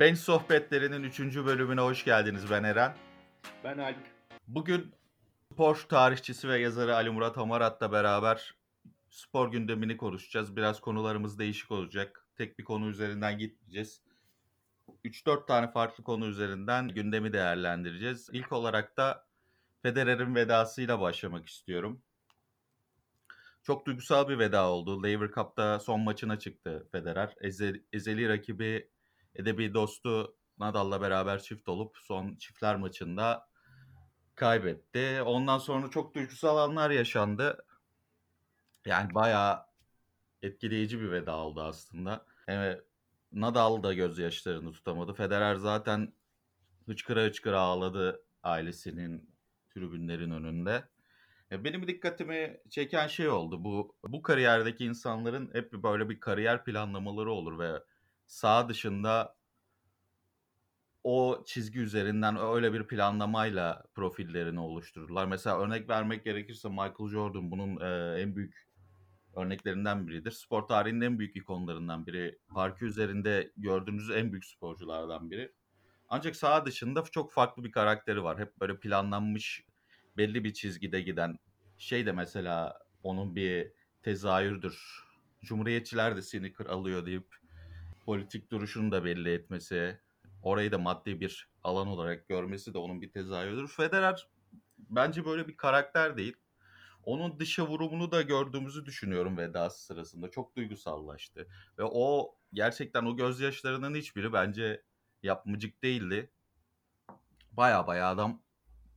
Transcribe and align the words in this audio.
Bench 0.00 0.18
Sohbetlerinin 0.18 1.02
3. 1.02 1.20
bölümüne 1.20 1.80
hoş 1.80 2.04
geldiniz. 2.04 2.50
Ben 2.50 2.64
Eren. 2.64 2.96
Ben 3.64 3.78
Alp. 3.78 3.96
Bugün 4.48 4.92
spor 5.52 5.76
tarihçisi 5.88 6.48
ve 6.48 6.60
yazarı 6.60 6.94
Ali 6.96 7.10
Murat 7.10 7.36
Hamarat'la 7.36 7.92
beraber 7.92 8.54
spor 9.10 9.52
gündemini 9.52 9.96
konuşacağız. 9.96 10.56
Biraz 10.56 10.80
konularımız 10.80 11.38
değişik 11.38 11.70
olacak. 11.70 12.26
Tek 12.36 12.58
bir 12.58 12.64
konu 12.64 12.88
üzerinden 12.88 13.38
gitmeyeceğiz. 13.38 14.02
3-4 15.04 15.46
tane 15.46 15.70
farklı 15.70 16.04
konu 16.04 16.26
üzerinden 16.26 16.88
gündemi 16.88 17.32
değerlendireceğiz. 17.32 18.28
İlk 18.32 18.52
olarak 18.52 18.96
da 18.96 19.26
Federer'in 19.82 20.34
vedasıyla 20.34 21.00
başlamak 21.00 21.48
istiyorum. 21.48 22.02
Çok 23.62 23.86
duygusal 23.86 24.28
bir 24.28 24.38
veda 24.38 24.70
oldu. 24.70 25.02
Laver 25.02 25.30
Cup'ta 25.30 25.80
son 25.80 26.00
maçına 26.00 26.38
çıktı 26.38 26.88
Federer. 26.92 27.34
Eze, 27.40 27.82
ezeli 27.92 28.28
rakibi, 28.28 28.90
edebi 29.38 29.74
dostu 29.74 30.36
Nadal'la 30.58 31.00
beraber 31.00 31.42
çift 31.42 31.68
olup 31.68 31.96
son 31.96 32.36
çiftler 32.36 32.76
maçında 32.76 33.48
kaybetti. 34.34 35.22
Ondan 35.22 35.58
sonra 35.58 35.90
çok 35.90 36.14
duygusal 36.14 36.56
anlar 36.56 36.90
yaşandı. 36.90 37.64
Yani 38.86 39.14
bayağı 39.14 39.66
etkileyici 40.42 41.00
bir 41.00 41.10
veda 41.10 41.36
oldu 41.36 41.62
aslında. 41.62 42.26
Evet, 42.48 42.84
Nadal 43.32 43.82
da 43.82 43.94
gözyaşlarını 43.94 44.72
tutamadı. 44.72 45.14
Federer 45.14 45.54
zaten 45.54 46.12
hıçkıra 46.86 47.24
hıçkıra 47.24 47.60
ağladı 47.60 48.24
ailesinin 48.42 49.30
tribünlerin 49.70 50.30
önünde. 50.30 50.84
Benim 51.50 51.86
dikkatimi 51.86 52.60
çeken 52.70 53.06
şey 53.06 53.28
oldu. 53.28 53.64
Bu 53.64 53.96
bu 54.08 54.22
kariyerdeki 54.22 54.84
insanların 54.84 55.50
hep 55.54 55.72
böyle 55.72 56.08
bir 56.08 56.20
kariyer 56.20 56.64
planlamaları 56.64 57.30
olur 57.30 57.58
ve 57.58 57.82
sağ 58.28 58.68
dışında 58.68 59.38
o 61.04 61.44
çizgi 61.46 61.80
üzerinden 61.80 62.36
öyle 62.36 62.72
bir 62.72 62.86
planlamayla 62.86 63.84
profillerini 63.94 64.60
oluştururlar. 64.60 65.26
Mesela 65.26 65.58
örnek 65.58 65.88
vermek 65.88 66.24
gerekirse 66.24 66.68
Michael 66.68 67.08
Jordan 67.10 67.50
bunun 67.50 67.80
e, 67.80 68.20
en 68.20 68.36
büyük 68.36 68.68
örneklerinden 69.36 70.08
biridir. 70.08 70.30
Spor 70.30 70.62
tarihinin 70.62 71.00
en 71.00 71.18
büyük 71.18 71.36
ikonlarından 71.36 72.06
biri. 72.06 72.38
Parkı 72.48 72.84
üzerinde 72.84 73.52
gördüğünüz 73.56 74.10
en 74.10 74.32
büyük 74.32 74.44
sporculardan 74.44 75.30
biri. 75.30 75.52
Ancak 76.08 76.36
sağ 76.36 76.66
dışında 76.66 77.02
çok 77.02 77.32
farklı 77.32 77.64
bir 77.64 77.72
karakteri 77.72 78.22
var. 78.22 78.38
Hep 78.38 78.60
böyle 78.60 78.80
planlanmış 78.80 79.64
belli 80.16 80.44
bir 80.44 80.52
çizgide 80.52 81.00
giden 81.00 81.38
şey 81.78 82.06
de 82.06 82.12
mesela 82.12 82.78
onun 83.02 83.36
bir 83.36 83.72
tezahürdür. 84.02 85.04
Cumhuriyetçiler 85.44 86.16
de 86.16 86.22
sneaker 86.22 86.66
alıyor 86.66 87.06
deyip 87.06 87.38
politik 88.08 88.50
duruşunu 88.50 88.92
da 88.92 89.04
belli 89.04 89.32
etmesi, 89.32 90.00
orayı 90.42 90.72
da 90.72 90.78
maddi 90.78 91.20
bir 91.20 91.50
alan 91.64 91.88
olarak 91.88 92.28
görmesi 92.28 92.74
de 92.74 92.78
onun 92.78 93.02
bir 93.02 93.12
tezahürüdür. 93.12 93.68
Federer 93.68 94.28
bence 94.78 95.24
böyle 95.24 95.48
bir 95.48 95.56
karakter 95.56 96.16
değil. 96.16 96.36
Onun 97.04 97.38
dışa 97.38 97.66
vurumunu 97.66 98.12
da 98.12 98.22
gördüğümüzü 98.22 98.86
düşünüyorum 98.86 99.36
vedası 99.36 99.84
sırasında. 99.84 100.30
Çok 100.30 100.56
duygusallaştı. 100.56 101.46
Ve 101.78 101.82
o 101.84 102.34
gerçekten 102.52 103.04
o 103.04 103.16
gözyaşlarının 103.16 103.94
hiçbiri 103.94 104.32
bence 104.32 104.82
yapmacık 105.22 105.82
değildi. 105.82 106.30
Baya 107.52 107.86
baya 107.86 108.08
adam 108.08 108.42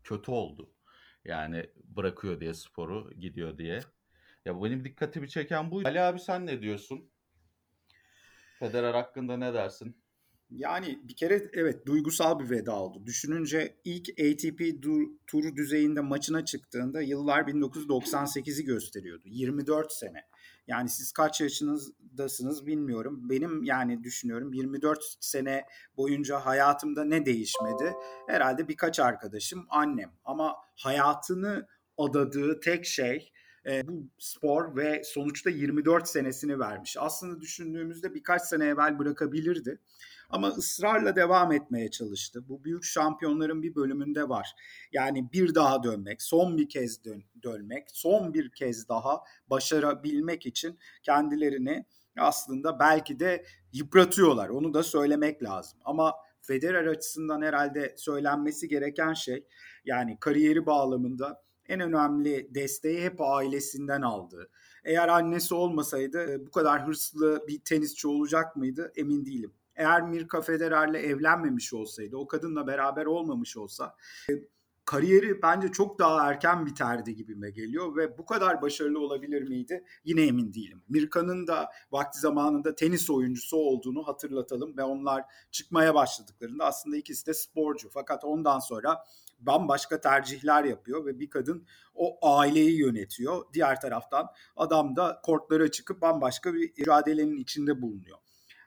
kötü 0.03 0.31
oldu. 0.31 0.73
Yani 1.25 1.69
bırakıyor 1.83 2.39
diye 2.39 2.53
sporu 2.53 3.11
gidiyor 3.13 3.57
diye. 3.57 3.81
Ya 4.45 4.63
benim 4.63 4.85
dikkatimi 4.85 5.29
çeken 5.29 5.71
bu. 5.71 5.81
Ali 5.85 6.01
abi 6.01 6.19
sen 6.19 6.45
ne 6.45 6.61
diyorsun? 6.61 7.10
Federer 8.61 8.93
hakkında 8.93 9.37
ne 9.37 9.53
dersin? 9.53 9.95
Yani 10.49 10.99
bir 11.03 11.15
kere 11.15 11.49
evet 11.53 11.85
duygusal 11.85 12.39
bir 12.39 12.49
veda 12.49 12.75
oldu. 12.75 13.05
Düşününce 13.05 13.77
ilk 13.85 14.09
ATP 14.09 14.83
tur 15.27 15.55
düzeyinde 15.55 16.01
maçına 16.01 16.45
çıktığında 16.45 17.01
yıllar 17.01 17.41
1998'i 17.41 18.65
gösteriyordu. 18.65 19.23
24 19.25 19.91
sene. 19.91 20.25
Yani 20.67 20.89
siz 20.89 21.11
kaç 21.11 21.41
yaşınızdasınız 21.41 22.65
bilmiyorum. 22.67 23.29
Benim 23.29 23.63
yani 23.63 24.03
düşünüyorum 24.03 24.53
24 24.53 24.99
sene 25.19 25.65
boyunca 25.97 26.39
hayatımda 26.39 27.03
ne 27.03 27.25
değişmedi? 27.25 27.93
Herhalde 28.27 28.67
birkaç 28.67 28.99
arkadaşım, 28.99 29.65
annem. 29.69 30.11
Ama 30.25 30.55
hayatını 30.75 31.67
adadığı 31.97 32.59
tek 32.59 32.85
şey 32.85 33.31
e, 33.65 33.87
bu 33.87 34.07
spor 34.17 34.75
ve 34.75 35.01
sonuçta 35.05 35.49
24 35.49 36.07
senesini 36.07 36.59
vermiş. 36.59 36.97
Aslında 36.99 37.41
düşündüğümüzde 37.41 38.13
birkaç 38.13 38.41
sene 38.41 38.65
evvel 38.65 38.99
bırakabilirdi. 38.99 39.79
Ama 40.29 40.47
ısrarla 40.47 41.15
devam 41.15 41.51
etmeye 41.51 41.91
çalıştı. 41.91 42.43
Bu 42.49 42.63
büyük 42.63 42.83
şampiyonların 42.83 43.63
bir 43.63 43.75
bölümünde 43.75 44.29
var. 44.29 44.55
Yani 44.91 45.31
bir 45.33 45.55
daha 45.55 45.83
dönmek, 45.83 46.21
son 46.21 46.57
bir 46.57 46.69
kez 46.69 47.03
dön 47.03 47.23
dönmek, 47.43 47.87
son 47.91 48.33
bir 48.33 48.51
kez 48.51 48.89
daha 48.89 49.21
başarabilmek 49.47 50.45
için 50.45 50.79
kendilerini 51.03 51.85
aslında 52.17 52.79
belki 52.79 53.19
de 53.19 53.45
yıpratıyorlar. 53.73 54.49
Onu 54.49 54.73
da 54.73 54.83
söylemek 54.83 55.43
lazım. 55.43 55.79
Ama 55.85 56.13
Federer 56.41 56.85
açısından 56.85 57.41
herhalde 57.41 57.95
söylenmesi 57.97 58.67
gereken 58.67 59.13
şey 59.13 59.45
yani 59.85 60.17
kariyeri 60.19 60.65
bağlamında 60.65 61.43
en 61.71 61.79
önemli 61.79 62.55
desteği 62.55 63.01
hep 63.01 63.21
ailesinden 63.21 64.01
aldı. 64.01 64.49
Eğer 64.83 65.07
annesi 65.07 65.55
olmasaydı 65.55 66.45
bu 66.45 66.51
kadar 66.51 66.87
hırslı 66.87 67.43
bir 67.47 67.59
tenisçi 67.59 68.07
olacak 68.07 68.55
mıydı 68.55 68.91
emin 68.95 69.25
değilim 69.25 69.51
eğer 69.75 70.01
Mirka 70.01 70.41
Federer'le 70.41 70.95
evlenmemiş 70.95 71.73
olsaydı, 71.73 72.17
o 72.17 72.27
kadınla 72.27 72.67
beraber 72.67 73.05
olmamış 73.05 73.57
olsa 73.57 73.95
e, 74.29 74.33
kariyeri 74.85 75.41
bence 75.41 75.67
çok 75.67 75.99
daha 75.99 76.29
erken 76.29 76.65
biterdi 76.65 77.15
gibime 77.15 77.49
geliyor 77.49 77.95
ve 77.95 78.17
bu 78.17 78.25
kadar 78.25 78.61
başarılı 78.61 78.99
olabilir 78.99 79.41
miydi? 79.41 79.83
Yine 80.03 80.21
emin 80.21 80.53
değilim. 80.53 80.81
Mirka'nın 80.89 81.47
da 81.47 81.69
vakti 81.91 82.19
zamanında 82.19 82.75
tenis 82.75 83.09
oyuncusu 83.09 83.57
olduğunu 83.57 84.07
hatırlatalım 84.07 84.77
ve 84.77 84.83
onlar 84.83 85.23
çıkmaya 85.51 85.95
başladıklarında 85.95 86.65
aslında 86.65 86.97
ikisi 86.97 87.25
de 87.27 87.33
sporcu. 87.33 87.89
Fakat 87.89 88.23
ondan 88.23 88.59
sonra 88.59 89.03
bambaşka 89.41 90.01
tercihler 90.01 90.63
yapıyor 90.63 91.05
ve 91.05 91.19
bir 91.19 91.29
kadın 91.29 91.67
o 91.93 92.35
aileyi 92.37 92.79
yönetiyor. 92.79 93.45
Diğer 93.53 93.81
taraftan 93.81 94.27
adam 94.55 94.95
da 94.95 95.21
kortlara 95.23 95.71
çıkıp 95.71 96.01
bambaşka 96.01 96.53
bir 96.53 96.73
mücadelenin 96.77 97.37
içinde 97.37 97.81
bulunuyor. 97.81 98.17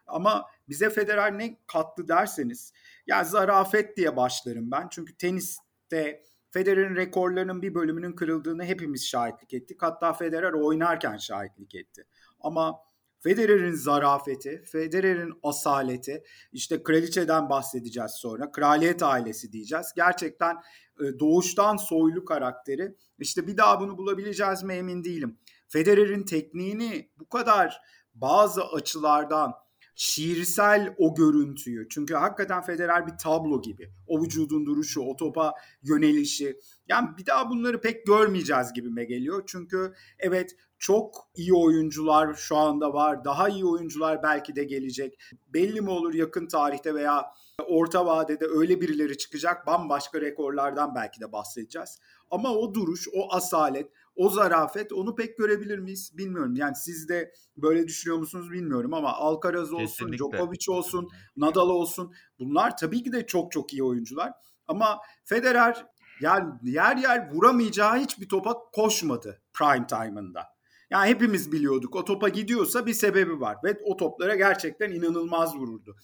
Ama 0.06 0.46
bize 0.68 0.90
Federer 0.90 1.38
ne 1.38 1.58
kattı 1.66 2.08
derseniz 2.08 2.72
ya 3.06 3.24
zarafet 3.24 3.96
diye 3.96 4.16
başlarım 4.16 4.70
ben. 4.70 4.88
Çünkü 4.90 5.16
teniste 5.16 6.22
Federer'in 6.50 6.96
rekorlarının 6.96 7.62
bir 7.62 7.74
bölümünün 7.74 8.12
kırıldığını 8.12 8.64
hepimiz 8.64 9.06
şahitlik 9.06 9.54
ettik. 9.54 9.82
Hatta 9.82 10.12
Federer 10.12 10.52
oynarken 10.52 11.16
şahitlik 11.16 11.74
etti. 11.74 12.06
Ama 12.40 12.80
Federer'in 13.24 13.74
zarafeti, 13.74 14.62
Federer'in 14.66 15.32
asaleti, 15.42 16.22
işte 16.52 16.82
kraliçeden 16.82 17.48
bahsedeceğiz 17.48 18.10
sonra, 18.10 18.52
kraliyet 18.52 19.02
ailesi 19.02 19.52
diyeceğiz. 19.52 19.86
Gerçekten 19.96 20.56
e, 21.00 21.18
doğuştan 21.18 21.76
soylu 21.76 22.24
karakteri. 22.24 22.94
İşte 23.18 23.46
bir 23.46 23.56
daha 23.56 23.80
bunu 23.80 23.98
bulabileceğiz 23.98 24.62
mi 24.62 24.74
emin 24.74 25.04
değilim. 25.04 25.38
Federer'in 25.68 26.22
tekniğini 26.22 27.10
bu 27.18 27.28
kadar 27.28 27.80
bazı 28.14 28.64
açılardan 28.64 29.52
şiirsel 29.94 30.94
o 30.98 31.14
görüntüyü. 31.14 31.86
Çünkü 31.90 32.14
hakikaten 32.14 32.62
Federer 32.62 33.06
bir 33.06 33.12
tablo 33.22 33.62
gibi. 33.62 33.90
O 34.06 34.22
vücudun 34.22 34.66
duruşu, 34.66 35.00
o 35.00 35.16
topa 35.16 35.52
yönelişi. 35.82 36.56
Yani 36.88 37.08
bir 37.18 37.26
daha 37.26 37.50
bunları 37.50 37.80
pek 37.80 38.06
görmeyeceğiz 38.06 38.72
gibime 38.72 39.04
geliyor. 39.04 39.42
Çünkü 39.46 39.94
evet 40.18 40.56
çok 40.84 41.28
iyi 41.34 41.54
oyuncular 41.54 42.34
şu 42.34 42.56
anda 42.56 42.92
var. 42.92 43.24
Daha 43.24 43.48
iyi 43.48 43.64
oyuncular 43.64 44.22
belki 44.22 44.56
de 44.56 44.64
gelecek. 44.64 45.20
Belli 45.48 45.80
mi 45.80 45.90
olur 45.90 46.14
yakın 46.14 46.46
tarihte 46.46 46.94
veya 46.94 47.26
orta 47.68 48.06
vadede 48.06 48.46
öyle 48.46 48.80
birileri 48.80 49.18
çıkacak. 49.18 49.66
Bambaşka 49.66 50.20
rekorlardan 50.20 50.94
belki 50.94 51.20
de 51.20 51.32
bahsedeceğiz. 51.32 51.98
Ama 52.30 52.54
o 52.54 52.74
duruş, 52.74 53.08
o 53.14 53.32
asalet, 53.34 53.90
o 54.16 54.28
zarafet 54.28 54.92
onu 54.92 55.14
pek 55.14 55.38
görebilir 55.38 55.78
miyiz 55.78 56.12
bilmiyorum. 56.18 56.54
Yani 56.56 56.76
siz 56.76 57.08
de 57.08 57.32
böyle 57.56 57.88
düşünüyor 57.88 58.18
musunuz 58.18 58.50
bilmiyorum 58.50 58.94
ama 58.94 59.12
Alcaraz 59.12 59.72
olsun, 59.72 59.86
Kesinlikle. 59.86 60.16
Djokovic 60.16 60.68
olsun, 60.68 61.08
Nadal 61.36 61.68
olsun 61.68 62.14
bunlar 62.38 62.76
tabii 62.76 63.02
ki 63.02 63.12
de 63.12 63.26
çok 63.26 63.52
çok 63.52 63.72
iyi 63.72 63.84
oyuncular. 63.84 64.32
Ama 64.66 64.98
Federer 65.24 65.86
yani 66.20 66.52
yer 66.62 66.96
yer 66.96 67.32
vuramayacağı 67.32 67.96
hiçbir 67.96 68.28
topa 68.28 68.54
koşmadı 68.72 69.42
prime 69.52 69.86
time'ında. 69.86 70.53
Yani 70.90 71.08
hepimiz 71.08 71.52
biliyorduk 71.52 71.96
o 71.96 72.04
topa 72.04 72.28
gidiyorsa 72.28 72.86
bir 72.86 72.94
sebebi 72.94 73.40
var 73.40 73.56
ve 73.64 73.80
o 73.84 73.96
toplara 73.96 74.36
gerçekten 74.36 74.90
inanılmaz 74.90 75.56
vururdu. 75.56 75.96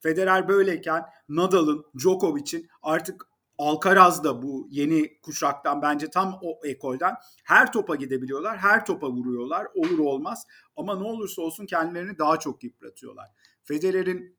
Federer 0.00 0.48
böyleyken 0.48 1.02
Nadal'ın, 1.28 1.84
Djokovic'in 1.98 2.68
artık 2.82 3.28
Alcaraz 3.58 4.24
da 4.24 4.42
bu 4.42 4.68
yeni 4.70 5.20
kuşaktan 5.20 5.82
bence 5.82 6.10
tam 6.10 6.38
o 6.42 6.60
ekolden 6.64 7.14
her 7.44 7.72
topa 7.72 7.94
gidebiliyorlar. 7.96 8.58
Her 8.58 8.86
topa 8.86 9.10
vuruyorlar. 9.10 9.66
Olur 9.74 9.98
olmaz. 9.98 10.46
Ama 10.76 10.96
ne 10.96 11.04
olursa 11.04 11.42
olsun 11.42 11.66
kendilerini 11.66 12.18
daha 12.18 12.38
çok 12.38 12.64
yıpratıyorlar. 12.64 13.26
Federer'in 13.64 14.37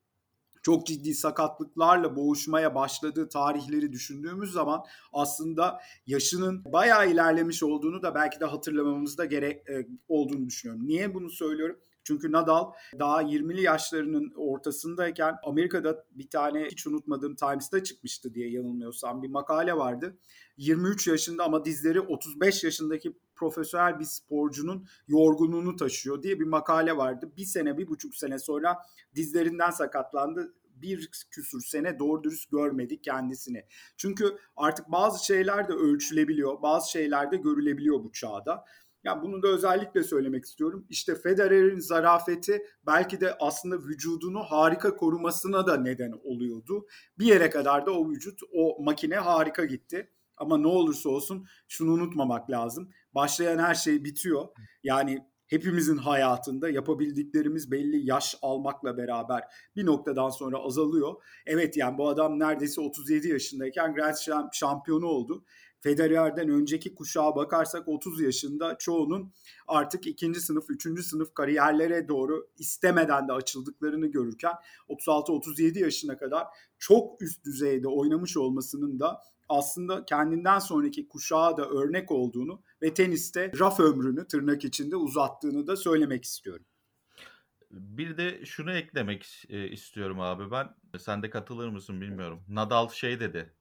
çok 0.61 0.87
ciddi 0.87 1.13
sakatlıklarla 1.13 2.15
boğuşmaya 2.15 2.75
başladığı 2.75 3.29
tarihleri 3.29 3.91
düşündüğümüz 3.91 4.51
zaman 4.51 4.83
aslında 5.13 5.79
yaşının 6.07 6.65
bayağı 6.65 7.11
ilerlemiş 7.11 7.63
olduğunu 7.63 8.01
da 8.01 8.15
belki 8.15 8.39
de 8.39 8.45
hatırlamamızda 8.45 9.25
gerek 9.25 9.69
e, 9.69 9.87
olduğunu 10.07 10.45
düşünüyorum. 10.45 10.87
Niye 10.87 11.13
bunu 11.13 11.29
söylüyorum? 11.29 11.79
Çünkü 12.03 12.31
Nadal 12.31 12.71
daha 12.99 13.23
20'li 13.23 13.61
yaşlarının 13.61 14.33
ortasındayken 14.35 15.35
Amerika'da 15.43 16.05
bir 16.11 16.29
tane 16.29 16.65
hiç 16.65 16.87
unutmadığım 16.87 17.35
Times'ta 17.35 17.83
çıkmıştı 17.83 18.33
diye 18.33 18.49
yanılmıyorsam 18.49 19.23
bir 19.23 19.29
makale 19.29 19.73
vardı. 19.73 20.17
23 20.57 21.07
yaşında 21.07 21.43
ama 21.43 21.65
dizleri 21.65 22.01
35 22.01 22.63
yaşındaki 22.63 23.13
profesyonel 23.39 23.99
bir 23.99 24.05
sporcunun 24.05 24.87
yorgunluğunu 25.07 25.75
taşıyor 25.75 26.23
diye 26.23 26.39
bir 26.39 26.45
makale 26.45 26.97
vardı. 26.97 27.31
Bir 27.37 27.45
sene, 27.45 27.77
bir 27.77 27.87
buçuk 27.87 28.15
sene 28.15 28.39
sonra 28.39 28.77
dizlerinden 29.15 29.71
sakatlandı 29.71 30.53
bir 30.81 31.09
küsur 31.31 31.61
sene 31.61 31.99
doğru 31.99 32.23
dürüst 32.23 32.51
görmedik 32.51 33.03
kendisini. 33.03 33.65
Çünkü 33.97 34.37
artık 34.55 34.91
bazı 34.91 35.25
şeyler 35.25 35.67
de 35.67 35.73
ölçülebiliyor, 35.73 36.61
bazı 36.61 36.91
şeyler 36.91 37.31
de 37.31 37.37
görülebiliyor 37.37 38.03
bu 38.03 38.11
çağda. 38.11 38.65
Ya 39.03 39.21
bunu 39.21 39.43
da 39.43 39.47
özellikle 39.47 40.03
söylemek 40.03 40.45
istiyorum. 40.45 40.85
İşte 40.89 41.15
Federer'in 41.15 41.79
zarafeti 41.79 42.65
belki 42.85 43.21
de 43.21 43.37
aslında 43.39 43.77
vücudunu 43.77 44.39
harika 44.39 44.95
korumasına 44.95 45.67
da 45.67 45.77
neden 45.77 46.11
oluyordu. 46.23 46.87
Bir 47.19 47.25
yere 47.25 47.49
kadar 47.49 47.85
da 47.85 47.91
o 47.91 48.09
vücut, 48.09 48.39
o 48.53 48.83
makine 48.83 49.15
harika 49.15 49.65
gitti. 49.65 50.11
Ama 50.37 50.57
ne 50.57 50.67
olursa 50.67 51.09
olsun 51.09 51.47
şunu 51.67 51.91
unutmamak 51.91 52.49
lazım. 52.49 52.89
Başlayan 53.15 53.59
her 53.59 53.75
şey 53.75 54.03
bitiyor. 54.03 54.47
Yani 54.83 55.25
hepimizin 55.47 55.97
hayatında 55.97 56.69
yapabildiklerimiz 56.69 57.71
belli 57.71 58.09
yaş 58.09 58.35
almakla 58.41 58.97
beraber 58.97 59.43
bir 59.75 59.85
noktadan 59.85 60.29
sonra 60.29 60.57
azalıyor. 60.57 61.15
Evet 61.45 61.77
yani 61.77 61.97
bu 61.97 62.09
adam 62.09 62.39
neredeyse 62.39 62.81
37 62.81 63.27
yaşındayken 63.27 63.93
Grand 63.93 64.15
Slam 64.15 64.49
şampiyonu 64.53 65.05
oldu. 65.05 65.45
Federer'den 65.81 66.49
önceki 66.49 66.95
kuşağa 66.95 67.35
bakarsak 67.35 67.87
30 67.87 68.21
yaşında 68.21 68.77
çoğunun 68.77 69.33
artık 69.67 70.07
ikinci 70.07 70.41
sınıf, 70.41 70.69
üçüncü 70.69 71.03
sınıf 71.03 71.33
kariyerlere 71.33 72.07
doğru 72.07 72.49
istemeden 72.57 73.27
de 73.27 73.33
açıldıklarını 73.33 74.07
görürken 74.07 74.53
36-37 74.89 75.79
yaşına 75.79 76.17
kadar 76.17 76.47
çok 76.79 77.21
üst 77.21 77.45
düzeyde 77.45 77.87
oynamış 77.87 78.37
olmasının 78.37 78.99
da 78.99 79.21
aslında 79.49 80.05
kendinden 80.05 80.59
sonraki 80.59 81.07
kuşağa 81.07 81.57
da 81.57 81.69
örnek 81.69 82.11
olduğunu 82.11 82.61
ve 82.81 82.93
teniste 82.93 83.51
raf 83.59 83.79
ömrünü 83.79 84.27
tırnak 84.27 84.65
içinde 84.65 84.95
uzattığını 84.95 85.67
da 85.67 85.75
söylemek 85.75 86.23
istiyorum. 86.23 86.65
Bir 87.71 88.17
de 88.17 88.45
şunu 88.45 88.71
eklemek 88.71 89.45
e, 89.49 89.67
istiyorum 89.67 90.19
abi 90.19 90.51
ben. 90.51 90.69
Sen 90.99 91.23
de 91.23 91.29
katılır 91.29 91.69
mısın 91.69 92.01
bilmiyorum. 92.01 92.43
Nadal 92.47 92.89
şey 92.89 93.19
dedi. 93.19 93.53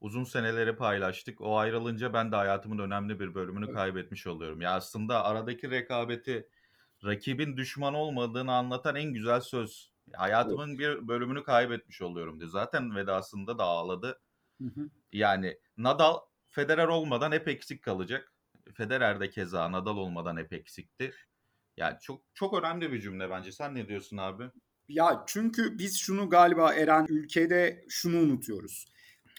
Uzun 0.00 0.24
seneleri 0.24 0.76
paylaştık. 0.76 1.40
O 1.40 1.56
ayrılınca 1.56 2.12
ben 2.12 2.32
de 2.32 2.36
hayatımın 2.36 2.78
önemli 2.78 3.20
bir 3.20 3.34
bölümünü 3.34 3.64
evet. 3.64 3.74
kaybetmiş 3.74 4.26
oluyorum. 4.26 4.60
Ya 4.60 4.74
aslında 4.74 5.24
aradaki 5.24 5.70
rekabeti 5.70 6.48
rakibin 7.04 7.56
düşman 7.56 7.94
olmadığını 7.94 8.52
anlatan 8.52 8.96
en 8.96 9.12
güzel 9.12 9.40
söz. 9.40 9.92
Hayatımın 10.12 10.68
evet. 10.68 10.78
bir 10.78 11.08
bölümünü 11.08 11.42
kaybetmiş 11.42 12.02
oluyorum 12.02 12.40
diye. 12.40 12.48
Zaten 12.50 12.96
vedasında 12.96 13.58
da 13.58 13.64
ağladı. 13.64 14.20
Hı 14.60 14.64
hı. 14.64 14.90
Yani 15.12 15.58
Nadal 15.76 16.18
Federer 16.46 16.88
olmadan 16.88 17.32
hep 17.32 17.48
eksik 17.48 17.82
kalacak. 17.82 18.32
Federer 18.74 19.20
de 19.20 19.30
keza 19.30 19.72
Nadal 19.72 19.96
olmadan 19.96 20.36
hep 20.36 20.52
eksikti. 20.52 21.12
Yani 21.76 21.96
çok 22.00 22.22
çok 22.34 22.58
önemli 22.58 22.92
bir 22.92 23.00
cümle 23.00 23.30
bence. 23.30 23.52
Sen 23.52 23.74
ne 23.74 23.88
diyorsun 23.88 24.16
abi? 24.16 24.44
Ya 24.88 25.24
çünkü 25.26 25.78
biz 25.78 25.98
şunu 25.98 26.30
galiba 26.30 26.74
Eren 26.74 27.06
ülkede 27.08 27.84
şunu 27.88 28.18
unutuyoruz. 28.18 28.86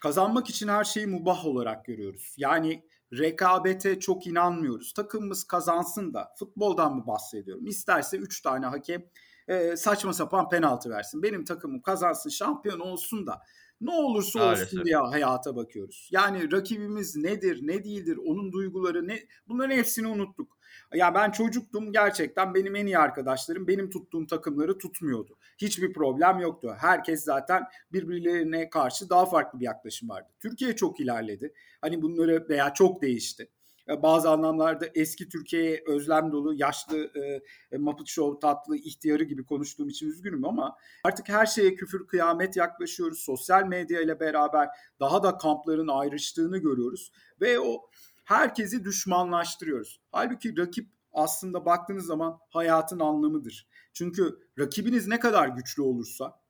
Kazanmak 0.02 0.50
için 0.50 0.68
her 0.68 0.84
şeyi 0.84 1.08
mubah 1.08 1.46
olarak 1.46 1.86
görüyoruz. 1.86 2.36
Yani 2.38 2.84
rekabete 3.14 4.00
çok 4.00 4.28
inanmıyoruz. 4.28 4.94
Takımımız 4.94 5.44
kazansın 5.44 6.14
da 6.14 6.34
futboldan 6.40 6.96
mı 6.96 7.08
bahsediyorum? 7.08 7.68
İsterse 7.68 8.18
3 8.18 8.42
tane 8.42 8.66
hakem 8.66 9.06
e, 9.48 9.78
saçma 9.78 10.14
sapan 10.14 10.50
penaltı 10.50 10.90
versin. 10.90 11.24
Benim 11.24 11.46
takımım 11.46 11.82
kazansın, 11.82 12.30
şampiyon 12.30 12.80
olsun 12.80 13.28
da 13.28 13.42
ne 13.82 13.92
olursa 13.92 14.40
Maalesef. 14.40 14.68
olsun 14.68 14.86
diye 14.86 14.96
hayata 14.98 15.56
bakıyoruz. 15.56 16.10
Yani 16.12 16.52
rakibimiz 16.52 17.16
nedir, 17.16 17.60
ne 17.62 17.84
değildir, 17.84 18.18
onun 18.26 18.52
duyguları 18.52 19.08
ne 19.08 19.20
bunların 19.48 19.76
hepsini 19.76 20.08
unuttuk. 20.08 20.58
Ya 20.94 21.16
ben 21.16 21.32
çocuktum 21.32 21.92
gerçekten 21.92 22.54
benim 22.54 22.76
en 22.76 22.86
iyi 22.86 22.98
arkadaşlarım 22.98 23.68
benim 23.68 23.90
tuttuğum 23.90 24.28
takımları 24.28 24.78
tutmuyordu. 24.78 25.38
Hiçbir 25.58 25.94
problem 25.94 26.40
yoktu. 26.40 26.76
Herkes 26.80 27.24
zaten 27.24 27.64
birbirlerine 27.92 28.70
karşı 28.70 29.10
daha 29.10 29.26
farklı 29.26 29.60
bir 29.60 29.66
yaklaşım 29.66 30.10
vardı. 30.10 30.30
Türkiye 30.40 30.76
çok 30.76 31.00
ilerledi. 31.00 31.54
Hani 31.82 32.02
bunları 32.02 32.46
veya 32.50 32.74
çok 32.74 33.02
değişti 33.02 33.50
bazı 34.04 34.30
anlamlarda 34.30 34.88
eski 34.96 35.30
Türkiye'ye 35.30 35.84
özlem 35.88 36.32
dolu, 36.32 36.54
yaşlı 36.54 37.12
e, 37.16 37.42
e, 37.72 37.78
Muppet 37.78 38.08
Show 38.08 38.40
tatlı 38.40 38.78
ihtiyarı 38.78 39.24
gibi 39.24 39.46
konuştuğum 39.46 39.90
için 39.90 40.08
üzgünüm 40.08 40.46
ama 40.46 40.76
artık 41.04 41.30
her 41.30 41.46
şeye 41.46 41.76
küfür 41.76 42.08
kıyamet 42.08 42.58
yaklaşıyoruz. 42.58 43.20
Sosyal 43.20 43.64
medya 43.64 44.02
ile 44.02 44.20
beraber 44.20 44.70
daha 45.00 45.24
da 45.24 45.38
kampların 45.38 45.88
ayrıştığını 45.88 46.58
görüyoruz 46.58 47.12
ve 47.42 47.60
o 47.60 47.90
herkesi 48.24 48.84
düşmanlaştırıyoruz. 48.84 50.02
Halbuki 50.12 50.58
rakip 50.58 50.90
aslında 51.14 51.66
baktığınız 51.66 52.06
zaman 52.06 52.40
hayatın 52.50 53.00
anlamıdır. 53.00 53.68
Çünkü 53.94 54.40
rakibiniz 54.60 55.08
ne 55.08 55.20
kadar 55.20 55.48
güçlü 55.48 55.82
olursa 55.82 56.42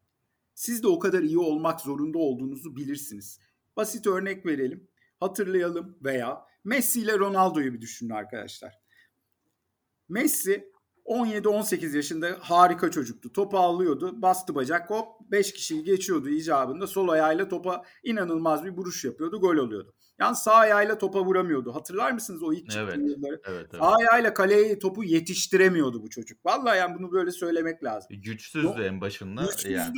siz 0.55 0.83
de 0.83 0.87
o 0.87 0.99
kadar 0.99 1.23
iyi 1.23 1.39
olmak 1.39 1.81
zorunda 1.81 2.17
olduğunuzu 2.17 2.75
bilirsiniz. 2.75 3.39
Basit 3.77 4.07
örnek 4.07 4.45
verelim, 4.45 4.87
hatırlayalım 5.19 5.97
veya 6.03 6.45
Messi 6.63 7.01
ile 7.01 7.19
Ronaldo'yu 7.19 7.73
bir 7.73 7.81
düşünün 7.81 8.09
arkadaşlar. 8.09 8.79
Messi 10.09 10.71
17-18 11.05 11.95
yaşında 11.95 12.37
harika 12.39 12.91
çocuktu. 12.91 13.33
Topu 13.33 13.57
alıyordu, 13.57 14.21
bastı 14.21 14.55
bacak, 14.55 14.89
hop 14.89 15.07
5 15.31 15.53
kişiyi 15.53 15.83
geçiyordu 15.83 16.29
icabında. 16.29 16.87
Sol 16.87 17.09
ayağıyla 17.09 17.47
topa 17.47 17.83
inanılmaz 18.03 18.65
bir 18.65 18.69
vuruş 18.69 19.05
yapıyordu, 19.05 19.41
gol 19.41 19.55
oluyordu. 19.55 19.95
Yani 20.19 20.35
sağ 20.35 20.53
ayağıyla 20.53 20.97
topa 20.97 21.25
vuramıyordu. 21.25 21.75
Hatırlar 21.75 22.11
mısınız 22.11 22.43
o 22.43 22.53
ilk 22.53 22.75
evet, 22.75 22.97
yılları? 22.97 23.41
Evet, 23.45 23.67
evet. 23.69 23.81
Sağ 23.81 23.95
ayağıyla 23.95 24.33
kaleye 24.33 24.79
topu 24.79 25.03
yetiştiremiyordu 25.03 26.03
bu 26.03 26.09
çocuk. 26.09 26.45
Vallahi 26.45 26.77
yani 26.77 26.95
bunu 26.99 27.11
böyle 27.11 27.31
söylemek 27.31 27.83
lazım. 27.83 28.21
Güçsüzdü 28.21 28.67
no, 28.67 28.83
en 28.83 29.01
başında. 29.01 29.41
Güçsüzdü. 29.41 29.71
Yani. 29.71 29.93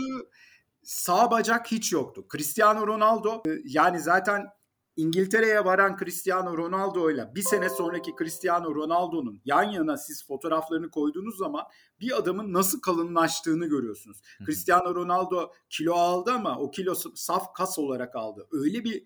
Sağ 0.83 1.31
bacak 1.31 1.71
hiç 1.71 1.93
yoktu. 1.93 2.25
Cristiano 2.31 2.87
Ronaldo 2.87 3.43
yani 3.63 3.99
zaten 3.99 4.45
İngiltere'ye 4.95 5.65
varan 5.65 5.97
Cristiano 5.97 6.57
Ronaldo 6.57 7.11
ile 7.11 7.31
bir 7.35 7.41
sene 7.41 7.69
sonraki 7.69 8.11
Cristiano 8.19 8.75
Ronaldo'nun 8.75 9.41
yan 9.45 9.63
yana 9.63 9.97
siz 9.97 10.27
fotoğraflarını 10.27 10.89
koyduğunuz 10.89 11.37
zaman 11.37 11.63
bir 11.99 12.17
adamın 12.17 12.53
nasıl 12.53 12.81
kalınlaştığını 12.81 13.65
görüyorsunuz. 13.65 14.21
Cristiano 14.45 14.95
Ronaldo 14.95 15.51
kilo 15.69 15.93
aldı 15.93 16.31
ama 16.31 16.59
o 16.59 16.71
kilo 16.71 16.95
saf 17.15 17.53
kas 17.53 17.79
olarak 17.79 18.15
aldı. 18.15 18.47
Öyle 18.51 18.83
bir 18.83 19.05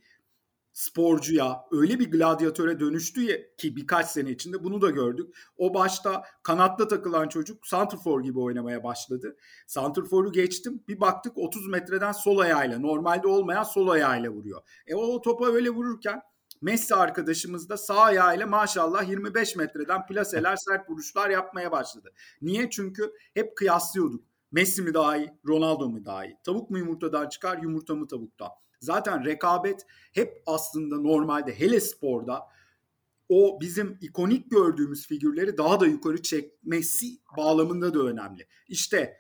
sporcuya, 0.76 1.66
öyle 1.72 2.00
bir 2.00 2.12
gladyatöre 2.12 2.80
dönüştü 2.80 3.56
ki 3.58 3.76
birkaç 3.76 4.08
sene 4.08 4.32
içinde 4.32 4.64
bunu 4.64 4.82
da 4.82 4.90
gördük. 4.90 5.36
O 5.58 5.74
başta 5.74 6.24
kanatta 6.44 6.88
takılan 6.88 7.28
çocuk 7.28 7.68
Santrfor 7.68 8.24
gibi 8.24 8.40
oynamaya 8.40 8.84
başladı. 8.84 9.38
Santrfor'u 9.68 10.32
geçtim. 10.32 10.84
Bir 10.88 11.00
baktık 11.00 11.38
30 11.38 11.68
metreden 11.68 12.12
sol 12.12 12.38
ayağıyla, 12.38 12.80
normalde 12.80 13.28
olmayan 13.28 13.64
sol 13.64 13.88
ayağıyla 13.88 14.30
vuruyor. 14.30 14.62
E 14.88 14.96
o 14.96 15.22
topa 15.22 15.48
öyle 15.48 15.70
vururken 15.70 16.22
Messi 16.62 16.96
arkadaşımız 16.96 17.70
da 17.70 17.78
sağ 17.78 18.00
ayağıyla 18.00 18.48
maşallah 18.48 19.10
25 19.10 19.56
metreden 19.56 20.06
plaseler, 20.06 20.56
sert 20.56 20.90
vuruşlar 20.90 21.30
yapmaya 21.30 21.72
başladı. 21.72 22.14
Niye? 22.42 22.70
Çünkü 22.70 23.14
hep 23.34 23.58
kıyaslıyorduk. 23.58 24.26
Messi 24.52 24.82
mi 24.82 24.94
daha 24.94 25.18
iyi, 25.18 25.34
Ronaldo 25.48 25.90
mu 25.90 26.06
daha 26.06 26.26
iyi? 26.26 26.38
Tavuk 26.44 26.70
mu 26.70 26.78
yumurtadan 26.78 27.30
çıkar, 27.30 27.58
yumurta 27.58 27.96
mı 27.96 28.08
tavuktan? 28.08 28.50
Zaten 28.80 29.26
rekabet 29.26 29.86
hep 30.14 30.44
aslında 30.46 30.98
normalde 30.98 31.60
hele 31.60 31.80
sporda 31.80 32.42
o 33.30 33.62
bizim 33.62 33.98
ikonik 34.02 34.52
gördüğümüz 34.52 35.08
figürleri 35.08 35.58
daha 35.58 35.80
da 35.80 35.86
yukarı 35.86 36.22
çekmesi 36.22 37.06
bağlamında 37.38 37.94
da 37.94 38.00
önemli. 38.00 38.48
İşte 38.68 39.18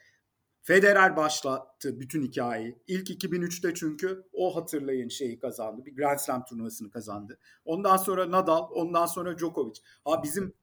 Federer 0.65 1.17
başlattı 1.17 2.00
bütün 2.00 2.24
hikayeyi. 2.24 2.79
İlk 2.88 3.09
2003'te 3.09 3.74
çünkü 3.74 4.24
o 4.33 4.55
hatırlayın 4.55 5.09
şeyi 5.09 5.39
kazandı. 5.39 5.85
Bir 5.85 5.95
Grand 5.95 6.19
Slam 6.19 6.45
turnuvasını 6.45 6.91
kazandı. 6.91 7.39
Ondan 7.65 7.97
sonra 7.97 8.31
Nadal, 8.31 8.67
ondan 8.71 9.05
sonra 9.05 9.38
Djokovic. 9.38 9.79
Ha 10.05 10.24
bizim 10.24 10.53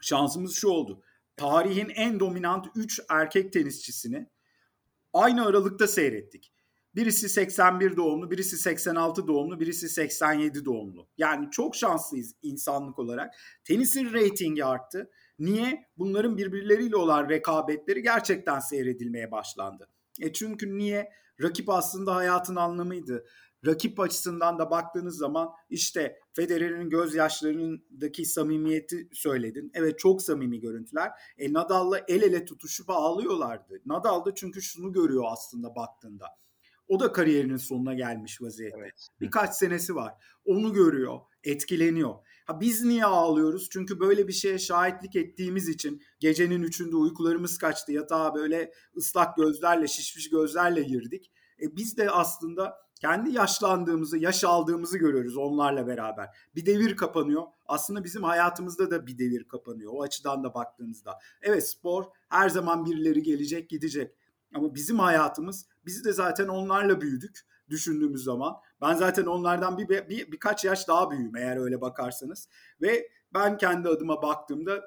şansımız 0.00 0.54
şu 0.54 0.68
oldu. 0.68 1.02
Tarihin 1.36 1.88
en 1.88 2.20
dominant 2.20 2.66
3 2.74 3.00
erkek 3.08 3.52
tenisçisini 3.52 4.30
aynı 5.12 5.46
aralıkta 5.46 5.86
seyrettik. 5.86 6.52
Birisi 6.98 7.28
81 7.28 7.96
doğumlu, 7.96 8.30
birisi 8.30 8.56
86 8.56 9.26
doğumlu, 9.26 9.60
birisi 9.60 9.88
87 9.88 10.64
doğumlu. 10.64 11.08
Yani 11.18 11.50
çok 11.50 11.76
şanslıyız 11.76 12.34
insanlık 12.42 12.98
olarak. 12.98 13.34
Tenisin 13.64 14.12
reytingi 14.12 14.64
arttı. 14.64 15.10
Niye? 15.38 15.84
Bunların 15.98 16.36
birbirleriyle 16.36 16.96
olan 16.96 17.28
rekabetleri 17.28 18.02
gerçekten 18.02 18.58
seyredilmeye 18.58 19.30
başlandı. 19.30 19.88
E 20.20 20.32
çünkü 20.32 20.78
niye? 20.78 21.12
Rakip 21.42 21.68
aslında 21.68 22.14
hayatın 22.14 22.56
anlamıydı. 22.56 23.24
Rakip 23.66 24.00
açısından 24.00 24.58
da 24.58 24.70
baktığınız 24.70 25.16
zaman 25.16 25.48
işte 25.70 26.20
Federer'in 26.32 26.90
gözyaşlarındaki 26.90 28.24
samimiyeti 28.24 29.08
söyledin. 29.12 29.70
Evet 29.74 29.98
çok 29.98 30.22
samimi 30.22 30.60
görüntüler. 30.60 31.10
E 31.38 31.52
Nadal'la 31.52 31.98
el 32.08 32.22
ele 32.22 32.44
tutuşup 32.44 32.90
ağlıyorlardı. 32.90 33.80
Nadal 33.86 34.24
da 34.24 34.34
çünkü 34.34 34.62
şunu 34.62 34.92
görüyor 34.92 35.24
aslında 35.26 35.76
baktığında. 35.76 36.26
O 36.88 37.00
da 37.00 37.12
kariyerinin 37.12 37.56
sonuna 37.56 37.94
gelmiş 37.94 38.42
vaziyette. 38.42 38.78
Evet. 38.80 39.08
Birkaç 39.20 39.54
senesi 39.54 39.94
var. 39.94 40.14
Onu 40.44 40.72
görüyor, 40.72 41.20
etkileniyor. 41.44 42.14
Ha 42.44 42.60
biz 42.60 42.84
niye 42.84 43.04
ağlıyoruz? 43.04 43.68
Çünkü 43.70 44.00
böyle 44.00 44.28
bir 44.28 44.32
şeye 44.32 44.58
şahitlik 44.58 45.16
ettiğimiz 45.16 45.68
için 45.68 46.02
gecenin 46.20 46.62
üçünde 46.62 46.96
uykularımız 46.96 47.58
kaçtı. 47.58 47.92
Yatağa 47.92 48.34
böyle 48.34 48.72
ıslak 48.96 49.36
gözlerle, 49.36 49.88
şişmiş 49.88 50.30
gözlerle 50.30 50.82
girdik. 50.82 51.32
E 51.62 51.76
biz 51.76 51.96
de 51.96 52.10
aslında 52.10 52.76
kendi 53.00 53.30
yaşlandığımızı, 53.30 54.18
yaş 54.18 54.44
aldığımızı 54.44 54.98
görüyoruz 54.98 55.36
onlarla 55.36 55.86
beraber. 55.86 56.28
Bir 56.54 56.66
devir 56.66 56.96
kapanıyor. 56.96 57.42
Aslında 57.66 58.04
bizim 58.04 58.22
hayatımızda 58.22 58.90
da 58.90 59.06
bir 59.06 59.18
devir 59.18 59.44
kapanıyor. 59.44 59.92
O 59.94 60.02
açıdan 60.02 60.44
da 60.44 60.54
baktığınızda. 60.54 61.18
Evet 61.42 61.68
spor 61.68 62.04
her 62.28 62.48
zaman 62.48 62.84
birileri 62.84 63.22
gelecek, 63.22 63.70
gidecek. 63.70 64.14
Ama 64.54 64.74
bizim 64.74 64.98
hayatımız, 64.98 65.66
biz 65.88 66.04
de 66.04 66.12
zaten 66.12 66.48
onlarla 66.48 67.00
büyüdük 67.00 67.40
düşündüğümüz 67.68 68.24
zaman. 68.24 68.54
Ben 68.80 68.94
zaten 68.94 69.26
onlardan 69.26 69.78
bir, 69.78 69.88
bir 69.88 70.32
birkaç 70.32 70.64
yaş 70.64 70.88
daha 70.88 71.10
büyüğüm 71.10 71.36
eğer 71.36 71.56
öyle 71.56 71.80
bakarsanız. 71.80 72.48
Ve 72.82 73.08
ben 73.34 73.58
kendi 73.58 73.88
adıma 73.88 74.22
baktığımda 74.22 74.84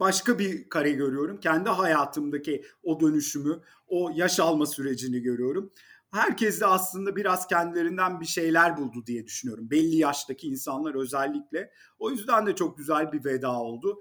başka 0.00 0.38
bir 0.38 0.68
kare 0.68 0.90
görüyorum. 0.90 1.40
Kendi 1.40 1.68
hayatımdaki 1.68 2.64
o 2.82 3.00
dönüşümü, 3.00 3.60
o 3.86 4.10
yaş 4.14 4.40
alma 4.40 4.66
sürecini 4.66 5.20
görüyorum 5.20 5.72
herkes 6.10 6.60
de 6.60 6.66
aslında 6.66 7.16
biraz 7.16 7.46
kendilerinden 7.46 8.20
bir 8.20 8.26
şeyler 8.26 8.76
buldu 8.76 9.06
diye 9.06 9.24
düşünüyorum. 9.26 9.70
Belli 9.70 9.96
yaştaki 9.96 10.48
insanlar 10.48 10.94
özellikle. 10.94 11.72
O 11.98 12.10
yüzden 12.10 12.46
de 12.46 12.54
çok 12.54 12.78
güzel 12.78 13.12
bir 13.12 13.24
veda 13.24 13.60
oldu. 13.60 14.00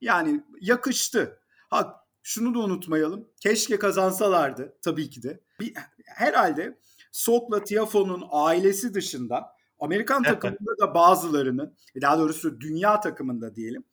Yani 0.00 0.44
yakıştı. 0.60 1.40
Ha 1.70 2.06
şunu 2.22 2.54
da 2.54 2.58
unutmayalım. 2.58 3.28
Keşke 3.40 3.78
kazansalardı 3.78 4.78
tabii 4.82 5.10
ki 5.10 5.22
de. 5.22 5.40
Bir, 5.60 5.72
herhalde 6.04 6.78
Sok'la 7.12 7.64
Tiafoe'nun 7.64 8.24
ailesi 8.30 8.94
dışında 8.94 9.56
Amerikan 9.80 10.22
takımında 10.22 10.78
da 10.80 10.94
bazılarının, 10.94 11.74
daha 12.00 12.18
doğrusu 12.18 12.60
dünya 12.60 13.00
takımında 13.00 13.54
diyelim, 13.54 13.84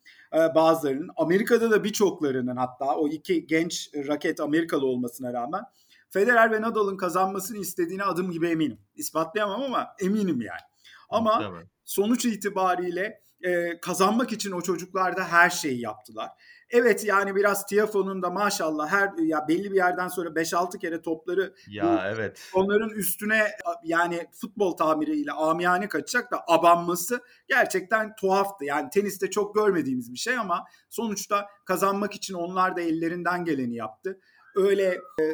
bazılarının, 0.54 1.10
Amerika'da 1.16 1.70
da 1.70 1.84
birçoklarının 1.84 2.56
hatta 2.56 2.96
o 2.96 3.08
iki 3.08 3.46
genç 3.46 3.90
raket 3.94 4.40
Amerikalı 4.40 4.86
olmasına 4.86 5.32
rağmen 5.32 5.64
Federer 6.10 6.52
ve 6.52 6.62
Nadal'ın 6.62 6.96
kazanmasını 6.96 7.58
istediğine 7.58 8.04
adım 8.04 8.30
gibi 8.30 8.48
eminim. 8.48 8.78
İspatlayamam 8.94 9.62
ama 9.62 9.94
eminim 10.00 10.40
yani. 10.40 10.60
Ama 11.08 11.36
Muhtemelen. 11.36 11.68
sonuç 11.84 12.24
itibariyle 12.24 13.20
e, 13.42 13.80
kazanmak 13.80 14.32
için 14.32 14.52
o 14.52 14.62
çocuklar 14.62 15.16
da 15.16 15.24
her 15.24 15.50
şeyi 15.50 15.80
yaptılar. 15.80 16.30
Evet 16.70 17.04
yani 17.04 17.36
biraz 17.36 17.66
Tiafoe'nun 17.66 18.22
da 18.22 18.30
maşallah 18.30 18.88
her 18.88 19.12
ya 19.18 19.48
belli 19.48 19.70
bir 19.70 19.76
yerden 19.76 20.08
sonra 20.08 20.28
5-6 20.28 20.78
kere 20.78 21.02
topları 21.02 21.54
ya 21.70 21.84
bu, 21.84 22.06
evet. 22.06 22.50
Onların 22.54 22.90
üstüne 22.90 23.50
yani 23.84 24.26
futbol 24.40 24.76
tamiriyle 24.76 25.32
amiyane 25.32 25.88
kaçacak 25.88 26.32
da 26.32 26.44
abanması 26.46 27.20
gerçekten 27.48 28.14
tuhaftı. 28.16 28.64
Yani 28.64 28.90
teniste 28.90 29.30
çok 29.30 29.54
görmediğimiz 29.54 30.12
bir 30.12 30.18
şey 30.18 30.38
ama 30.38 30.64
sonuçta 30.90 31.46
kazanmak 31.64 32.14
için 32.14 32.34
onlar 32.34 32.76
da 32.76 32.80
ellerinden 32.80 33.44
geleni 33.44 33.76
yaptı. 33.76 34.20
Öyle 34.56 34.84
e, 35.20 35.24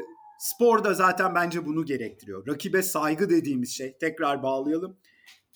Spor 0.41 0.85
da 0.85 0.95
zaten 0.95 1.35
bence 1.35 1.67
bunu 1.67 1.85
gerektiriyor. 1.85 2.47
Rakibe 2.47 2.83
saygı 2.83 3.31
dediğimiz 3.31 3.71
şey 3.71 3.99
tekrar 3.99 4.43
bağlayalım. 4.43 4.97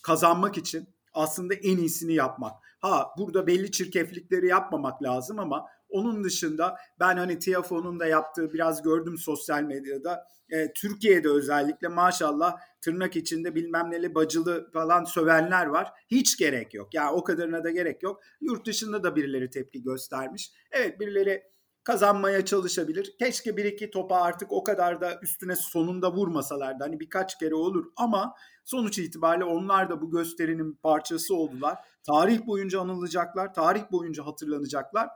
Kazanmak 0.03 0.57
için 0.57 0.89
aslında 1.13 1.53
en 1.53 1.77
iyisini 1.77 2.13
yapmak. 2.13 2.64
Ha 2.85 3.13
burada 3.17 3.47
belli 3.47 3.71
çirkeflikleri 3.71 4.47
yapmamak 4.47 5.03
lazım 5.03 5.39
ama 5.39 5.65
onun 5.89 6.23
dışında 6.23 6.75
ben 6.99 7.17
hani 7.17 7.39
Tiafoe'nun 7.39 7.99
da 7.99 8.05
yaptığı 8.05 8.53
biraz 8.53 8.83
gördüm 8.83 9.17
sosyal 9.17 9.63
medyada. 9.63 10.27
E, 10.49 10.73
Türkiye'de 10.73 11.29
özellikle 11.29 11.87
maşallah 11.87 12.57
tırnak 12.81 13.15
içinde 13.15 13.55
bilmem 13.55 13.91
neli 13.91 14.15
bacılı 14.15 14.71
falan 14.71 15.03
sövenler 15.03 15.65
var. 15.65 15.91
Hiç 16.07 16.37
gerek 16.37 16.73
yok. 16.73 16.93
Ya 16.93 17.03
yani 17.03 17.15
o 17.15 17.23
kadarına 17.23 17.63
da 17.63 17.69
gerek 17.69 18.03
yok. 18.03 18.21
Yurt 18.41 18.67
dışında 18.67 19.03
da 19.03 19.15
birileri 19.15 19.49
tepki 19.49 19.83
göstermiş. 19.83 20.51
Evet 20.71 20.99
birileri 20.99 21.43
kazanmaya 21.85 22.45
çalışabilir. 22.45 23.15
Keşke 23.19 23.57
bir 23.57 23.65
iki 23.65 23.91
topa 23.91 24.15
artık 24.15 24.51
o 24.51 24.63
kadar 24.63 25.01
da 25.01 25.19
üstüne 25.21 25.55
sonunda 25.55 26.13
vurmasalardı. 26.13 26.83
Hani 26.83 26.99
birkaç 26.99 27.39
kere 27.39 27.55
olur 27.55 27.85
ama 27.95 28.35
sonuç 28.63 28.99
itibariyle 28.99 29.45
onlar 29.45 29.89
da 29.89 30.01
bu 30.01 30.11
gösterinin 30.11 30.73
parçası 30.73 31.35
oldular. 31.35 31.77
Tarih 32.03 32.47
boyunca 32.47 32.81
anılacaklar, 32.81 33.53
tarih 33.53 33.91
boyunca 33.91 34.25
hatırlanacaklar 34.25 35.09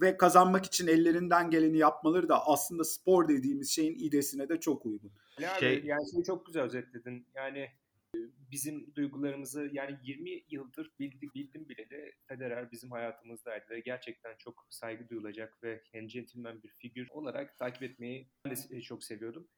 ve 0.00 0.16
kazanmak 0.16 0.66
için 0.66 0.86
ellerinden 0.86 1.50
geleni 1.50 1.78
yapmaları 1.78 2.28
da 2.28 2.46
aslında 2.46 2.84
spor 2.84 3.28
dediğimiz 3.28 3.70
şeyin 3.70 3.94
idesine 3.98 4.48
de 4.48 4.60
çok 4.60 4.86
uygun. 4.86 5.12
Yani, 5.40 5.60
şey... 5.60 5.82
yani 5.84 6.10
şeyi 6.10 6.24
çok 6.24 6.46
güzel 6.46 6.62
özetledin. 6.62 7.26
Yani 7.34 7.68
bizim 8.50 8.94
duygularımızı 8.94 9.70
yani 9.72 9.98
20 10.02 10.42
yıldır 10.48 10.92
bildik, 10.98 11.34
bildim 11.34 11.68
bile 11.68 11.90
de 11.90 12.12
Federer 12.28 12.72
bizim 12.72 12.90
hayatımızdaydı 12.90 13.70
ve 13.70 13.80
gerçekten 13.80 14.36
çok 14.38 14.66
saygı 14.70 15.08
duyulacak 15.08 15.62
ve 15.62 15.82
yani 15.92 16.08
centilmen 16.08 16.62
bir 16.62 16.68
figür 16.68 17.08
olarak 17.10 17.58
takip 17.58 17.82
etmeyi 17.82 18.28
ben 18.44 18.56
de 18.56 18.80
çok 18.80 19.04
seviyordum. 19.04 19.48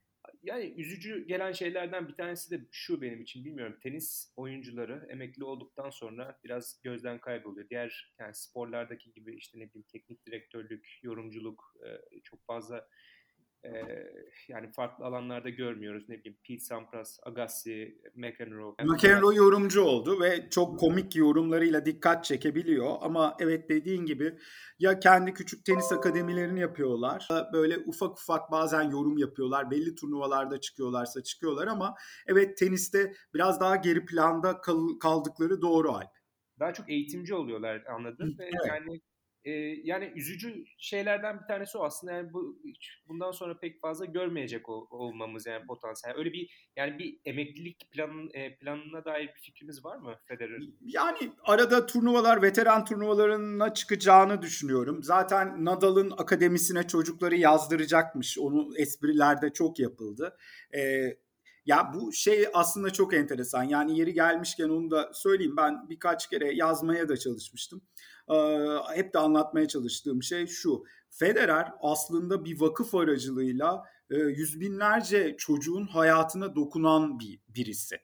Yani 0.42 0.74
üzücü 0.76 1.26
gelen 1.26 1.52
şeylerden 1.52 2.08
bir 2.08 2.14
tanesi 2.14 2.50
de 2.50 2.66
şu 2.70 3.02
benim 3.02 3.22
için 3.22 3.44
bilmiyorum. 3.44 3.78
Tenis 3.82 4.32
oyuncuları 4.36 5.06
emekli 5.10 5.44
olduktan 5.44 5.90
sonra 5.90 6.38
biraz 6.44 6.80
gözden 6.82 7.20
kayboluyor. 7.20 7.68
Diğer 7.68 8.14
yani 8.18 8.34
sporlardaki 8.34 9.12
gibi 9.12 9.36
işte 9.36 9.58
ne 9.58 9.68
bileyim 9.68 9.86
teknik 9.92 10.26
direktörlük, 10.26 10.98
yorumculuk 11.02 11.74
çok 12.24 12.46
fazla 12.46 12.88
yani 14.48 14.72
farklı 14.72 15.04
alanlarda 15.04 15.50
görmüyoruz. 15.50 16.08
Ne 16.08 16.18
bileyim 16.18 16.38
Pete 16.48 16.60
Sampras, 16.60 17.18
Agassi, 17.22 18.00
McEnroe. 18.14 18.74
McEnroe 18.84 19.34
yorumcu 19.34 19.82
oldu 19.82 20.20
ve 20.20 20.50
çok 20.50 20.80
komik 20.80 21.16
yorumlarıyla 21.16 21.86
dikkat 21.86 22.24
çekebiliyor. 22.24 22.96
Ama 23.00 23.36
evet 23.40 23.68
dediğin 23.68 24.06
gibi 24.06 24.38
ya 24.78 25.00
kendi 25.00 25.34
küçük 25.34 25.64
tenis 25.64 25.92
akademilerini 25.92 26.60
yapıyorlar. 26.60 27.28
Böyle 27.52 27.78
ufak 27.78 28.10
ufak 28.10 28.50
bazen 28.50 28.82
yorum 28.82 29.18
yapıyorlar. 29.18 29.70
Belli 29.70 29.94
turnuvalarda 29.94 30.60
çıkıyorlarsa 30.60 31.22
çıkıyorlar 31.22 31.66
ama 31.66 31.94
evet 32.26 32.58
teniste 32.58 33.12
biraz 33.34 33.60
daha 33.60 33.76
geri 33.76 34.04
planda 34.04 34.60
kaldıkları 35.00 35.62
doğru 35.62 35.92
Alp. 35.92 36.10
Daha 36.60 36.74
çok 36.74 36.90
eğitimci 36.90 37.34
oluyorlar 37.34 37.82
anladın. 37.94 38.36
Evet. 38.38 38.54
Yani 38.68 39.00
e, 39.44 39.50
yani 39.84 40.12
üzücü 40.16 40.64
şeylerden 40.78 41.40
bir 41.40 41.46
tanesi 41.46 41.78
o 41.78 41.84
aslında 41.84 42.12
yani 42.12 42.32
bu 42.32 42.62
bundan 43.08 43.30
sonra 43.30 43.58
pek 43.58 43.80
fazla 43.80 44.04
görmeyecek 44.04 44.68
ol, 44.68 44.86
olmamız 44.90 45.46
yani 45.46 45.66
potansiyel. 45.66 46.16
Öyle 46.16 46.32
bir 46.32 46.70
yani 46.76 46.98
bir 46.98 47.20
emeklilik 47.24 47.90
planın 47.92 48.30
e, 48.34 48.56
planına 48.56 49.04
dair 49.04 49.26
bir 49.26 49.40
fikrimiz 49.40 49.84
var 49.84 49.96
mı 49.96 50.14
Federer? 50.24 50.60
Yani 50.80 51.32
arada 51.44 51.86
turnuvalar 51.86 52.42
veteran 52.42 52.84
turnuvalarına 52.84 53.74
çıkacağını 53.74 54.42
düşünüyorum. 54.42 55.02
Zaten 55.02 55.64
Nadal'ın 55.64 56.10
akademisine 56.10 56.86
çocukları 56.86 57.36
yazdıracakmış. 57.36 58.38
Onu 58.38 58.76
esprilerde 58.76 59.52
çok 59.52 59.78
yapıldı. 59.78 60.36
Ee, 60.74 61.16
ya 61.66 61.92
bu 61.94 62.12
şey 62.12 62.46
aslında 62.54 62.90
çok 62.90 63.14
enteresan. 63.14 63.62
Yani 63.62 63.98
yeri 63.98 64.14
gelmişken 64.14 64.68
onu 64.68 64.90
da 64.90 65.10
söyleyeyim. 65.14 65.56
Ben 65.56 65.88
birkaç 65.90 66.30
kere 66.30 66.54
yazmaya 66.54 67.08
da 67.08 67.16
çalışmıştım 67.16 67.82
hep 68.94 69.14
de 69.14 69.18
anlatmaya 69.18 69.68
çalıştığım 69.68 70.22
şey 70.22 70.46
şu. 70.46 70.84
Federer 71.10 71.72
aslında 71.80 72.44
bir 72.44 72.60
vakıf 72.60 72.94
aracılığıyla 72.94 73.82
yüz 74.10 74.60
binlerce 74.60 75.34
çocuğun 75.38 75.86
hayatına 75.86 76.54
dokunan 76.54 77.20
bir 77.20 77.40
birisi. 77.48 77.96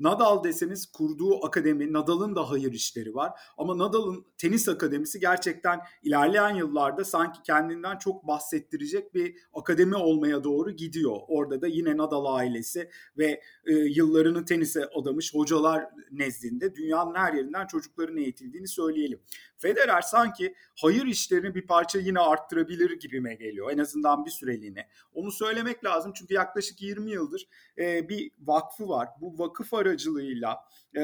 Nadal 0.00 0.44
deseniz 0.44 0.86
kurduğu 0.86 1.46
akademi, 1.46 1.92
Nadal'ın 1.92 2.36
da 2.36 2.50
hayır 2.50 2.72
işleri 2.72 3.14
var. 3.14 3.32
Ama 3.58 3.78
Nadal'ın 3.78 4.26
tenis 4.38 4.68
akademisi 4.68 5.20
gerçekten 5.20 5.80
ilerleyen 6.02 6.54
yıllarda 6.54 7.04
sanki 7.04 7.42
kendinden 7.42 7.98
çok 7.98 8.26
bahsettirecek 8.26 9.14
bir 9.14 9.36
akademi 9.54 9.96
olmaya 9.96 10.44
doğru 10.44 10.70
gidiyor. 10.70 11.16
Orada 11.28 11.60
da 11.60 11.66
yine 11.66 11.96
Nadal 11.96 12.24
ailesi 12.24 12.90
ve 13.18 13.40
e, 13.66 13.72
yıllarını 13.72 14.44
tenise 14.44 14.84
adamış 14.94 15.34
hocalar 15.34 15.86
nezdinde 16.10 16.74
dünyanın 16.74 17.14
her 17.14 17.32
yerinden 17.32 17.66
çocukların 17.66 18.16
eğitildiğini 18.16 18.68
söyleyelim. 18.68 19.20
Federer 19.56 20.00
sanki 20.00 20.54
hayır 20.80 21.06
işlerini 21.06 21.54
bir 21.54 21.66
parça 21.66 21.98
yine 21.98 22.20
arttırabilir 22.20 22.98
gibime 23.00 23.34
geliyor. 23.34 23.70
En 23.70 23.78
azından 23.78 24.24
bir 24.24 24.30
süreliğine. 24.30 24.88
Onu 25.14 25.32
söylemek 25.32 25.84
lazım 25.84 26.12
çünkü 26.14 26.34
yaklaşık 26.34 26.82
20 26.82 27.10
yıldır 27.10 27.48
e, 27.78 28.08
bir 28.08 28.30
vakfı 28.40 28.88
var. 28.88 29.08
Bu 29.20 29.38
vakıf 29.38 29.72
aracılığıyla 29.86 30.58
e, 30.96 31.02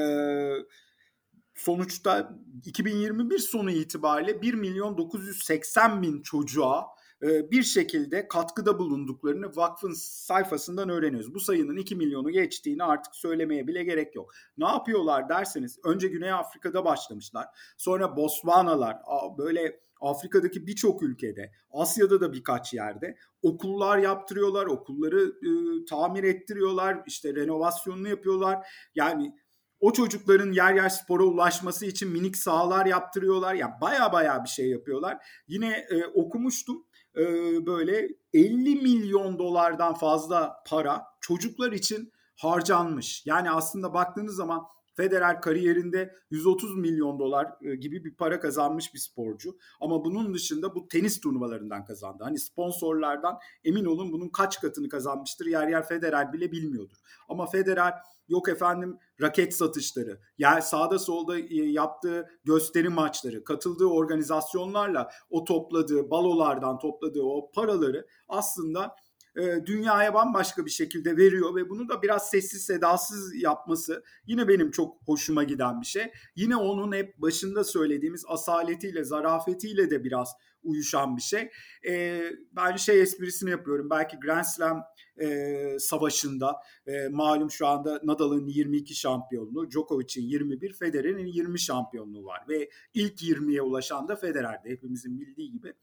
sonuçta 1.55 2.39
2021 2.65 3.39
sonu 3.39 3.71
itibariyle 3.71 4.41
1 4.41 4.53
milyon 4.53 4.97
980 4.97 6.01
bin 6.01 6.21
çocuğa 6.21 6.87
bir 7.21 7.63
şekilde 7.63 8.27
katkıda 8.27 8.79
bulunduklarını 8.79 9.55
vakfın 9.55 9.93
sayfasından 9.93 10.89
öğreniyoruz. 10.89 11.33
Bu 11.33 11.39
sayının 11.39 11.77
2 11.77 11.95
milyonu 11.95 12.29
geçtiğini 12.29 12.83
artık 12.83 13.15
söylemeye 13.15 13.67
bile 13.67 13.83
gerek 13.83 14.15
yok. 14.15 14.33
Ne 14.57 14.67
yapıyorlar 14.67 15.29
derseniz 15.29 15.79
önce 15.83 16.07
Güney 16.07 16.31
Afrika'da 16.31 16.85
başlamışlar. 16.85 17.47
Sonra 17.77 18.17
Botswana'lar 18.17 18.97
böyle 19.37 19.79
Afrika'daki 20.01 20.67
birçok 20.67 21.03
ülkede, 21.03 21.51
Asya'da 21.71 22.21
da 22.21 22.33
birkaç 22.33 22.73
yerde 22.73 23.17
okullar 23.41 23.97
yaptırıyorlar, 23.97 24.65
okulları 24.65 25.21
e, 25.21 25.49
tamir 25.85 26.23
ettiriyorlar, 26.23 27.03
işte 27.07 27.35
renovasyonunu 27.35 28.09
yapıyorlar. 28.09 28.67
Yani 28.95 29.35
o 29.79 29.93
çocukların 29.93 30.51
yer 30.51 30.73
yer 30.73 30.89
spora 30.89 31.23
ulaşması 31.23 31.85
için 31.85 32.09
minik 32.09 32.37
sahalar 32.37 32.85
yaptırıyorlar. 32.85 33.53
Yani 33.53 33.73
baya 33.81 34.13
baya 34.13 34.43
bir 34.43 34.49
şey 34.49 34.69
yapıyorlar. 34.69 35.17
Yine 35.47 35.85
e, 35.89 36.05
okumuştum 36.05 36.85
e, 37.17 37.23
böyle 37.65 38.07
50 38.33 38.75
milyon 38.75 39.39
dolardan 39.39 39.93
fazla 39.93 40.63
para 40.67 41.03
çocuklar 41.21 41.71
için 41.71 42.11
harcanmış. 42.35 43.23
Yani 43.25 43.51
aslında 43.51 43.93
baktığınız 43.93 44.35
zaman 44.35 44.63
Federer 44.93 45.41
kariyerinde 45.41 46.15
130 46.29 46.77
milyon 46.77 47.19
dolar 47.19 47.47
e, 47.61 47.75
gibi 47.75 48.03
bir 48.05 48.15
para 48.15 48.39
kazanmış 48.39 48.93
bir 48.93 48.99
sporcu. 48.99 49.57
Ama 49.81 50.05
bunun 50.05 50.33
dışında 50.33 50.75
bu 50.75 50.87
tenis 50.87 51.19
turnuvalarından 51.19 51.85
kazandı. 51.85 52.23
Hani 52.23 52.39
sponsorlardan 52.39 53.39
emin 53.63 53.85
olun 53.85 54.11
bunun 54.11 54.29
kaç 54.29 54.61
katını 54.61 54.89
kazanmıştır 54.89 55.45
yer 55.45 55.67
yer 55.67 55.87
Federer 55.87 56.33
bile 56.33 56.51
bilmiyordur. 56.51 56.97
Ama 57.29 57.47
Federer 57.47 57.93
yok 58.27 58.49
efendim 58.49 58.97
raket 59.21 59.55
satışları, 59.55 60.19
yani 60.37 60.61
sağda 60.61 60.99
solda 60.99 61.39
e, 61.39 61.55
yaptığı 61.55 62.29
gösteri 62.43 62.89
maçları, 62.89 63.43
katıldığı 63.43 63.85
organizasyonlarla 63.85 65.11
o 65.29 65.43
topladığı 65.43 66.09
balolardan 66.09 66.79
topladığı 66.79 67.23
o 67.23 67.51
paraları 67.51 68.07
aslında 68.27 68.95
e, 69.37 69.65
dünyaya 69.65 70.13
bambaşka 70.13 70.65
bir 70.65 70.71
şekilde 70.71 71.17
veriyor 71.17 71.55
ve 71.55 71.69
bunu 71.69 71.89
da 71.89 72.01
biraz 72.01 72.29
sessiz 72.29 72.65
sedasız 72.65 73.35
yapması 73.35 74.03
yine 74.25 74.47
benim 74.47 74.71
çok 74.71 74.97
hoşuma 75.05 75.43
giden 75.43 75.81
bir 75.81 75.85
şey. 75.85 76.11
Yine 76.35 76.55
onun 76.55 76.91
hep 76.91 77.17
başında 77.17 77.63
söylediğimiz 77.63 78.23
asaletiyle, 78.27 79.03
zarafetiyle 79.03 79.89
de 79.89 80.03
biraz 80.03 80.33
uyuşan 80.63 81.17
bir 81.17 81.21
şey. 81.21 81.51
E, 81.87 82.23
ben 82.51 82.75
şey 82.75 83.01
esprisini 83.01 83.49
yapıyorum. 83.49 83.89
Belki 83.89 84.19
Grand 84.19 84.43
Slam 84.43 84.83
e, 85.21 85.79
savaşında 85.79 86.55
e, 86.87 87.07
malum 87.07 87.51
şu 87.51 87.67
anda 87.67 88.01
Nadal'ın 88.03 88.47
22 88.47 88.95
şampiyonluğu, 88.95 89.71
Djokovic'in 89.71 90.23
21, 90.23 90.73
Federer'in 90.73 91.25
20 91.25 91.59
şampiyonluğu 91.59 92.25
var 92.25 92.43
ve 92.49 92.69
ilk 92.93 93.21
20'ye 93.21 93.61
ulaşan 93.61 94.07
da 94.07 94.15
Federer'de 94.15 94.69
hepimizin 94.69 95.19
bildiği 95.19 95.51
gibi. 95.51 95.73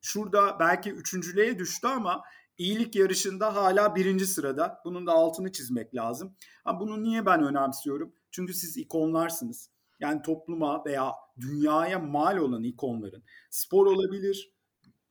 Şurada 0.00 0.56
belki 0.60 0.90
üçüncülüğe 0.90 1.58
düştü 1.58 1.86
ama 1.86 2.22
iyilik 2.58 2.96
yarışında 2.96 3.54
hala 3.54 3.94
birinci 3.94 4.26
sırada. 4.26 4.80
Bunun 4.84 5.06
da 5.06 5.12
altını 5.12 5.52
çizmek 5.52 5.94
lazım. 5.94 6.36
Ha, 6.64 6.80
bunu 6.80 7.02
niye 7.02 7.26
ben 7.26 7.42
önemsiyorum? 7.42 8.14
Çünkü 8.30 8.54
siz 8.54 8.76
ikonlarsınız. 8.76 9.70
Yani 10.00 10.22
topluma 10.22 10.84
veya 10.84 11.12
dünyaya 11.40 11.98
mal 11.98 12.36
olan 12.36 12.62
ikonların 12.62 13.24
spor 13.50 13.86
olabilir, 13.86 14.52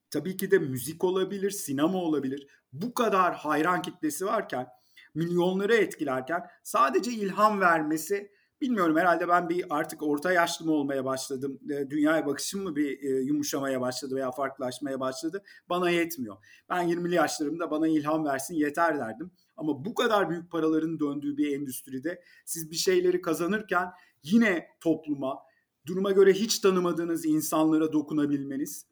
tabii 0.10 0.38
ki 0.38 0.52
de 0.52 0.60
müzik 0.60 1.04
olabilir, 1.04 1.52
sinema 1.52 1.98
olabilir. 1.98 2.48
Bu 2.74 2.94
kadar 2.94 3.36
hayran 3.36 3.82
kitlesi 3.82 4.26
varken, 4.26 4.68
milyonları 5.16 5.76
etkilerken 5.76 6.44
sadece 6.64 7.12
ilham 7.12 7.62
vermesi 7.62 8.32
Bilmiyorum 8.62 8.98
herhalde 8.98 9.28
ben 9.28 9.50
bir 9.50 9.66
artık 9.70 10.04
orta 10.04 10.32
yaşlı 10.32 10.66
mı 10.66 10.72
olmaya 10.72 11.06
başladım. 11.06 11.60
E, 11.70 11.90
dünyaya 11.90 12.26
bakışım 12.26 12.64
mı 12.64 12.76
bir 12.76 13.04
e, 13.04 13.22
yumuşamaya 13.22 13.82
başladı 13.82 14.16
veya 14.16 14.32
farklılaşmaya 14.32 15.00
başladı. 15.00 15.44
Bana 15.70 15.90
yetmiyor. 15.90 16.38
Ben 16.70 16.90
20'li 16.90 17.16
yaşlarımda 17.16 17.72
bana 17.72 17.88
ilham 17.88 18.26
versin 18.26 18.56
yeter 18.56 19.00
derdim. 19.00 19.32
Ama 19.58 19.86
bu 19.86 19.96
kadar 19.96 20.30
büyük 20.30 20.52
paraların 20.52 21.00
döndüğü 21.00 21.38
bir 21.38 21.58
endüstride 21.58 22.22
siz 22.46 22.72
bir 22.72 22.76
şeyleri 22.76 23.22
kazanırken 23.22 23.92
yine 24.24 24.68
topluma, 24.82 25.40
duruma 25.86 26.12
göre 26.12 26.34
hiç 26.34 26.60
tanımadığınız 26.60 27.26
insanlara 27.26 27.94
dokunabilmeniz 27.94 28.86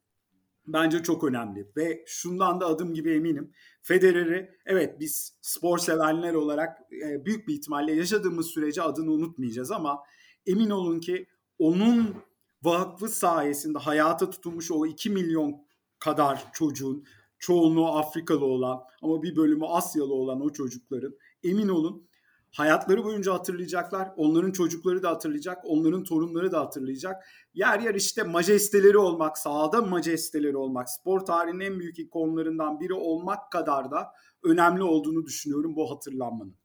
bence 0.67 1.03
çok 1.03 1.23
önemli. 1.23 1.71
Ve 1.77 2.03
şundan 2.07 2.61
da 2.61 2.65
adım 2.65 2.93
gibi 2.93 3.11
eminim. 3.11 3.51
Federer'i 3.81 4.49
evet 4.65 4.99
biz 4.99 5.37
spor 5.41 5.77
sevenler 5.77 6.33
olarak 6.33 6.77
e, 7.03 7.25
büyük 7.25 7.47
bir 7.47 7.53
ihtimalle 7.53 7.95
yaşadığımız 7.95 8.47
sürece 8.47 8.81
adını 8.81 9.11
unutmayacağız 9.11 9.71
ama 9.71 10.03
emin 10.45 10.69
olun 10.69 10.99
ki 10.99 11.27
onun 11.59 12.15
vakfı 12.63 13.09
sayesinde 13.09 13.77
hayata 13.77 14.29
tutulmuş 14.29 14.71
o 14.71 14.85
2 14.85 15.09
milyon 15.09 15.65
kadar 15.99 16.51
çocuğun 16.53 17.05
çoğunluğu 17.39 17.87
Afrikalı 17.87 18.45
olan 18.45 18.81
ama 19.01 19.23
bir 19.23 19.35
bölümü 19.35 19.65
Asyalı 19.65 20.13
olan 20.13 20.41
o 20.41 20.49
çocukların 20.49 21.15
emin 21.43 21.67
olun 21.67 22.07
hayatları 22.55 23.03
boyunca 23.03 23.33
hatırlayacaklar. 23.33 24.09
Onların 24.15 24.51
çocukları 24.51 25.03
da 25.03 25.09
hatırlayacak, 25.09 25.57
onların 25.63 26.03
torunları 26.03 26.51
da 26.51 26.59
hatırlayacak. 26.59 27.25
Yer 27.53 27.79
yer 27.79 27.95
işte 27.95 28.23
majesteleri 28.23 28.97
olmak, 28.97 29.37
sahada 29.37 29.81
majesteleri 29.81 30.57
olmak, 30.57 30.89
spor 30.89 31.19
tarihinin 31.19 31.59
en 31.59 31.79
büyük 31.79 31.99
ikonlarından 31.99 32.79
biri 32.79 32.93
olmak 32.93 33.51
kadar 33.51 33.91
da 33.91 34.11
önemli 34.43 34.83
olduğunu 34.83 35.25
düşünüyorum 35.25 35.75
bu 35.75 35.91
hatırlanmanın. 35.91 36.55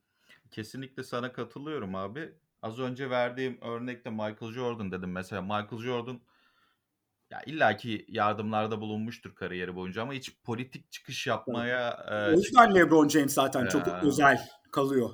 Kesinlikle 0.50 1.02
sana 1.02 1.32
katılıyorum 1.32 1.94
abi. 1.94 2.34
Az 2.62 2.78
önce 2.78 3.10
verdiğim 3.10 3.58
örnekte 3.60 4.10
Michael 4.10 4.52
Jordan 4.52 4.92
dedim. 4.92 5.12
Mesela 5.12 5.42
Michael 5.42 5.82
Jordan 5.82 6.20
ya 7.30 7.42
illaki 7.46 8.04
yardımlarda 8.08 8.80
bulunmuştur 8.80 9.34
kariyeri 9.34 9.76
boyunca 9.76 10.02
ama 10.02 10.12
hiç 10.12 10.42
politik 10.44 10.92
çıkış 10.92 11.26
yapmaya... 11.26 12.04
Evet. 12.08 12.32
E, 12.32 12.36
o 12.36 12.38
yüzden 12.40 12.74
LeBron 12.74 13.08
James 13.08 13.34
zaten 13.34 13.66
çok 13.66 13.88
e, 13.88 13.90
özel 14.02 14.48
kalıyor. 14.72 15.10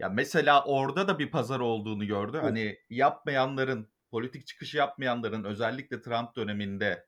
Ya 0.00 0.08
mesela 0.08 0.64
orada 0.64 1.08
da 1.08 1.18
bir 1.18 1.30
pazar 1.30 1.60
olduğunu 1.60 2.06
gördü. 2.06 2.36
Evet. 2.36 2.44
Hani 2.44 2.78
yapmayanların, 2.90 3.88
politik 4.10 4.46
çıkış 4.46 4.74
yapmayanların 4.74 5.44
özellikle 5.44 6.02
Trump 6.02 6.36
döneminde 6.36 7.06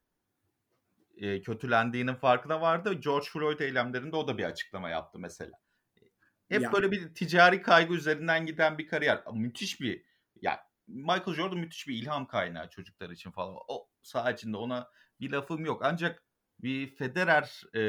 e, 1.17 1.43
kötülendiğinin 1.43 2.15
farkına 2.15 2.61
vardı. 2.61 2.93
George 2.93 3.27
Floyd 3.27 3.61
eylemlerinde 3.61 4.17
o 4.17 4.29
da 4.29 4.39
bir 4.39 4.45
açıklama 4.45 4.91
yaptı 4.91 5.19
mesela. 5.19 5.53
Hep 6.49 6.63
ya. 6.63 6.73
böyle 6.73 6.91
bir 6.91 7.15
ticari 7.15 7.63
kaygı 7.63 7.95
üzerinden 7.95 8.47
giden 8.47 8.79
bir 8.79 8.87
kariyer. 8.87 9.23
Müthiş 9.33 9.81
bir 9.81 10.05
ya 10.43 10.61
Michael 10.87 11.35
Jordan 11.35 11.59
müthiş 11.59 11.89
bir 11.89 11.95
ilham 11.95 12.27
kaynağı 12.27 12.71
çocuklar 12.71 13.11
için 13.11 13.31
falan. 13.31 13.57
O 13.69 13.89
saha 14.03 14.31
içinde 14.31 14.57
ona 14.57 14.91
bir 15.21 15.31
lafım 15.31 15.65
yok. 15.65 15.83
Ancak 15.85 16.23
bir 16.63 16.97
Federer 16.97 17.63
e, 17.77 17.83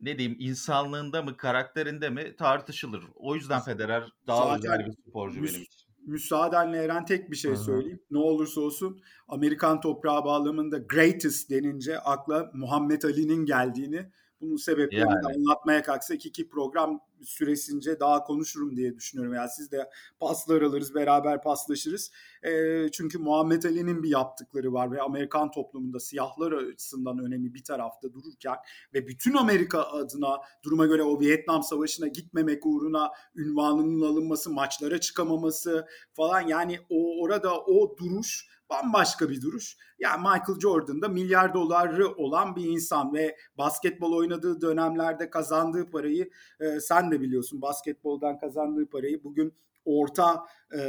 ne 0.00 0.18
diyeyim 0.18 0.36
insanlığında 0.40 1.22
mı 1.22 1.36
karakterinde 1.36 2.10
mi 2.10 2.36
tartışılır. 2.36 3.04
O 3.14 3.34
yüzden 3.34 3.60
Federer 3.60 4.12
daha 4.26 4.44
Zaten 4.44 4.58
özel 4.58 4.86
bir 4.86 4.92
sporcu 4.92 5.36
benim 5.36 5.62
için. 5.62 5.90
Müsaadenle 6.06 6.84
Eren 6.84 7.04
tek 7.04 7.30
bir 7.30 7.36
şey 7.36 7.50
Hı-hı. 7.50 7.60
söyleyeyim. 7.60 8.00
Ne 8.10 8.18
olursa 8.18 8.60
olsun 8.60 9.00
Amerikan 9.28 9.80
toprağı 9.80 10.24
bağlamında 10.24 10.78
greatest 10.78 11.50
denince 11.50 11.98
akla 11.98 12.50
Muhammed 12.54 13.02
Ali'nin 13.02 13.46
geldiğini 13.46 14.10
bunun 14.40 14.56
sebeplerini 14.56 15.10
yani. 15.10 15.36
anlatmaya 15.36 15.82
kalksak 15.82 16.26
iki 16.26 16.48
program 16.48 17.00
süresince 17.22 18.00
daha 18.00 18.24
konuşurum 18.24 18.76
diye 18.76 18.96
düşünüyorum. 18.96 19.34
Yani 19.34 19.48
siz 19.56 19.72
de 19.72 19.90
paslar 20.20 20.62
alırız, 20.62 20.94
beraber 20.94 21.42
paslaşırız. 21.42 22.10
E, 22.42 22.86
çünkü 22.92 23.18
Muhammed 23.18 23.62
Ali'nin 23.62 24.02
bir 24.02 24.08
yaptıkları 24.08 24.72
var 24.72 24.92
ve 24.92 25.02
Amerikan 25.02 25.50
toplumunda 25.50 26.00
siyahlar 26.00 26.52
açısından 26.52 27.18
önemi 27.18 27.54
bir 27.54 27.64
tarafta 27.64 28.12
dururken 28.12 28.56
ve 28.94 29.06
bütün 29.06 29.34
Amerika 29.34 29.82
adına 29.82 30.40
duruma 30.64 30.86
göre 30.86 31.02
o 31.02 31.20
Vietnam 31.20 31.62
Savaşı'na 31.62 32.06
gitmemek 32.06 32.66
uğruna 32.66 33.10
ünvanının 33.36 34.02
alınması, 34.02 34.50
maçlara 34.50 35.00
çıkamaması 35.00 35.86
falan 36.12 36.40
yani 36.40 36.78
o 36.90 37.22
orada 37.22 37.60
o 37.60 37.96
duruş 37.96 38.59
bambaşka 38.70 39.28
bir 39.30 39.42
duruş. 39.42 39.76
Yani 39.98 40.18
Michael 40.18 40.60
Jordan 40.60 41.02
da 41.02 41.08
milyar 41.08 41.54
doları 41.54 42.08
olan 42.08 42.56
bir 42.56 42.64
insan 42.64 43.14
ve 43.14 43.36
basketbol 43.58 44.16
oynadığı 44.16 44.60
dönemlerde 44.60 45.30
kazandığı 45.30 45.90
parayı 45.90 46.30
e, 46.60 46.80
sen 46.80 47.10
de 47.10 47.20
biliyorsun 47.20 47.62
basketboldan 47.62 48.38
kazandığı 48.38 48.86
parayı 48.86 49.24
bugün 49.24 49.54
orta 49.84 50.46
e, 50.78 50.80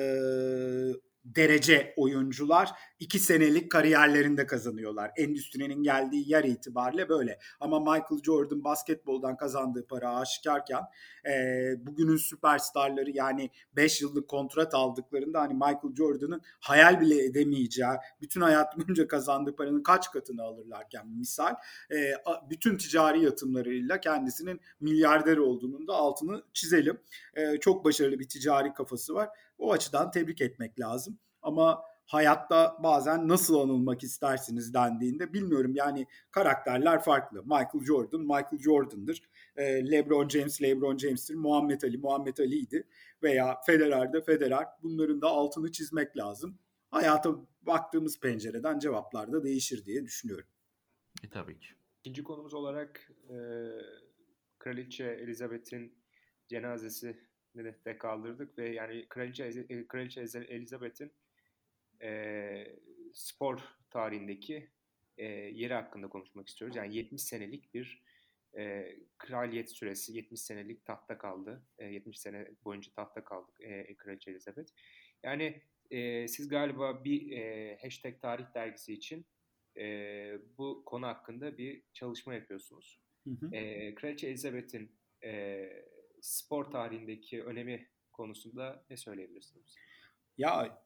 derece 1.26 1.94
oyuncular 1.98 2.72
iki 3.00 3.20
senelik 3.20 3.72
kariyerlerinde 3.72 4.46
kazanıyorlar. 4.46 5.12
Endüstrinin 5.18 5.84
geldiği 5.84 6.32
yer 6.32 6.44
itibariyle 6.44 7.10
böyle. 7.10 7.40
Ama 7.60 7.80
Michael 7.80 8.24
Jordan 8.24 8.64
basketboldan 8.64 9.38
kazandığı 9.38 9.88
para 9.88 10.16
aşikarken 10.16 10.84
e, 11.26 11.34
bugünün 11.78 12.18
süperstarları 12.18 13.12
yani 13.12 13.50
5 13.76 14.02
yıllık 14.02 14.28
kontrat 14.28 14.74
aldıklarında 14.74 15.42
hani 15.42 15.54
Michael 15.54 15.96
Jordan'ın 15.98 16.42
hayal 16.60 17.02
bile 17.02 17.26
edemeyeceği 17.26 17.92
bütün 18.22 18.42
hayat 18.42 18.78
boyunca 18.78 19.08
kazandığı 19.08 19.56
paranın 19.56 19.84
kaç 19.84 20.12
katını 20.12 20.44
alırlarken 20.44 21.08
misal 21.08 21.56
e, 21.92 22.14
bütün 22.50 22.78
ticari 22.78 23.24
yatımlarıyla 23.24 24.00
kendisinin 24.00 24.62
milyarder 24.80 25.38
olduğunun 25.38 25.88
da 25.88 25.94
altını 25.94 26.44
çizelim. 26.54 26.98
E, 27.36 27.58
çok 27.58 27.86
başarılı 27.86 28.20
bir 28.20 28.30
ticari 28.30 28.74
kafası 28.74 29.14
var. 29.14 29.30
O 29.62 29.72
açıdan 29.72 30.12
tebrik 30.12 30.42
etmek 30.42 30.80
lazım. 30.80 31.20
Ama 31.42 31.84
hayatta 32.06 32.78
bazen 32.84 33.28
nasıl 33.28 33.60
anılmak 33.60 34.04
istersiniz 34.04 34.74
dendiğinde 34.74 35.34
bilmiyorum 35.34 35.72
yani 35.76 36.08
karakterler 36.32 37.04
farklı. 37.04 37.44
Michael 37.44 37.86
Jordan 37.86 38.22
Michael 38.22 38.60
Jordan'dır. 38.60 39.22
E, 39.56 39.92
LeBron 39.92 40.30
James 40.30 40.62
LeBron 40.62 40.98
James'tir. 40.98 41.36
Muhammed 41.36 41.82
Ali 41.82 41.98
Muhammed 41.98 42.38
Ali'ydi 42.38 42.88
veya 43.24 43.62
Federer 43.66 44.14
de 44.14 44.22
Federer. 44.22 44.68
Bunların 44.84 45.22
da 45.22 45.28
altını 45.28 45.72
çizmek 45.72 46.18
lazım. 46.18 46.60
Hayata 46.92 47.36
baktığımız 47.62 48.20
pencereden 48.20 48.80
cevaplar 48.80 49.32
da 49.32 49.44
değişir 49.44 49.86
diye 49.86 50.04
düşünüyorum. 50.04 50.48
E, 51.24 51.30
tabii 51.30 51.60
ki. 51.60 51.68
İkinci 52.00 52.24
konumuz 52.24 52.54
olarak 52.54 53.12
e, 53.30 53.36
Kraliçe 54.60 55.06
Elizabeth'in 55.06 55.96
cenazesi 56.48 57.31
de 57.56 57.98
kaldırdık 57.98 58.58
ve 58.58 58.70
yani 58.70 59.06
Kraliçe, 59.10 59.68
Kraliçe 59.88 60.22
Elizabeth'in 60.50 61.12
e, 62.02 62.78
spor 63.14 63.60
tarihindeki 63.90 64.70
e, 65.18 65.26
yeri 65.34 65.74
hakkında 65.74 66.08
konuşmak 66.10 66.48
istiyoruz. 66.48 66.76
Yani 66.76 66.96
70 66.96 67.22
senelik 67.22 67.74
bir 67.74 68.04
e, 68.58 68.96
kraliyet 69.18 69.72
süresi, 69.72 70.14
70 70.14 70.42
senelik 70.42 70.86
tahta 70.86 71.18
kaldı. 71.18 71.64
E, 71.78 71.86
70 71.86 72.20
sene 72.20 72.48
boyunca 72.66 72.92
tahta 72.92 73.24
kaldık 73.24 73.56
e, 73.60 73.96
Kraliçe 73.98 74.32
Elizabeth. 74.32 74.72
Yani 75.24 75.62
e, 75.92 76.28
siz 76.28 76.48
galiba 76.48 77.04
bir 77.04 77.32
e, 77.32 77.78
hashtag 77.82 78.22
tarih 78.22 78.46
dergisi 78.56 78.94
için 78.94 79.26
e, 79.78 79.86
bu 80.58 80.84
konu 80.86 81.08
hakkında 81.08 81.58
bir 81.58 81.84
çalışma 81.94 82.34
yapıyorsunuz. 82.34 83.02
Hı 83.24 83.30
hı. 83.30 83.56
E, 83.56 83.96
Kraliçe 83.96 84.28
Elizabeth'in 84.28 84.92
e, 85.24 85.32
spor 86.22 86.72
tarihindeki 86.72 87.44
önemi 87.44 87.88
konusunda 88.12 88.86
ne 88.90 88.98
söyleyebilirsiniz? 88.98 89.76
Ya 90.38 90.82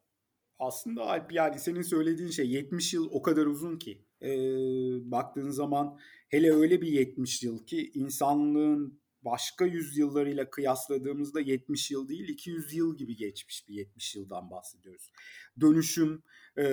aslında 0.58 1.02
Alp 1.02 1.32
yani 1.32 1.58
senin 1.58 1.82
söylediğin 1.82 2.30
şey 2.30 2.50
70 2.50 2.94
yıl 2.94 3.08
o 3.12 3.22
kadar 3.22 3.46
uzun 3.46 3.78
ki 3.78 4.04
e, 4.22 4.30
baktığın 5.10 5.50
zaman 5.50 5.98
hele 6.28 6.52
öyle 6.52 6.82
bir 6.82 6.88
70 6.88 7.42
yıl 7.42 7.66
ki 7.66 7.90
insanlığın 7.94 9.00
başka 9.22 9.64
yüzyıllarıyla 9.64 10.50
kıyasladığımızda 10.50 11.40
70 11.40 11.90
yıl 11.90 12.08
değil 12.08 12.28
200 12.28 12.74
yıl 12.74 12.96
gibi 12.96 13.16
geçmiş 13.16 13.68
bir 13.68 13.74
70 13.74 14.16
yıldan 14.16 14.50
bahsediyoruz. 14.50 15.12
Dönüşüm 15.60 16.22
e, 16.58 16.64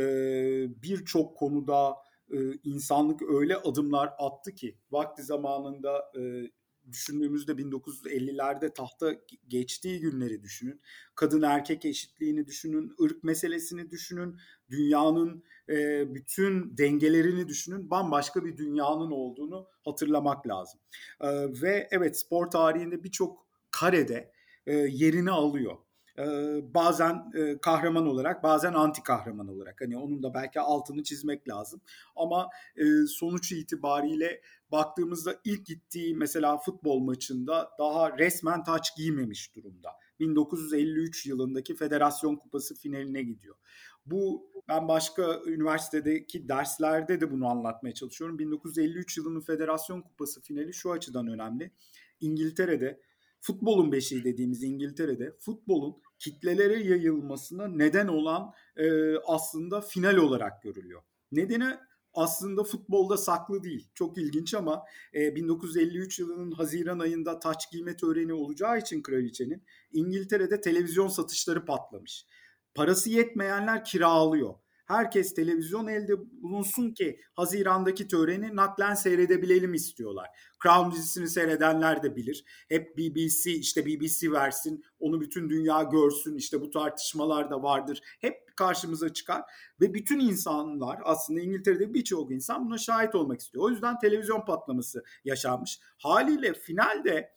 birçok 0.84 1.38
konuda 1.38 1.96
e, 2.32 2.38
insanlık 2.64 3.22
öyle 3.22 3.58
adımlar 3.58 4.14
attı 4.18 4.56
ki 4.56 4.78
vakti 4.92 5.24
zamanında 5.24 6.12
e, 6.20 6.22
düşündüğümüzde 6.92 7.52
1950'lerde 7.52 8.74
tahta 8.74 9.16
geçtiği 9.48 10.00
günleri 10.00 10.44
düşünün. 10.44 10.82
Kadın 11.16 11.42
erkek 11.42 11.86
eşitliğini 11.86 12.48
düşünün, 12.48 12.96
ırk 13.02 13.24
meselesini 13.24 13.92
düşünün, 13.92 14.38
dünyanın 14.70 15.44
e, 15.70 16.06
bütün 16.16 16.78
dengelerini 16.78 17.48
düşünün. 17.48 17.90
Bambaşka 17.90 18.46
bir 18.46 18.58
dünyanın 18.58 19.12
olduğunu 19.12 19.68
hatırlamak 19.86 20.48
lazım. 20.48 20.80
E, 21.22 21.28
ve 21.62 21.88
evet 21.92 22.20
spor 22.20 22.52
tarihinde 22.52 23.04
birçok 23.04 23.48
karede 23.72 24.32
e, 24.68 24.74
yerini 24.74 25.32
alıyor. 25.32 25.78
Bazen 26.74 27.32
kahraman 27.62 28.08
olarak 28.08 28.44
bazen 28.44 28.74
anti 28.74 29.04
kahraman 29.04 29.48
olarak 29.48 29.82
hani 29.82 29.98
onun 29.98 30.24
da 30.24 30.34
belki 30.34 30.60
altını 30.60 31.04
çizmek 31.04 31.50
lazım 31.50 31.82
ama 32.16 32.50
sonuç 33.08 33.52
itibariyle 33.52 34.42
baktığımızda 34.72 35.36
ilk 35.44 35.66
gittiği 35.66 36.16
mesela 36.16 36.58
futbol 36.58 37.00
maçında 37.00 37.70
daha 37.80 38.18
resmen 38.18 38.64
taç 38.64 38.98
giymemiş 38.98 39.56
durumda. 39.56 39.90
1953 40.20 41.26
yılındaki 41.26 41.76
Federasyon 41.76 42.36
Kupası 42.36 42.76
finaline 42.76 43.22
gidiyor. 43.24 43.56
Bu 44.06 44.50
ben 44.68 44.88
başka 44.88 45.40
üniversitedeki 45.46 46.50
derslerde 46.50 47.22
de 47.22 47.32
bunu 47.32 47.48
anlatmaya 47.48 47.94
çalışıyorum. 47.94 48.40
1953 48.40 49.18
yılının 49.18 49.42
Federasyon 49.42 50.02
Kupası 50.02 50.42
finali 50.42 50.74
şu 50.74 50.92
açıdan 50.92 51.28
önemli. 51.28 51.72
İngiltere'de 52.20 53.02
futbolun 53.44 53.92
beşiği 53.92 54.24
dediğimiz 54.24 54.64
İngiltere'de 54.64 55.38
futbolun 55.40 55.96
kitlelere 56.20 56.84
yayılmasına 56.84 57.68
neden 57.68 58.08
olan 58.08 58.54
e, 58.78 59.18
aslında 59.18 59.82
final 59.82 60.16
olarak 60.16 60.62
görülüyor. 60.62 61.02
Nedeni 61.32 61.78
aslında 62.14 62.64
futbolda 62.64 63.18
saklı 63.18 63.64
değil. 63.64 63.90
Çok 63.94 64.18
ilginç 64.18 64.54
ama 64.54 64.84
e, 65.16 65.36
1953 65.36 66.20
yılının 66.20 66.52
Haziran 66.52 67.00
ayında 67.00 67.40
taç 67.40 67.72
giyme 67.72 67.96
töreni 67.96 68.34
olacağı 68.34 68.80
için 68.80 69.02
kraliçenin 69.02 69.64
İngiltere'de 69.92 70.62
televizyon 70.62 71.08
satışları 71.08 71.66
patlamış. 71.66 72.26
Parası 72.76 73.10
yetmeyenler 73.10 73.86
kiralıyor. 73.86 74.56
Herkes 74.94 75.34
televizyon 75.34 75.88
elde 75.88 76.14
bulunsun 76.42 76.92
ki 76.92 77.20
Haziran'daki 77.34 78.08
töreni 78.08 78.56
naklen 78.56 78.94
seyredebilelim 78.94 79.74
istiyorlar. 79.74 80.30
Crown 80.64 80.92
dizisini 80.92 81.28
seyredenler 81.28 82.04
de 82.04 82.16
bilir. 82.16 82.46
Hep 82.70 82.98
BBC 82.98 83.52
işte 83.52 83.86
BBC 83.86 84.32
versin, 84.32 84.84
onu 85.00 85.22
bütün 85.22 85.50
dünya 85.50 85.84
görsün. 85.84 86.36
İşte 86.36 86.62
bu 86.62 86.70
tartışmalar 86.70 87.50
da 87.50 87.64
vardır. 87.64 88.02
Hep 88.22 88.56
karşımıza 88.56 89.14
çıkar 89.14 89.42
ve 89.82 89.94
bütün 89.94 90.20
insanlar 90.20 91.00
aslında 91.04 91.42
İngiltere'de 91.42 91.94
birçok 91.94 92.32
insan 92.32 92.66
buna 92.66 92.78
şahit 92.78 93.16
olmak 93.16 93.40
istiyor. 93.40 93.64
O 93.64 93.70
yüzden 93.70 94.00
televizyon 94.00 94.46
patlaması 94.46 95.04
yaşanmış. 95.26 95.80
Haliyle 95.98 96.54
finalde 96.54 97.34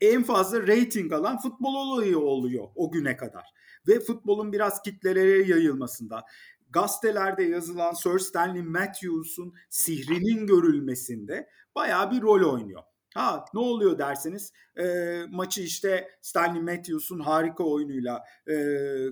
en 0.00 0.22
fazla 0.22 0.66
rating 0.66 1.12
alan 1.12 1.38
futbol 1.38 1.74
olayı 1.74 2.18
oluyor 2.18 2.68
o 2.74 2.90
güne 2.90 3.16
kadar 3.16 3.44
ve 3.88 4.00
futbolun 4.00 4.52
biraz 4.52 4.82
kitlelere 4.82 5.42
yayılmasında, 5.42 6.24
gazetelerde 6.70 7.42
yazılan 7.42 7.92
Sir 7.92 8.18
Stanley 8.18 8.62
Matthews'un 8.62 9.54
sihrinin 9.70 10.46
görülmesinde 10.46 11.48
bayağı 11.74 12.10
bir 12.10 12.22
rol 12.22 12.52
oynuyor. 12.52 12.82
Ha 13.14 13.44
ne 13.54 13.60
oluyor 13.60 13.98
derseniz 13.98 14.52
e, 14.76 14.84
maçı 15.30 15.62
işte 15.62 16.08
Stanley 16.22 16.62
Matthews'un 16.62 17.20
harika 17.20 17.64
oyunuyla 17.64 18.24
e, 18.48 18.56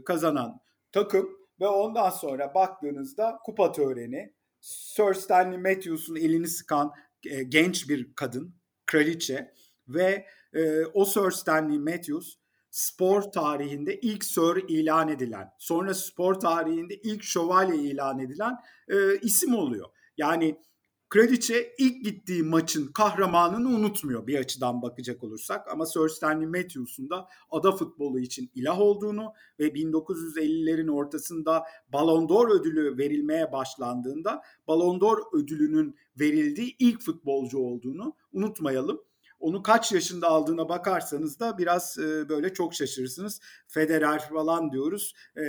kazanan 0.05 0.61
takım 0.92 1.31
ve 1.61 1.69
ondan 1.69 2.11
sonra 2.11 2.55
baktığınızda 2.55 3.38
kupa 3.45 3.73
töreni 3.73 4.35
Sir 4.61 5.14
Stanley 5.14 5.59
Matthews'un 5.59 6.16
elini 6.16 6.49
sıkan 6.49 6.92
e, 7.31 7.42
genç 7.42 7.88
bir 7.88 8.14
kadın 8.14 8.55
kraliçe 8.87 9.55
ve 9.88 10.27
e, 10.55 10.87
o 10.87 11.05
Sir 11.05 11.31
Stanley 11.31 11.79
Matthews 11.79 12.35
spor 12.77 13.23
tarihinde 13.23 14.01
ilk 14.01 14.25
sir 14.25 14.69
ilan 14.69 15.09
edilen, 15.09 15.51
sonra 15.59 15.95
spor 15.95 16.35
tarihinde 16.35 16.97
ilk 16.97 17.23
şövalye 17.23 17.77
ilan 17.77 18.19
edilen 18.19 18.57
e, 18.89 19.19
isim 19.23 19.55
oluyor. 19.55 19.87
Yani 20.17 20.61
Kraliçe 21.09 21.75
ilk 21.79 22.05
gittiği 22.05 22.43
maçın 22.43 22.87
kahramanını 22.93 23.69
unutmuyor 23.69 24.27
bir 24.27 24.39
açıdan 24.39 24.83
bakacak 24.83 25.25
olursak 25.25 25.73
ama 25.73 25.87
Sir 25.87 26.09
Stanley 26.09 26.47
Matthews'un 26.47 27.11
da 27.11 27.29
ada 27.51 27.73
futbolu 27.73 28.21
için 28.21 28.51
ilah 28.55 28.81
olduğunu 28.81 29.33
ve 29.61 29.69
1950'lerin 29.69 30.91
ortasında 30.91 31.65
Ballon 31.93 32.29
d'Or 32.29 32.61
ödülü 32.61 32.99
verilmeye 32.99 33.53
başlandığında 33.53 34.43
Ballon 34.69 35.01
d'Or 35.01 35.19
ödülünün 35.33 35.97
verildiği 36.21 36.77
ilk 36.79 37.01
futbolcu 37.01 37.59
olduğunu 37.59 38.15
unutmayalım. 38.33 39.01
Onu 39.40 39.62
kaç 39.62 39.92
yaşında 39.92 40.29
aldığına 40.29 40.68
bakarsanız 40.68 41.40
da 41.40 41.59
biraz 41.59 41.99
e, 41.99 42.29
böyle 42.29 42.55
çok 42.55 42.75
şaşırırsınız. 42.75 43.40
Federer 43.68 44.29
falan 44.29 44.72
diyoruz. 44.72 45.14
E, 45.37 45.42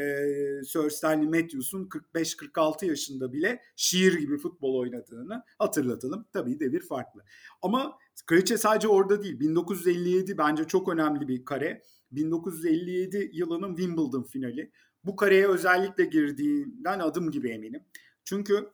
Sir 0.66 0.90
Stanley 0.90 1.28
Matthews'un 1.28 1.90
45-46 2.14 2.86
yaşında 2.86 3.34
bile 3.34 3.62
şiir 3.76 4.14
gibi 4.14 4.38
futbol 4.38 4.76
oynadığını 4.76 5.44
hatırlatalım. 5.60 6.26
Tabii 6.34 6.60
devir 6.60 6.82
farklı. 6.82 7.24
Ama 7.62 7.98
Kraliçe 8.26 8.58
sadece 8.58 8.88
orada 8.88 9.24
değil. 9.24 9.40
1957 9.40 10.38
bence 10.38 10.64
çok 10.64 10.90
önemli 10.90 11.28
bir 11.28 11.46
kare. 11.46 11.82
1957 12.12 13.30
yılının 13.34 13.76
Wimbledon 13.76 14.24
finali. 14.24 14.72
Bu 15.04 15.16
kareye 15.16 15.48
özellikle 15.48 16.06
girdiğinden 16.06 17.00
adım 17.00 17.32
gibi 17.32 17.50
eminim. 17.50 17.84
Çünkü 18.26 18.70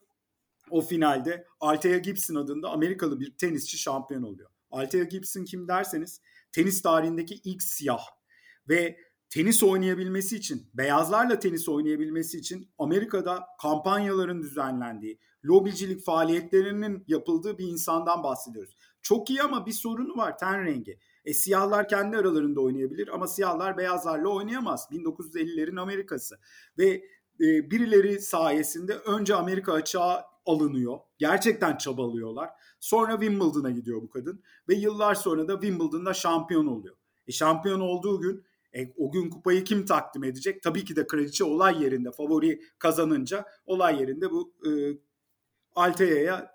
o 0.70 0.80
finalde 0.80 1.46
Althea 1.60 1.98
Gibson 1.98 2.34
adında 2.34 2.70
Amerikalı 2.70 3.20
bir 3.20 3.36
tenisçi 3.36 3.78
şampiyon 3.78 4.22
oluyor. 4.22 4.50
Althea 4.74 5.04
Gibson 5.04 5.44
kim 5.44 5.68
derseniz 5.68 6.20
tenis 6.52 6.82
tarihindeki 6.82 7.34
ilk 7.44 7.62
siyah 7.62 8.02
ve 8.68 8.96
tenis 9.30 9.62
oynayabilmesi 9.62 10.36
için, 10.36 10.70
beyazlarla 10.74 11.38
tenis 11.38 11.68
oynayabilmesi 11.68 12.38
için 12.38 12.68
Amerika'da 12.78 13.44
kampanyaların 13.62 14.42
düzenlendiği, 14.42 15.18
lobicilik 15.44 16.04
faaliyetlerinin 16.04 17.04
yapıldığı 17.06 17.58
bir 17.58 17.66
insandan 17.66 18.22
bahsediyoruz. 18.22 18.76
Çok 19.02 19.30
iyi 19.30 19.42
ama 19.42 19.66
bir 19.66 19.72
sorunu 19.72 20.16
var 20.16 20.38
ten 20.38 20.64
rengi. 20.64 20.98
E, 21.24 21.34
siyahlar 21.34 21.88
kendi 21.88 22.16
aralarında 22.16 22.60
oynayabilir 22.60 23.08
ama 23.14 23.26
siyahlar 23.26 23.76
beyazlarla 23.76 24.28
oynayamaz. 24.28 24.88
1950'lerin 24.90 25.80
Amerikası 25.80 26.38
ve 26.78 27.02
e, 27.40 27.70
birileri 27.70 28.20
sayesinde 28.20 28.94
önce 28.94 29.34
Amerika 29.34 29.72
açığa 29.72 30.24
alınıyor. 30.46 30.98
Gerçekten 31.18 31.76
çabalıyorlar. 31.76 32.50
Sonra 32.80 33.12
Wimbledon'a 33.20 33.70
gidiyor 33.70 34.02
bu 34.02 34.10
kadın 34.10 34.42
ve 34.68 34.74
yıllar 34.74 35.14
sonra 35.14 35.48
da 35.48 35.52
Wimbledon'da 35.60 36.14
şampiyon 36.14 36.66
oluyor. 36.66 36.96
E 37.26 37.32
şampiyon 37.32 37.80
olduğu 37.80 38.20
gün 38.20 38.44
E, 38.76 38.92
o 38.96 39.12
gün 39.12 39.30
kupayı 39.30 39.64
kim 39.64 39.86
takdim 39.86 40.24
edecek? 40.24 40.62
Tabii 40.62 40.84
ki 40.84 40.96
de 40.96 41.06
kraliçe 41.06 41.44
olay 41.44 41.82
yerinde 41.82 42.12
favori 42.12 42.60
kazanınca 42.78 43.44
olay 43.66 44.00
yerinde 44.00 44.30
bu 44.30 44.54
e, 44.66 44.70
Altea'ya 45.74 46.54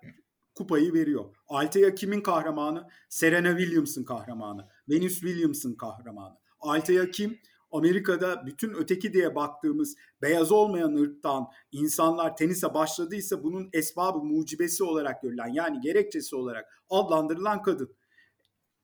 kupayı 0.54 0.92
veriyor. 0.94 1.24
Altea 1.48 1.94
kimin 1.94 2.20
kahramanı? 2.20 2.88
Serena 3.08 3.58
Williams'ın 3.58 4.04
kahramanı. 4.04 4.68
Venus 4.88 5.12
Williams'ın 5.20 5.74
kahramanı. 5.74 6.36
Altea 6.60 7.10
kim? 7.10 7.38
Amerika'da 7.72 8.46
bütün 8.46 8.74
öteki 8.74 9.12
diye 9.12 9.34
baktığımız 9.34 9.96
beyaz 10.22 10.52
olmayan 10.52 10.94
ırktan 10.94 11.46
insanlar 11.72 12.36
tenise 12.36 12.74
başladıysa 12.74 13.42
bunun 13.42 13.68
esbabı 13.72 14.18
mucibesi 14.18 14.84
olarak 14.84 15.22
görülen 15.22 15.48
yani 15.48 15.80
gerekçesi 15.80 16.36
olarak 16.36 16.84
adlandırılan 16.90 17.62
kadın. 17.62 17.96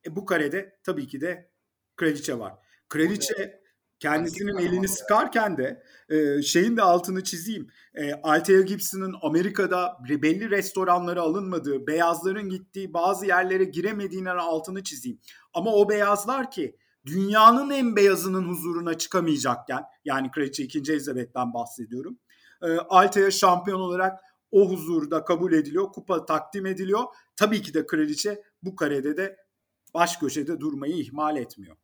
E 0.05 0.15
bu 0.15 0.25
karede 0.25 0.79
tabii 0.83 1.07
ki 1.07 1.21
de 1.21 1.51
kraliçe 1.95 2.39
var. 2.39 2.53
Kraliçe 2.89 3.61
kendisinin 3.99 4.57
elini 4.57 4.87
sıkarken 4.87 5.57
de 5.57 5.83
e, 6.09 6.41
şeyin 6.41 6.77
de 6.77 6.81
altını 6.81 7.23
çizeyim. 7.23 7.67
E, 7.95 8.13
Althea 8.13 8.61
Gibson'ın 8.61 9.15
Amerika'da 9.21 9.97
belli 10.09 10.49
restoranlara 10.49 11.21
alınmadığı, 11.21 11.87
beyazların 11.87 12.49
gittiği 12.49 12.93
bazı 12.93 13.25
yerlere 13.25 13.63
giremediğinin 13.63 14.25
altını 14.25 14.83
çizeyim. 14.83 15.19
Ama 15.53 15.73
o 15.73 15.89
beyazlar 15.89 16.51
ki 16.51 16.77
dünyanın 17.07 17.69
en 17.69 17.95
beyazının 17.95 18.49
huzuruna 18.49 18.97
çıkamayacakken 18.97 19.83
yani 20.05 20.31
Kraliçe 20.31 20.63
2. 20.63 20.79
Elizabeth'ten 20.79 21.53
bahsediyorum. 21.53 22.19
E, 22.61 22.67
Althea 22.67 23.31
şampiyon 23.31 23.79
olarak 23.79 24.19
o 24.51 24.69
huzurda 24.69 25.25
kabul 25.25 25.53
ediliyor. 25.53 25.91
Kupa 25.91 26.25
takdim 26.25 26.65
ediliyor. 26.65 27.03
Tabii 27.35 27.61
ki 27.61 27.73
de 27.73 27.85
kraliçe 27.85 28.43
bu 28.63 28.75
karede 28.75 29.17
de 29.17 29.37
baş 29.93 30.17
köşede 30.17 30.59
durmayı 30.59 30.93
ihmal 30.93 31.37
etmiyor. 31.37 31.77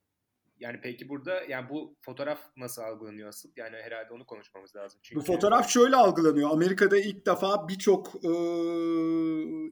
Yani 0.60 0.80
peki 0.84 1.10
burada 1.10 1.42
yani 1.50 1.70
bu 1.70 1.96
fotoğraf 2.02 2.40
nasıl 2.58 2.82
algılanıyor 2.82 3.30
asıl? 3.30 3.50
Yani 3.56 3.78
herhalde 3.78 4.14
onu 4.14 4.26
konuşmamız 4.26 4.76
lazım. 4.76 5.00
Çünkü... 5.04 5.22
Bu 5.22 5.26
fotoğraf 5.26 5.70
şöyle 5.70 5.96
algılanıyor. 5.96 6.50
Amerika'da 6.50 6.98
ilk 6.98 7.26
defa 7.26 7.68
birçok 7.68 8.08
e, 8.26 8.32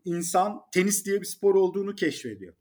insan 0.06 0.62
tenis 0.74 1.06
diye 1.06 1.22
bir 1.22 1.26
spor 1.26 1.56
olduğunu 1.56 1.96
keşfediyor. 1.96 2.54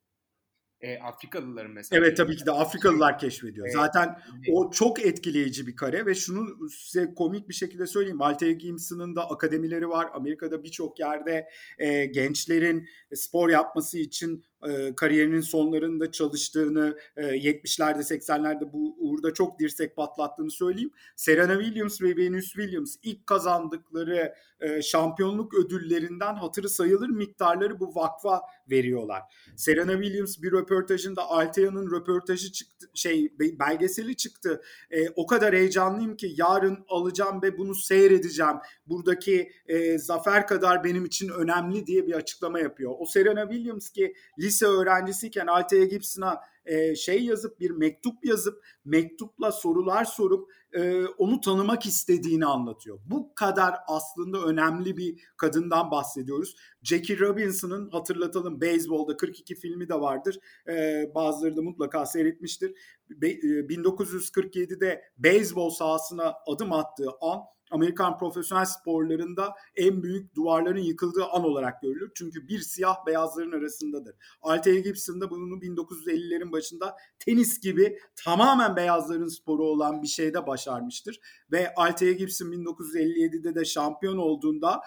E, 0.81 0.99
Afrikalıların 0.99 1.73
mesela. 1.73 2.07
Evet 2.07 2.17
tabii 2.17 2.37
ki 2.37 2.47
de 2.47 2.51
Afrikalılar 2.51 3.19
keşfediyor. 3.19 3.67
Evet. 3.67 3.75
Zaten 3.75 4.23
o 4.53 4.71
çok 4.71 5.07
etkileyici 5.07 5.67
bir 5.67 5.77
kare 5.77 6.07
ve 6.07 6.15
şunu 6.15 6.69
size 6.71 7.15
komik 7.15 7.49
bir 7.49 7.55
şekilde 7.55 7.87
söyleyeyim. 7.87 8.23
Althea 8.23 8.53
Gibson'ın 8.53 9.17
da 9.17 9.31
akademileri 9.31 9.89
var. 9.89 10.09
Amerika'da 10.15 10.65
birçok 10.65 11.01
yerde 11.01 11.49
e, 11.79 12.07
gençlerin 12.07 12.89
spor 13.15 13.49
yapması 13.49 13.99
için 13.99 14.45
e, 14.69 14.95
kariyerinin 14.95 15.41
sonlarında 15.41 16.13
çalıştığını, 16.13 16.99
e, 17.17 17.23
70'lerde 17.23 18.03
80'lerde 18.03 18.73
bu 18.73 18.97
uğurda 18.99 19.35
çok 19.35 19.59
dirsek 19.59 19.97
patlattığını 19.97 20.51
söyleyeyim. 20.51 20.91
Serena 21.17 21.63
Williams 21.63 22.03
ve 22.03 22.17
Venus 22.17 22.53
Williams 22.53 22.97
ilk 23.03 23.27
kazandıkları 23.27 24.35
e, 24.61 24.83
şampiyonluk 24.83 25.55
ödüllerinden 25.55 26.35
hatırı 26.35 26.69
sayılır 26.69 27.09
miktarları 27.09 27.81
bu 27.81 27.95
vakfa 27.95 28.41
veriyorlar. 28.71 29.23
Serena 29.57 29.93
Williams 29.93 30.43
bir 30.43 30.53
röportajında 30.53 31.23
Altea'nın 31.23 31.91
röportajı 31.91 32.53
çıktı, 32.53 32.91
şey 32.95 33.33
belgeseli 33.41 34.17
çıktı. 34.17 34.63
E, 34.91 35.09
o 35.09 35.27
kadar 35.27 35.55
heyecanlıyım 35.55 36.17
ki 36.17 36.35
yarın 36.37 36.85
alacağım 36.89 37.43
ve 37.43 37.59
bunu 37.59 37.75
seyredeceğim. 37.75 38.57
Buradaki 38.87 39.53
e, 39.67 39.99
zafer 39.99 40.47
kadar 40.47 40.85
benim 40.85 41.05
için 41.05 41.29
önemli 41.29 41.87
diye 41.87 42.07
bir 42.07 42.13
açıklama 42.13 42.61
yapıyor. 42.61 42.95
O 42.99 43.07
Serena 43.07 43.51
Williams 43.51 43.91
ki 43.91 44.15
lise 44.51 44.67
öğrencisiyken 44.67 45.47
Althea 45.47 45.85
Gibson'a 45.85 46.41
e, 46.65 46.95
şey 46.95 47.25
yazıp 47.25 47.61
bir 47.61 47.71
mektup 47.71 48.25
yazıp 48.25 48.65
mektupla 48.85 49.53
sorular 49.53 50.05
sorup 50.05 50.51
e, 50.73 51.07
onu 51.07 51.41
tanımak 51.41 51.87
istediğini 51.87 52.47
anlatıyor. 52.47 52.99
Bu 53.07 53.35
kadar 53.35 53.75
aslında 53.89 54.45
önemli 54.45 54.97
bir 54.97 55.21
kadından 55.37 55.91
bahsediyoruz. 55.91 56.57
Jackie 56.83 57.19
Robinson'ın 57.19 57.91
hatırlatalım 57.91 58.61
beyzbolda 58.61 59.17
42 59.17 59.55
filmi 59.55 59.89
de 59.89 59.95
vardır. 59.95 60.39
E, 60.69 61.05
bazıları 61.15 61.57
da 61.57 61.63
mutlaka 61.63 62.07
seyretmiştir. 62.07 62.75
Be, 63.11 63.29
e, 63.29 63.69
1947'de 63.69 65.03
beyzbol 65.19 65.71
sahasına 65.71 66.35
adım 66.47 66.73
attığı 66.73 67.11
an 67.21 67.41
Amerikan 67.71 68.19
profesyonel 68.19 68.65
sporlarında 68.65 69.55
en 69.77 70.03
büyük 70.03 70.35
duvarların 70.35 70.81
yıkıldığı 70.81 71.25
an 71.25 71.45
olarak 71.45 71.83
görülür. 71.83 72.13
Çünkü 72.15 72.49
bir 72.49 72.59
siyah 72.59 73.07
beyazların 73.07 73.53
arasındadır. 73.53 74.15
Althea 74.43 74.75
Gibson 74.75 75.21
da 75.21 75.31
bunu 75.31 75.55
1950'lerin 75.55 76.53
başında 76.53 76.97
tenis 77.19 77.61
gibi 77.61 77.99
tamamen 78.17 78.77
beyazların 78.77 79.29
sporu 79.29 79.65
olan 79.65 80.03
bir 80.03 80.09
şeyde 80.09 80.47
başarmıştır. 80.47 81.21
Ve 81.53 81.75
Althea 81.77 82.13
Gibson 82.13 82.47
1957'de 82.47 83.55
de 83.55 83.65
şampiyon 83.65 84.17
olduğunda 84.17 84.81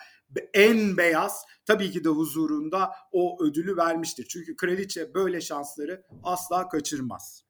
en 0.53 0.97
beyaz 0.97 1.45
tabii 1.65 1.91
ki 1.91 2.03
de 2.03 2.09
huzurunda 2.09 2.91
o 3.11 3.43
ödülü 3.43 3.77
vermiştir. 3.77 4.25
Çünkü 4.29 4.55
kraliçe 4.55 5.13
böyle 5.13 5.41
şansları 5.41 6.03
asla 6.23 6.67
kaçırmaz. 6.67 7.42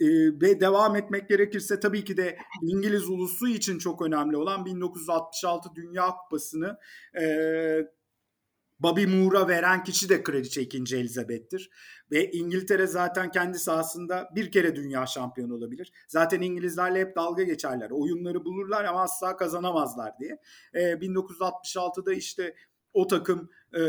Ee, 0.00 0.06
ve 0.40 0.60
devam 0.60 0.96
etmek 0.96 1.28
gerekirse 1.28 1.80
tabii 1.80 2.04
ki 2.04 2.16
de 2.16 2.38
İngiliz 2.62 3.08
ulusu 3.08 3.48
için 3.48 3.78
çok 3.78 4.02
önemli 4.02 4.36
olan 4.36 4.64
1966 4.64 5.68
Dünya 5.74 6.10
Kupası'nı 6.10 6.78
e, 7.20 7.24
Bobby 8.80 9.06
Moore'a 9.06 9.48
veren 9.48 9.84
kişi 9.84 10.08
de 10.08 10.22
Kraliçe 10.22 10.62
2. 10.62 10.96
Elizabeth'tir. 10.96 11.70
Ve 12.10 12.30
İngiltere 12.30 12.86
zaten 12.86 13.30
kendi 13.30 13.58
sahasında 13.58 14.28
bir 14.34 14.52
kere 14.52 14.76
dünya 14.76 15.06
şampiyonu 15.06 15.54
olabilir. 15.54 15.92
Zaten 16.08 16.40
İngilizlerle 16.40 17.00
hep 17.00 17.16
dalga 17.16 17.42
geçerler. 17.42 17.90
Oyunları 17.90 18.44
bulurlar 18.44 18.84
ama 18.84 19.02
asla 19.02 19.36
kazanamazlar 19.36 20.18
diye. 20.18 20.38
E, 20.74 20.80
1966'da 20.80 22.12
işte 22.12 22.54
o 22.92 23.06
takım 23.06 23.50
e, 23.74 23.80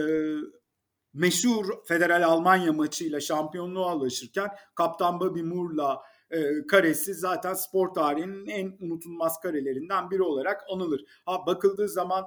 meşhur 1.14 1.86
Federal 1.86 2.24
Almanya 2.24 2.74
maçıyla 2.74 3.20
şampiyonluğa 3.20 3.96
ulaşırken 3.96 4.50
Kaptan 4.76 5.20
Bobby 5.20 5.42
Moore'la 5.42 6.02
e, 6.32 6.68
karesi 6.68 7.14
zaten 7.14 7.54
spor 7.54 7.94
tarihinin 7.94 8.46
en 8.46 8.78
unutulmaz 8.80 9.40
karelerinden 9.40 10.12
biri 10.12 10.24
olarak 10.24 10.62
anılır. 10.74 11.06
Ha 11.26 11.46
bakıldığı 11.46 11.90
zaman 11.90 12.26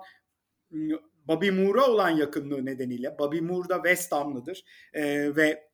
ıı, 0.73 1.01
Bobby 1.29 1.51
Moore'a 1.51 1.87
olan 1.87 2.11
yakınlığı 2.11 2.67
nedeniyle 2.67 3.19
Bobby 3.19 3.41
Moore 3.41 3.69
da 3.69 3.75
West 3.75 4.13
Ham'lıdır 4.13 4.65
e, 4.93 5.37
ve 5.37 5.69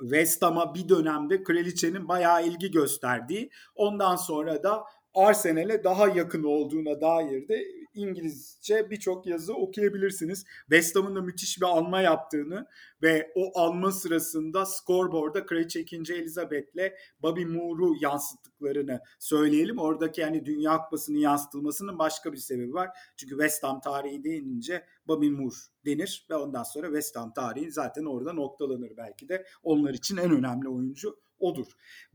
West 0.00 0.42
Ham'a 0.42 0.74
bir 0.74 0.88
dönemde 0.88 1.42
kraliçenin 1.42 2.08
bayağı 2.08 2.46
ilgi 2.46 2.70
gösterdiği 2.70 3.50
ondan 3.74 4.16
sonra 4.16 4.62
da 4.62 4.84
Arsenal'e 5.18 5.84
daha 5.84 6.08
yakın 6.08 6.42
olduğuna 6.42 7.00
dair 7.00 7.48
de 7.48 7.64
İngilizce 7.94 8.90
birçok 8.90 9.26
yazı 9.26 9.54
okuyabilirsiniz. 9.54 10.44
West 10.60 10.96
Ham'ın 10.96 11.16
da 11.16 11.20
müthiş 11.20 11.60
bir 11.60 11.78
anma 11.78 12.00
yaptığını 12.00 12.66
ve 13.02 13.32
o 13.34 13.60
anma 13.60 13.92
sırasında 13.92 14.66
scoreboard'a 14.66 15.46
Kraliçe 15.46 15.80
2. 15.80 15.96
Elizabeth'le 15.96 16.92
Bobby 17.22 17.44
Moore'u 17.44 17.94
yansıttıklarını 18.00 19.00
söyleyelim. 19.18 19.78
Oradaki 19.78 20.20
yani 20.20 20.46
Dünya 20.46 20.78
Kupası'nın 20.78 21.18
yansıtılmasının 21.18 21.98
başka 21.98 22.32
bir 22.32 22.38
sebebi 22.38 22.74
var. 22.74 22.88
Çünkü 23.16 23.30
West 23.30 23.62
Ham 23.62 23.80
tarihi 23.80 24.24
deyince 24.24 24.84
Bobby 25.08 25.28
Moore 25.28 25.56
denir 25.86 26.26
ve 26.30 26.36
ondan 26.36 26.62
sonra 26.62 26.86
West 26.86 27.16
Ham 27.16 27.32
tarihi 27.32 27.72
zaten 27.72 28.04
orada 28.04 28.32
noktalanır 28.32 28.96
belki 28.96 29.28
de. 29.28 29.46
Onlar 29.62 29.94
için 29.94 30.16
en 30.16 30.30
önemli 30.30 30.68
oyuncu 30.68 31.18
odur. 31.40 31.66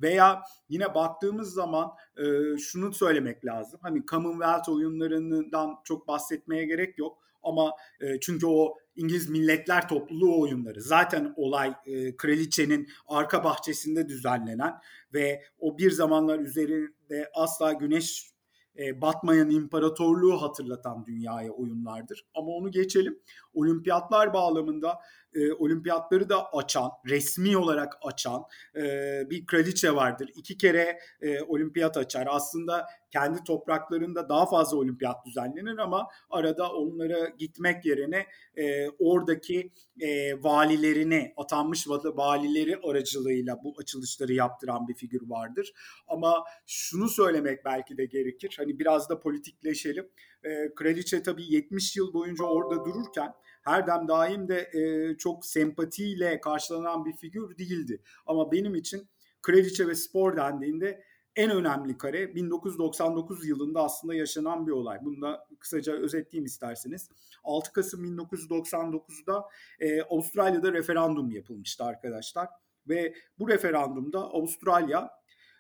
Veya 0.02 0.44
yine 0.70 0.96
baktığımız 0.96 1.54
zaman 1.54 1.92
e, 2.18 2.58
şunu 2.58 2.94
söylemek 2.94 3.46
lazım. 3.46 3.80
Hani 3.84 4.06
Commonwealth 4.06 4.70
oyunlarından 4.70 5.76
çok 5.84 6.08
bahsetmeye 6.08 6.66
gerek 6.66 6.98
yok. 6.98 7.24
Ama 7.44 7.72
e, 8.02 8.20
çünkü 8.20 8.46
o 8.46 8.78
İngiliz 8.96 9.30
Milletler 9.30 9.88
Topluluğu 9.88 10.42
oyunları 10.42 10.82
zaten 10.82 11.34
olay 11.36 11.74
e, 11.86 12.18
kraliçenin 12.18 12.90
arka 13.08 13.44
bahçesinde 13.44 14.10
düzenlenen 14.10 14.74
ve 15.14 15.44
o 15.60 15.78
bir 15.78 15.92
zamanlar 15.92 16.40
üzerinde 16.40 17.30
asla 17.34 17.74
güneş 17.74 18.34
e, 18.80 19.02
batmayan 19.02 19.50
imparatorluğu 19.50 20.42
hatırlatan 20.42 21.06
dünyaya 21.06 21.52
oyunlardır. 21.52 22.26
Ama 22.36 22.52
onu 22.52 22.72
geçelim. 22.72 23.20
Olimpiyatlar 23.54 24.34
bağlamında 24.34 25.00
e, 25.36 25.54
olimpiyatları 25.54 26.30
da 26.30 26.54
açan, 26.54 26.92
resmi 27.06 27.58
olarak 27.58 27.94
açan 28.02 28.44
e, 28.76 28.82
bir 29.30 29.46
kraliçe 29.46 29.96
vardır. 29.96 30.30
İki 30.36 30.58
kere 30.58 31.00
e, 31.22 31.42
olimpiyat 31.42 31.98
açar. 31.98 32.28
Aslında 32.30 32.88
kendi 33.14 33.44
topraklarında 33.44 34.30
daha 34.30 34.46
fazla 34.46 34.78
olimpiyat 34.78 35.26
düzenlenir 35.26 35.78
ama 35.78 36.08
arada 36.30 36.72
onlara 36.72 37.30
gitmek 37.30 37.86
yerine 37.86 38.26
e, 38.58 38.90
oradaki 38.90 39.72
e, 40.00 40.44
valilerini, 40.44 41.34
atanmış 41.38 41.88
valileri 41.88 42.80
aracılığıyla 42.84 43.60
bu 43.64 43.74
açılışları 43.80 44.34
yaptıran 44.34 44.88
bir 44.88 44.94
figür 44.94 45.22
vardır. 45.30 45.74
Ama 46.08 46.44
şunu 46.68 47.10
söylemek 47.10 47.66
belki 47.66 47.98
de 47.98 48.06
gerekir. 48.06 48.56
Hani 48.58 48.80
biraz 48.80 49.10
da 49.10 49.20
politikleşelim. 49.20 50.10
E, 50.44 50.74
kraliçe 50.76 51.24
tabii 51.24 51.54
70 51.54 51.98
yıl 51.98 52.14
boyunca 52.14 52.44
orada 52.44 52.86
dururken 52.86 53.34
her 53.64 53.88
dem 53.88 54.08
daim 54.08 54.48
de 54.48 54.70
e, 54.74 55.18
çok 55.18 55.46
sempatiyle 55.46 56.42
karşılanan 56.42 57.06
bir 57.06 57.14
figür 57.14 57.58
değildi. 57.58 58.02
Ama 58.26 58.52
benim 58.52 58.76
için 58.76 59.10
kraliçe 59.42 59.88
ve 59.88 59.96
spor 59.96 60.38
dendiğinde 60.38 61.04
en 61.36 61.52
önemli 61.52 61.98
kare 61.98 62.36
1999 62.36 63.48
yılında 63.48 63.84
aslında 63.84 64.16
yaşanan 64.16 64.68
bir 64.68 64.72
olay. 64.72 65.00
Bunu 65.02 65.22
da 65.22 65.48
kısaca 65.60 65.94
özetleyeyim 65.94 66.46
isterseniz. 66.46 67.10
6 67.44 67.74
Kasım 67.74 68.18
1999'da 68.18 69.46
e, 69.80 70.02
Avustralya'da 70.02 70.74
referandum 70.74 71.32
yapılmıştı 71.32 71.84
arkadaşlar. 71.84 72.50
Ve 72.90 73.14
bu 73.40 73.50
referandumda 73.50 74.20
Avustralya 74.20 75.10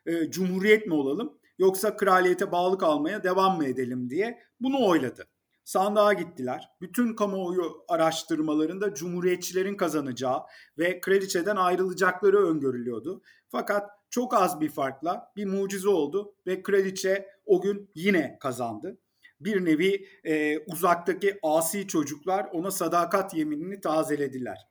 e, 0.06 0.32
cumhuriyet 0.32 0.88
mi 0.88 0.94
olalım 0.94 1.40
yoksa 1.58 1.98
kraliyete 1.98 2.52
bağlı 2.52 2.78
kalmaya 2.78 3.24
devam 3.24 3.58
mı 3.58 3.66
edelim 3.66 4.10
diye 4.10 4.40
bunu 4.60 4.88
oyladı. 4.88 5.28
Sandığa 5.64 6.14
gittiler. 6.14 6.70
Bütün 6.82 7.16
kamuoyu 7.16 7.86
araştırmalarında 7.88 8.94
cumhuriyetçilerin 8.94 9.78
kazanacağı 9.78 10.44
ve 10.78 11.02
kraliçeden 11.02 11.56
ayrılacakları 11.56 12.48
öngörülüyordu. 12.48 13.22
Fakat 13.50 13.90
çok 14.10 14.34
az 14.34 14.62
bir 14.62 14.70
farkla 14.70 15.32
bir 15.36 15.46
mucize 15.46 15.90
oldu 15.90 16.36
ve 16.48 16.64
kraliçe 16.64 17.28
o 17.46 17.62
gün 17.62 17.92
yine 17.96 18.38
kazandı. 18.40 18.98
Bir 19.40 19.66
nevi 19.66 20.08
e, 20.24 20.60
uzaktaki 20.60 21.40
asi 21.44 21.88
çocuklar 21.88 22.50
ona 22.52 22.72
sadakat 22.72 23.34
yeminini 23.34 23.82
tazelediler. 23.82 24.68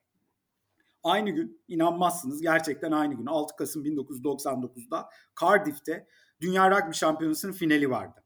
Aynı 1.03 1.31
gün 1.31 1.63
inanmazsınız 1.69 2.43
gerçekten 2.43 2.93
aynı 2.93 3.15
gün 3.15 3.27
6 3.27 3.57
Kasım 3.57 3.85
1999'da 3.85 5.09
Cardiff'te 5.41 6.07
Dünya 6.41 6.71
Rugby 6.71 6.93
Şampiyonası'nın 6.93 7.53
finali 7.53 7.91
vardı. 7.91 8.25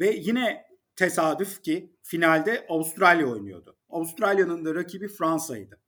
Ve 0.00 0.10
yine 0.10 0.64
tesadüf 0.96 1.62
ki 1.62 1.96
finalde 2.02 2.66
Avustralya 2.68 3.26
oynuyordu. 3.26 3.76
Avustralya'nın 3.88 4.64
da 4.64 4.74
rakibi 4.74 5.08
Fransa'ydı. 5.08 5.80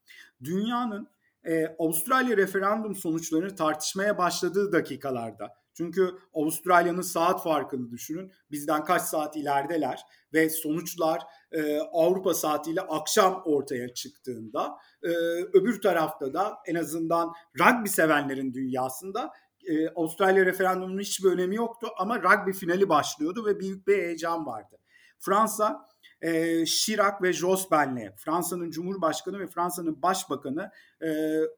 Dünyanın 0.45 1.09
e, 1.45 1.67
Avustralya 1.79 2.37
referandum 2.37 2.95
sonuçlarını 2.95 3.55
tartışmaya 3.57 4.19
başladığı 4.19 4.73
dakikalarda 4.73 5.53
çünkü 5.77 6.15
Avustralya'nın 6.35 7.03
saat 7.03 7.43
farkını 7.43 7.91
düşünün. 7.91 8.33
Bizden 8.51 8.85
kaç 8.85 9.03
saat 9.03 9.37
ilerideler 9.37 10.01
ve 10.33 10.51
sonuçlar 10.51 11.23
e, 11.53 11.79
Avrupa 11.81 12.35
saatiyle 12.35 12.81
akşam 12.81 13.43
ortaya 13.45 13.95
çıktığında 13.95 14.77
e, 15.03 15.09
öbür 15.53 15.81
tarafta 15.81 16.35
da 16.35 16.57
en 16.67 16.75
azından 16.75 17.33
rugby 17.61 17.89
sevenlerin 17.89 18.55
dünyasında 18.55 19.31
e, 19.67 19.89
Avustralya 19.89 20.47
referandumunun 20.47 21.01
hiçbir 21.01 21.31
önemi 21.31 21.57
yoktu 21.57 21.89
ama 21.99 22.23
rugby 22.23 22.51
finali 22.51 22.89
başlıyordu 22.89 23.47
ve 23.47 23.61
büyük 23.61 23.87
bir 23.87 23.99
heyecan 23.99 24.47
vardı. 24.47 24.79
Fransa 25.27 25.87
e, 26.23 26.65
Chirac 26.67 27.23
ve 27.23 27.33
Jospin'le 27.33 28.13
Fransa'nın 28.17 28.71
Cumhurbaşkanı 28.71 29.39
ve 29.39 29.47
Fransa'nın 29.47 30.03
Başbakanı 30.03 30.71
e, 31.03 31.09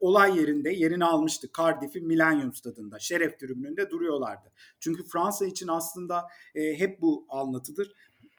olay 0.01 0.39
yerinde 0.39 0.71
yerini 0.71 1.05
almıştı. 1.05 1.49
Cardiff'in 1.59 2.07
Millennium 2.07 2.55
Stadında 2.55 2.99
şeref 2.99 3.39
tribününde 3.41 3.91
duruyorlardı. 3.91 4.53
Çünkü 4.81 5.05
Fransa 5.05 5.47
için 5.47 5.69
aslında 5.69 6.29
e, 6.55 6.79
hep 6.79 7.01
bu 7.01 7.27
anlatıdır. 7.29 7.93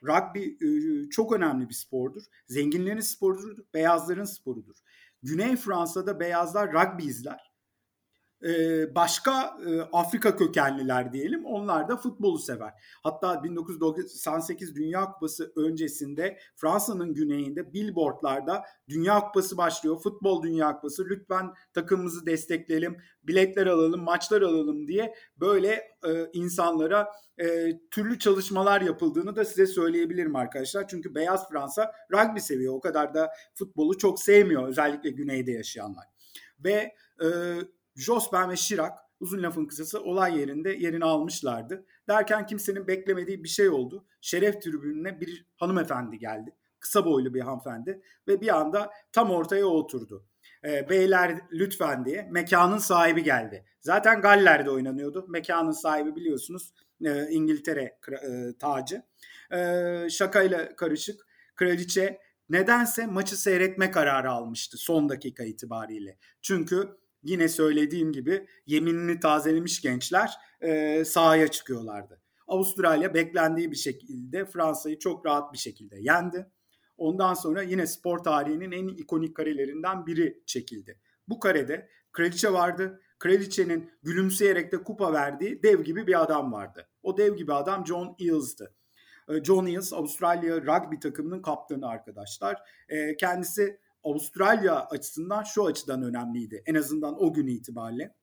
Rugby 0.04 0.44
e, 0.44 1.10
çok 1.10 1.34
önemli 1.34 1.70
bir 1.70 1.74
spordur. 1.74 2.24
Zenginlerin 2.48 3.00
sporudur, 3.00 3.58
beyazların 3.74 4.24
sporudur. 4.24 4.76
Güney 5.24 5.56
Fransa'da 5.56 6.20
beyazlar 6.20 6.74
rugby 6.74 7.06
izler 7.06 7.49
başka 8.96 9.58
Afrika 9.94 10.36
kökenliler 10.36 11.14
diyelim 11.14 11.46
onlar 11.46 11.90
da 11.90 11.98
futbolu 11.98 12.38
sever. 12.38 12.74
Hatta 13.04 13.44
1998 13.44 14.76
Dünya 14.76 15.12
Kupası 15.12 15.54
öncesinde 15.56 16.40
Fransa'nın 16.56 17.14
güneyinde 17.14 17.74
billboardlarda 17.74 18.64
Dünya 18.90 19.20
Kupası 19.20 19.58
başlıyor. 19.58 20.00
Futbol 20.04 20.44
Dünya 20.44 20.76
Kupası 20.76 21.06
lütfen 21.10 21.54
takımımızı 21.74 22.26
destekleyelim, 22.26 22.98
biletler 23.24 23.68
alalım, 23.68 24.04
maçlar 24.04 24.42
alalım 24.42 24.88
diye 24.88 25.16
böyle 25.38 25.88
insanlara 26.34 27.12
türlü 27.92 28.20
çalışmalar 28.20 28.82
yapıldığını 28.82 29.36
da 29.36 29.46
size 29.46 29.66
söyleyebilirim 29.66 30.36
arkadaşlar. 30.36 30.88
Çünkü 30.88 31.16
Beyaz 31.16 31.50
Fransa 31.50 31.92
rugby 32.12 32.40
seviyor. 32.40 32.74
O 32.74 32.80
kadar 32.80 33.14
da 33.14 33.30
futbolu 33.56 33.98
çok 33.98 34.20
sevmiyor 34.20 34.68
özellikle 34.68 35.10
güneyde 35.10 35.52
yaşayanlar. 35.52 36.06
Ve 36.64 36.96
Jospin 38.00 38.50
ve 38.50 38.56
Chirac 38.56 38.94
uzun 39.20 39.44
lafın 39.44 39.66
kısası 39.66 40.04
olay 40.04 40.40
yerinde 40.40 40.70
yerini 40.70 41.06
almışlardı. 41.06 41.86
Derken 42.08 42.46
kimsenin 42.46 42.88
beklemediği 42.88 43.44
bir 43.44 43.50
şey 43.50 43.70
oldu. 43.70 44.06
Şeref 44.22 44.62
tribününe 44.62 45.22
bir 45.22 45.46
hanımefendi 45.56 46.20
geldi. 46.20 46.56
Kısa 46.80 47.06
boylu 47.06 47.34
bir 47.34 47.42
hanımefendi 47.42 48.02
ve 48.28 48.42
bir 48.42 48.58
anda 48.58 48.92
tam 49.12 49.32
ortaya 49.32 49.66
oturdu. 49.66 50.26
E, 50.64 50.90
beyler 50.90 51.40
lütfen 51.52 52.06
diye 52.06 52.28
mekanın 52.32 52.78
sahibi 52.78 53.24
geldi. 53.24 53.66
Zaten 53.82 54.22
Galler'de 54.22 54.70
oynanıyordu. 54.70 55.26
Mekanın 55.30 55.72
sahibi 55.72 56.16
biliyorsunuz 56.16 56.74
e, 57.06 57.28
İngiltere 57.30 57.98
e, 58.12 58.58
tacı. 58.60 59.04
E, 59.52 60.10
şakayla 60.10 60.76
karışık 60.76 61.28
kraliçe 61.56 62.20
nedense 62.50 63.06
maçı 63.06 63.42
seyretme 63.42 63.92
kararı 63.92 64.32
almıştı 64.32 64.78
son 64.78 65.10
dakika 65.10 65.44
itibariyle. 65.44 66.18
Çünkü 66.42 66.98
yine 67.24 67.50
söylediğim 67.50 68.12
gibi 68.12 68.48
yeminini 68.66 69.20
tazelemiş 69.20 69.82
gençler 69.82 70.34
e, 70.62 71.06
sahaya 71.06 71.48
çıkıyorlardı. 71.48 72.22
Avustralya 72.48 73.14
beklendiği 73.14 73.72
bir 73.72 73.76
şekilde 73.76 74.46
Fransa'yı 74.46 75.00
çok 75.00 75.26
rahat 75.26 75.54
bir 75.54 75.58
şekilde 75.58 75.96
yendi. 76.00 76.48
Ondan 76.98 77.34
sonra 77.34 77.62
yine 77.62 77.88
spor 77.88 78.18
tarihinin 78.18 78.72
en 78.72 78.88
ikonik 78.88 79.36
karelerinden 79.36 80.06
biri 80.06 80.44
çekildi. 80.46 81.00
Bu 81.28 81.40
karede 81.40 81.90
kraliçe 82.12 82.54
vardı. 82.54 83.02
Kraliçenin 83.20 83.92
gülümseyerek 84.04 84.72
de 84.72 84.84
kupa 84.84 85.14
verdiği 85.14 85.64
dev 85.64 85.84
gibi 85.84 86.08
bir 86.08 86.22
adam 86.22 86.54
vardı. 86.54 86.90
O 87.04 87.18
dev 87.18 87.36
gibi 87.36 87.54
adam 87.54 87.86
John 87.86 88.16
Eales'tı. 88.20 88.76
John 89.44 89.66
Eales 89.66 89.94
Avustralya 89.94 90.62
rugby 90.62 90.96
takımının 91.00 91.42
kaptanı 91.42 91.88
arkadaşlar. 91.88 92.58
Kendisi 93.20 93.80
Avustralya 94.10 94.86
açısından 94.86 95.44
şu 95.44 95.66
açıdan 95.66 96.04
önemliydi. 96.04 96.64
En 96.66 96.76
azından 96.76 97.24
o 97.24 97.34
gün 97.34 97.48
itibariyle. 97.48 98.16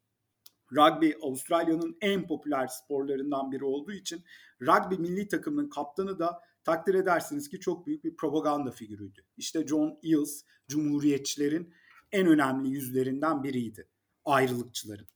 Rugby 0.73 1.11
Avustralya'nın 1.23 1.97
en 2.01 2.27
popüler 2.27 2.67
sporlarından 2.67 3.53
biri 3.53 3.65
olduğu 3.65 3.93
için 3.93 4.25
rugby 4.63 4.95
milli 4.95 5.29
takımının 5.29 5.69
kaptanı 5.69 6.19
da 6.19 6.41
takdir 6.65 6.95
edersiniz 6.95 7.49
ki 7.49 7.61
çok 7.61 7.87
büyük 7.87 8.05
bir 8.05 8.17
propaganda 8.17 8.71
figürüydü. 8.71 9.21
İşte 9.37 9.67
John 9.67 9.99
Eales 10.03 10.45
Cumhuriyetçilerin 10.69 11.75
en 12.13 12.27
önemli 12.27 12.69
yüzlerinden 12.69 13.43
biriydi. 13.43 13.89
Ayrılıkçıların. 14.25 15.07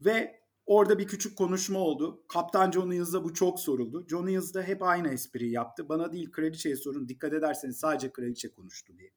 Ve 0.00 0.40
orada 0.66 0.98
bir 0.98 1.06
küçük 1.06 1.38
konuşma 1.38 1.78
oldu. 1.78 2.24
Kaptan 2.28 2.70
John 2.70 2.90
Eales'a 2.90 3.24
bu 3.24 3.34
çok 3.34 3.60
soruldu. 3.60 4.06
John 4.08 4.26
Eales 4.26 4.54
da 4.54 4.62
hep 4.62 4.82
aynı 4.82 5.08
espriyi 5.08 5.52
yaptı. 5.52 5.88
Bana 5.88 6.12
değil 6.12 6.32
kraliçeye 6.32 6.76
sorun 6.76 7.08
dikkat 7.08 7.32
ederseniz 7.32 7.76
sadece 7.76 8.12
kraliçe 8.12 8.52
konuştu 8.52 8.92
diye. 8.98 9.10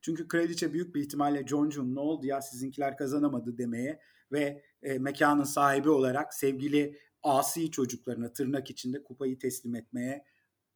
Çünkü 0.00 0.28
kraliçe 0.28 0.72
büyük 0.72 0.94
bir 0.94 1.00
ihtimalle 1.00 1.46
John 1.46 1.94
ne 1.94 2.00
oldu 2.00 2.26
ya 2.26 2.42
sizinkiler 2.42 2.96
kazanamadı 2.96 3.58
demeye 3.58 4.00
ve 4.32 4.62
e, 4.82 4.98
mekanın 4.98 5.44
sahibi 5.44 5.90
olarak 5.90 6.34
sevgili 6.34 6.98
asi 7.22 7.70
çocuklarına 7.70 8.32
tırnak 8.32 8.70
içinde 8.70 9.04
kupayı 9.04 9.38
teslim 9.38 9.74
etmeye 9.74 10.24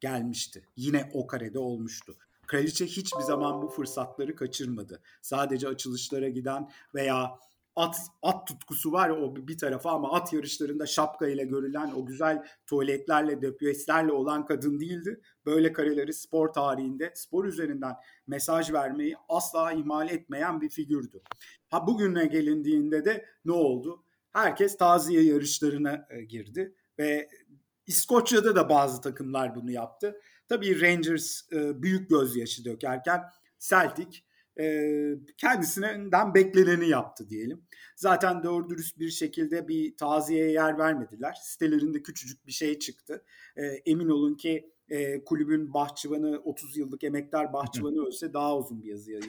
gelmişti. 0.01 0.63
Yine 0.77 1.11
o 1.13 1.27
karede 1.27 1.59
olmuştu. 1.59 2.17
Kraliçe 2.47 2.87
hiçbir 2.87 3.23
zaman 3.23 3.63
bu 3.63 3.69
fırsatları 3.69 4.37
kaçırmadı. 4.37 5.03
Sadece 5.23 5.69
açılışlara 5.69 6.29
giden 6.29 6.71
veya 6.95 7.39
at 7.77 7.97
at 8.23 8.47
tutkusu 8.47 8.93
var 8.93 9.11
o 9.11 9.37
bir 9.37 9.59
tarafa 9.59 9.91
ama 9.91 10.13
at 10.13 10.33
yarışlarında 10.33 10.87
şapka 10.87 11.29
ile 11.29 11.45
görülen 11.45 11.93
o 11.97 12.07
güzel 12.07 12.45
tuvaletlerle 12.67 13.43
döpüeslerle 13.43 14.13
olan 14.13 14.47
kadın 14.47 14.81
değildi. 14.81 15.21
Böyle 15.47 15.73
kareleri 15.73 16.15
spor 16.15 16.49
tarihinde 16.49 17.13
spor 17.15 17.45
üzerinden 17.45 17.95
mesaj 18.27 18.73
vermeyi 18.73 19.17
asla 19.29 19.73
ihmal 19.73 20.09
etmeyen 20.09 20.61
bir 20.61 20.69
figürdü. 20.69 21.23
Ha 21.69 21.87
bugüne 21.87 22.27
gelindiğinde 22.27 23.05
de 23.05 23.25
ne 23.45 23.53
oldu? 23.53 24.05
Herkes 24.33 24.77
taziye 24.77 25.23
yarışlarına 25.23 26.07
e, 26.11 26.23
girdi 26.23 26.75
ve 26.99 27.29
İskoçya'da 27.87 28.57
da 28.57 28.69
bazı 28.69 29.01
takımlar 29.01 29.55
bunu 29.55 29.71
yaptı. 29.71 30.21
Tabii 30.49 30.81
Rangers 30.81 31.53
e, 31.53 31.83
büyük 31.83 32.11
gözyaşı 32.11 32.65
dökerken 32.65 33.23
Celtic 33.59 34.19
e, 34.61 34.87
kendisinden 35.39 36.35
bekleneni 36.35 36.89
yaptı 36.89 37.29
diyelim. 37.29 37.63
Zaten 37.97 38.43
doğru 38.43 38.71
dürüst 38.71 38.99
bir 38.99 39.11
şekilde 39.11 39.69
bir 39.69 39.97
taziyeye 39.97 40.51
yer 40.51 40.79
vermediler. 40.79 41.35
Sitelerinde 41.43 42.03
küçücük 42.03 42.47
bir 42.47 42.53
şey 42.53 42.79
çıktı. 42.79 43.25
E, 43.57 43.63
emin 43.67 44.09
olun 44.09 44.35
ki 44.35 44.71
e, 44.89 45.25
kulübün 45.25 45.75
bahçıvanı 45.75 46.41
30 46.45 46.77
yıllık 46.77 47.05
emektar 47.05 47.53
bahçıvanı 47.53 48.07
ölse 48.07 48.33
daha 48.33 48.57
uzun 48.59 48.83
bir 48.83 48.89
yazı 48.89 49.13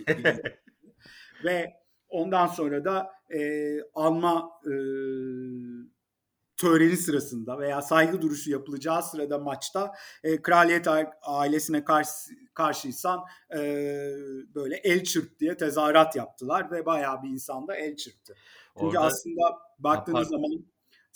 Ve 1.44 1.74
ondan 2.10 2.48
sonra 2.48 2.86
da 2.86 3.12
e, 3.34 3.80
alma 3.94 4.52
e, 4.66 4.74
töreni 6.58 6.98
sırasında 6.98 7.60
veya 7.60 7.82
saygı 7.82 8.22
duruşu 8.22 8.52
yapılacağı 8.52 9.04
sırada 9.04 9.40
maçta 9.40 9.96
e, 10.24 10.42
kraliyet 10.42 10.88
ailesine 11.22 11.84
karşı 11.84 12.10
karşıysan 12.54 13.20
e, 13.56 13.60
böyle 14.56 14.76
el 14.76 15.04
çırp 15.04 15.40
diye 15.40 15.58
tezahürat 15.58 16.16
yaptılar 16.16 16.72
ve 16.72 16.86
bayağı 16.86 17.24
bir 17.24 17.30
insan 17.30 17.68
da 17.68 17.76
el 17.76 17.96
çırptı. 17.96 18.36
Çünkü 18.80 18.98
Orada, 18.98 19.00
aslında 19.00 19.60
baktığınız 19.80 20.30
zaman 20.30 20.66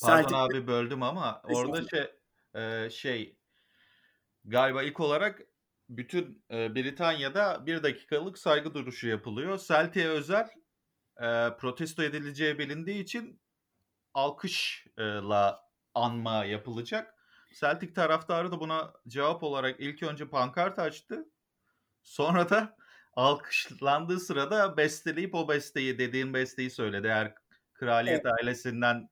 Pardon 0.02 0.30
Celtic 0.30 0.38
abi 0.38 0.68
böldüm 0.68 1.04
ama 1.04 1.42
orada 1.44 1.82
şey 1.88 2.08
e, 2.54 2.90
şey 2.90 3.38
galiba 4.46 4.84
ilk 4.84 5.00
olarak 5.00 5.42
bütün 5.90 6.44
e, 6.52 6.76
Britanya'da 6.76 7.66
bir 7.66 7.84
dakikalık 7.84 8.38
saygı 8.38 8.74
duruşu 8.74 9.08
yapılıyor. 9.08 9.58
Celtic'e 9.68 10.08
özel 10.08 10.50
e, 11.18 11.58
protesto 11.60 12.04
edileceği 12.04 12.60
bilindiği 12.60 13.04
için 13.04 13.42
alkışla 14.14 15.64
anma 15.94 16.46
yapılacak. 16.46 17.16
Celtic 17.60 17.94
taraftarı 17.94 18.52
da 18.52 18.60
buna 18.60 18.94
cevap 19.08 19.44
olarak 19.44 19.80
ilk 19.80 20.04
önce 20.04 20.30
pankart 20.30 20.80
açtı. 20.80 21.26
Sonra 22.04 22.50
da 22.50 22.78
alkışlandığı 23.14 24.20
sırada 24.20 24.78
besteleyip 24.78 25.36
o 25.36 25.50
besteyi 25.50 26.00
dediğin 26.00 26.34
besteyi 26.34 26.70
söyledi. 26.70 27.08
Eğer 27.08 27.34
kraliyet 27.74 28.26
ailesinden 28.26 29.10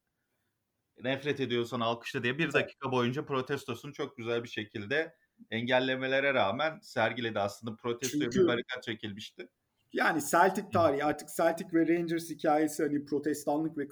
nefret 1.03 1.39
ediyorsan 1.39 1.79
alkışla 1.79 2.23
diye 2.23 2.37
bir 2.37 2.53
dakika 2.53 2.91
boyunca 2.91 3.25
protestosunu 3.25 3.93
çok 3.93 4.17
güzel 4.17 4.43
bir 4.43 4.49
şekilde 4.49 5.15
engellemelere 5.51 6.33
rağmen 6.33 6.79
sergiledi. 6.79 7.39
Aslında 7.39 7.75
protestoya 7.75 8.31
bir 8.31 8.47
barikat 8.47 8.83
çekilmişti. 8.83 9.47
Yani 9.93 10.21
Celtic 10.31 10.69
tarihi 10.73 11.03
artık 11.03 11.29
Celtic 11.37 11.67
ve 11.73 11.87
Rangers 11.87 12.29
hikayesi 12.29 12.83
hani 12.83 13.05
protestanlık 13.05 13.77
ve 13.77 13.87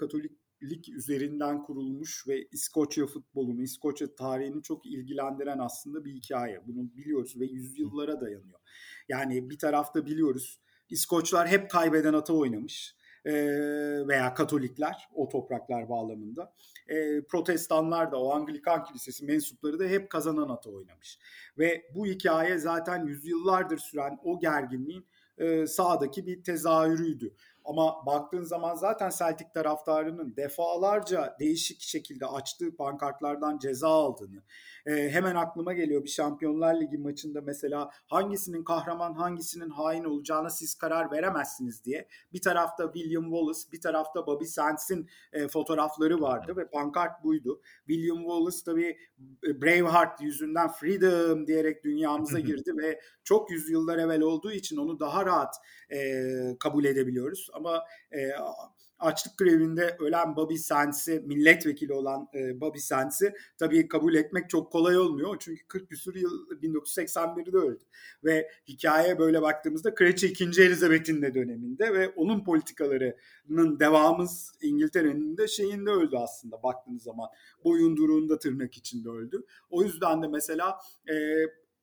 katoliklik 0.62 0.90
üzerinden 0.90 1.64
kurulmuş 1.64 2.28
ve 2.28 2.48
İskoçya 2.52 3.06
futbolunu, 3.06 3.62
İskoçya 3.62 4.16
tarihini 4.16 4.64
çok 4.64 4.86
ilgilendiren 4.86 5.60
aslında 5.60 6.06
bir 6.06 6.14
hikaye. 6.14 6.62
Bunu 6.68 6.96
biliyoruz 6.96 7.40
ve 7.40 7.46
yüzyıllara 7.46 8.22
dayanıyor. 8.22 8.60
Yani 9.10 9.50
bir 9.50 9.58
tarafta 9.58 10.06
biliyoruz 10.06 10.62
İskoçlar 10.90 11.48
hep 11.48 11.70
kaybeden 11.70 12.14
ata 12.14 12.34
oynamış 12.34 12.96
veya 14.08 14.34
Katolikler 14.34 15.08
o 15.14 15.30
topraklar 15.30 15.90
bağlamında. 15.90 16.54
Protestanlar 17.30 18.12
da 18.12 18.22
o 18.22 18.32
Anglikan 18.32 18.84
Kilisesi 18.84 19.26
mensupları 19.26 19.80
da 19.80 19.84
hep 19.84 20.10
kazanan 20.10 20.50
ata 20.50 20.70
oynamış. 20.70 21.20
Ve 21.58 21.86
bu 21.96 22.06
hikaye 22.06 22.58
zaten 22.58 23.06
yüzyıllardır 23.06 23.78
süren 23.78 24.20
o 24.24 24.40
gerginliğin 24.40 25.06
e, 25.38 25.68
sağdaki 25.68 26.28
bir 26.28 26.44
tezahürüydü. 26.44 27.36
Ama 27.66 28.06
baktığın 28.06 28.44
zaman 28.44 28.76
zaten 28.76 29.10
Celtic 29.10 29.50
taraftarının 29.54 30.36
defalarca 30.36 31.36
değişik 31.40 31.82
şekilde 31.82 32.26
açtığı 32.26 32.76
pankartlardan 32.76 33.58
ceza 33.58 33.90
aldığını, 33.90 34.44
e, 34.86 35.10
hemen 35.10 35.36
aklıma 35.36 35.74
geliyor 35.74 36.04
bir 36.04 36.10
Şampiyonlar 36.10 36.82
Ligi 36.82 36.98
maçında 36.98 37.42
mesela 37.42 37.90
hangisinin 38.08 38.64
kahraman 38.64 39.14
hangisinin 39.14 39.70
hain 39.70 40.04
olacağına 40.04 40.50
siz 40.50 40.76
karar 40.76 41.12
veremezsiniz 41.12 41.86
diye. 41.86 42.08
Bir 42.34 42.42
tarafta 42.42 42.92
William 42.94 43.24
Wallace, 43.24 43.72
bir 43.72 43.82
tarafta 43.82 44.28
Bobby 44.28 44.46
Sands'in 44.46 45.10
e, 45.34 45.48
fotoğrafları 45.48 46.22
vardı 46.22 46.58
ve 46.58 46.70
pankart 46.70 47.24
buydu. 47.24 47.62
William 47.88 48.18
Wallace 48.18 48.58
tabii 48.66 48.98
e, 49.48 49.62
Braveheart 49.62 50.22
yüzünden 50.22 50.72
freedom 50.72 51.48
diyerek 51.48 51.84
dünyamıza 51.84 52.40
girdi 52.50 52.78
ve 52.78 53.00
çok 53.24 53.52
yüzyıllar 53.52 53.98
evvel 53.98 54.22
olduğu 54.22 54.52
için 54.52 54.78
onu 54.78 55.00
daha 55.00 55.26
rahat 55.26 55.56
e, 55.90 56.24
kabul 56.60 56.86
edebiliyoruz. 56.86 57.50
Ama 57.54 57.84
e, 58.12 58.30
açlık 59.00 59.38
grevinde 59.38 59.98
ölen 60.00 60.36
Bobby 60.36 60.56
Sands'i, 60.56 61.24
milletvekili 61.26 61.94
olan 61.94 62.28
e, 62.34 62.62
Bobby 62.62 62.78
Sands'i 62.78 63.34
tabii 63.58 63.88
kabul 63.88 64.16
etmek 64.16 64.50
çok 64.50 64.72
kolay 64.72 64.98
olmuyor. 64.98 65.36
Çünkü 65.40 65.68
40 65.68 65.90
küsur 65.90 66.16
yıl 66.16 66.50
1981'de 66.50 67.58
öldü. 67.58 67.84
Ve 68.24 68.52
hikayeye 68.68 69.20
böyle 69.20 69.42
baktığımızda 69.42 69.96
Kraliçe 69.96 70.28
2. 70.28 70.44
Elizabeth'in 70.44 71.22
de 71.22 71.34
döneminde 71.34 71.94
ve 71.94 72.10
onun 72.10 72.44
politikalarının 72.44 73.80
devamız 73.80 74.52
İngiltere'nin 74.62 75.38
de 75.38 75.48
şeyinde 75.48 75.90
öldü 75.90 76.18
aslında 76.18 76.64
baktığınız 76.64 77.04
zaman. 77.04 77.30
Boyunduruğunda 77.64 78.40
tırnak 78.40 78.78
içinde 78.78 79.10
öldü. 79.10 79.46
O 79.70 79.84
yüzden 79.84 80.24
de 80.24 80.28
mesela 80.28 80.80
e, 81.10 81.16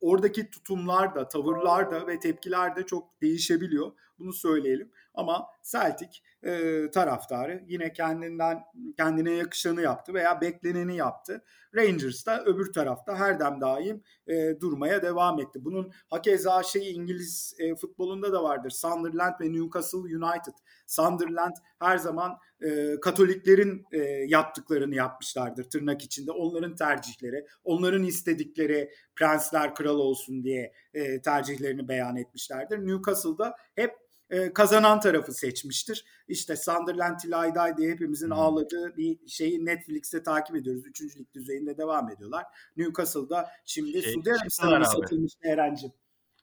oradaki 0.00 0.50
tutumlar 0.50 1.14
da, 1.14 1.28
tavırlar 1.28 1.90
da 1.90 2.06
ve 2.06 2.18
tepkiler 2.18 2.76
de 2.76 2.86
çok 2.86 3.22
değişebiliyor. 3.22 3.92
Bunu 4.18 4.32
söyleyelim. 4.32 4.90
Ama 5.14 5.46
Celtic 5.62 6.20
e, 6.44 6.90
taraftarı 6.90 7.64
yine 7.68 7.92
kendinden 7.92 8.62
kendine 8.96 9.32
yakışanı 9.32 9.82
yaptı 9.82 10.14
veya 10.14 10.40
bekleneni 10.40 10.96
yaptı. 10.96 11.44
Rangers 11.74 12.26
da 12.26 12.44
öbür 12.44 12.72
tarafta 12.72 13.16
her 13.16 13.40
dem 13.40 13.60
daim 13.60 14.02
e, 14.26 14.60
durmaya 14.60 15.02
devam 15.02 15.40
etti. 15.40 15.64
Bunun 15.64 15.92
hakeza 16.10 16.62
şeyi 16.62 16.94
İngiliz 16.94 17.54
e, 17.58 17.74
futbolunda 17.74 18.32
da 18.32 18.42
vardır. 18.42 18.70
Sunderland 18.70 19.40
ve 19.40 19.52
Newcastle 19.52 19.98
United. 19.98 20.54
Sunderland 20.86 21.56
her 21.78 21.98
zaman 21.98 22.38
e, 22.60 23.00
Katoliklerin 23.00 23.86
e, 23.92 23.98
yaptıklarını 24.28 24.94
yapmışlardır 24.94 25.64
tırnak 25.64 26.02
içinde. 26.02 26.32
Onların 26.32 26.74
tercihleri, 26.74 27.46
onların 27.64 28.02
istedikleri 28.02 28.90
prensler 29.16 29.74
kral 29.74 29.98
olsun 29.98 30.44
diye 30.44 30.72
e, 30.94 31.22
tercihlerini 31.22 31.88
beyan 31.88 32.16
etmişlerdir. 32.16 32.78
Newcastle'da 32.78 33.56
hep 33.74 34.01
e, 34.32 34.52
kazanan 34.52 35.00
tarafı 35.00 35.32
seçmiştir. 35.32 36.04
İşte 36.28 36.56
Sunderland 36.56 37.18
Till 37.18 37.32
diye 37.76 37.90
hepimizin 37.90 38.26
hmm. 38.26 38.32
ağladığı 38.32 38.96
bir 38.96 39.28
şeyi 39.28 39.66
Netflix'te 39.66 40.22
takip 40.22 40.56
ediyoruz. 40.56 40.86
Üçüncü 40.86 41.18
lig 41.18 41.34
düzeyinde 41.34 41.78
devam 41.78 42.10
ediyorlar. 42.10 42.44
Newcastle'da 42.76 43.50
şimdi 43.64 44.02
şey, 44.02 44.12
Suudi 44.12 44.32
Arabistan'a 44.32 44.84
satılmış 44.84 45.32
Eren'cim. 45.44 45.92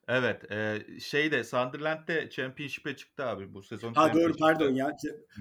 Evet. 0.07 0.51
E, 0.51 0.79
şey 0.99 1.31
de 1.31 1.43
Sunderland'de 1.43 2.29
Championship'e 2.29 2.95
çıktı 2.95 3.25
abi 3.25 3.53
bu 3.53 3.63
sezon. 3.63 3.93
Ha 3.93 4.13
doğru 4.13 4.33
pardon 4.39 4.73
ya. 4.73 4.97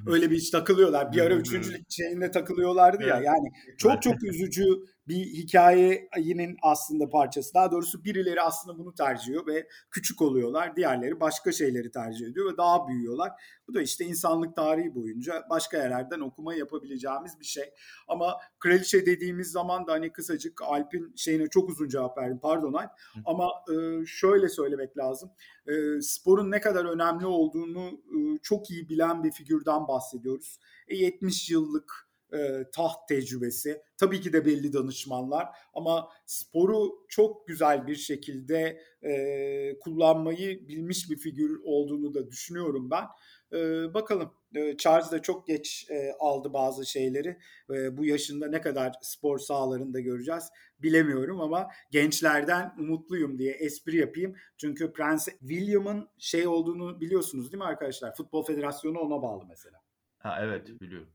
Öyle 0.07 0.31
bir 0.31 0.37
iş 0.37 0.51
takılıyorlar. 0.51 1.13
Bir 1.13 1.21
ara 1.21 1.35
üçüncü 1.35 1.75
lig 1.75 1.85
şeyinde 1.89 2.31
takılıyorlardı 2.31 3.03
ya. 3.03 3.21
Yani 3.21 3.49
çok 3.79 4.03
çok 4.03 4.25
üzücü 4.25 4.65
bir 5.09 5.27
hikayenin 5.27 6.57
aslında 6.63 7.09
parçası. 7.09 7.55
Daha 7.55 7.73
doğrusu 7.73 8.05
birileri 8.05 8.43
aslında 8.43 8.79
bunu 8.79 8.95
tercih 8.95 9.29
ediyor 9.29 9.47
ve 9.47 9.69
küçük 9.91 10.23
oluyorlar. 10.23 10.77
Diğerleri 10.77 11.21
başka 11.21 11.53
şeyleri 11.53 11.91
tercih 11.91 12.27
ediyor 12.27 12.53
ve 12.53 12.57
daha 12.57 12.89
büyüyorlar. 12.89 13.33
Bu 13.69 13.75
da 13.75 13.83
işte 13.83 14.05
insanlık 14.05 14.57
tarihi 14.57 14.95
boyunca 14.95 15.47
başka 15.51 15.77
yerlerden 15.77 16.21
okuma 16.21 16.55
yapabileceğimiz 16.55 17.41
bir 17.41 17.45
şey. 17.45 17.65
Ama 18.09 18.37
kraliçe 18.59 19.07
dediğimiz 19.07 19.51
zaman 19.51 19.87
da 19.87 19.93
hani 19.93 20.13
kısacık 20.13 20.63
Alp'in 20.63 21.13
şeyine 21.17 21.47
çok 21.47 21.69
uzun 21.69 21.89
cevap 21.89 22.19
verdim. 22.19 22.39
Pardon 22.43 22.73
Alp. 22.73 22.91
Ama 23.25 23.51
e, 23.73 24.07
şöyle 24.07 24.49
söylemek 24.49 24.99
lazım. 24.99 25.31
E, 25.67 26.01
sporun 26.01 26.51
ne 26.51 26.61
kadar 26.61 26.85
önemli 26.85 27.27
olduğunu 27.27 27.89
e, 27.89 28.39
çok 28.43 28.71
iyi 28.71 28.89
bilen 28.89 29.25
bir 29.25 29.33
figürden 29.33 29.89
bahsediyoruz. 29.89 30.59
E, 30.89 30.97
70 30.97 31.51
yıllık 31.51 32.08
e, 32.33 32.65
taht 32.73 33.09
tecrübesi. 33.09 33.83
Tabii 33.97 34.21
ki 34.21 34.33
de 34.33 34.45
belli 34.45 34.73
danışmanlar 34.73 35.49
ama 35.75 36.09
sporu 36.27 37.07
çok 37.09 37.49
güzel 37.49 37.87
bir 37.87 37.97
şekilde 37.97 38.81
e, 39.03 39.79
kullanmayı 39.79 40.69
bilmiş 40.69 41.11
bir 41.11 41.17
figür 41.17 41.61
olduğunu 41.65 42.15
da 42.15 42.31
düşünüyorum 42.31 42.91
ben. 42.91 43.05
E, 43.53 43.95
bakalım 43.95 44.33
e, 44.55 44.77
Charles 44.77 45.13
da 45.13 45.23
çok 45.23 45.47
geç 45.47 45.87
e, 45.91 46.13
aldı 46.19 46.53
bazı 46.53 46.87
şeyleri. 46.87 47.39
E, 47.71 47.97
bu 47.97 48.05
yaşında 48.05 48.49
ne 48.49 48.61
kadar 48.61 48.95
spor 49.03 49.39
sahalarında 49.39 50.01
göreceğiz 50.01 50.45
bilemiyorum 50.79 51.41
ama 51.41 51.69
gençlerden 51.91 52.75
umutluyum 52.79 53.39
diye 53.39 53.53
espri 53.53 53.97
yapayım. 53.97 54.37
Çünkü 54.57 54.93
Prens 54.93 55.29
William'ın 55.29 56.09
şey 56.19 56.47
olduğunu 56.47 57.01
biliyorsunuz 57.01 57.53
değil 57.53 57.63
mi 57.63 57.69
arkadaşlar? 57.69 58.15
Futbol 58.15 58.45
Federasyonu 58.45 58.99
ona 58.99 59.23
bağlı 59.23 59.45
mesela. 59.49 59.81
Ha 60.19 60.39
evet 60.43 60.81
biliyorum. 60.81 61.09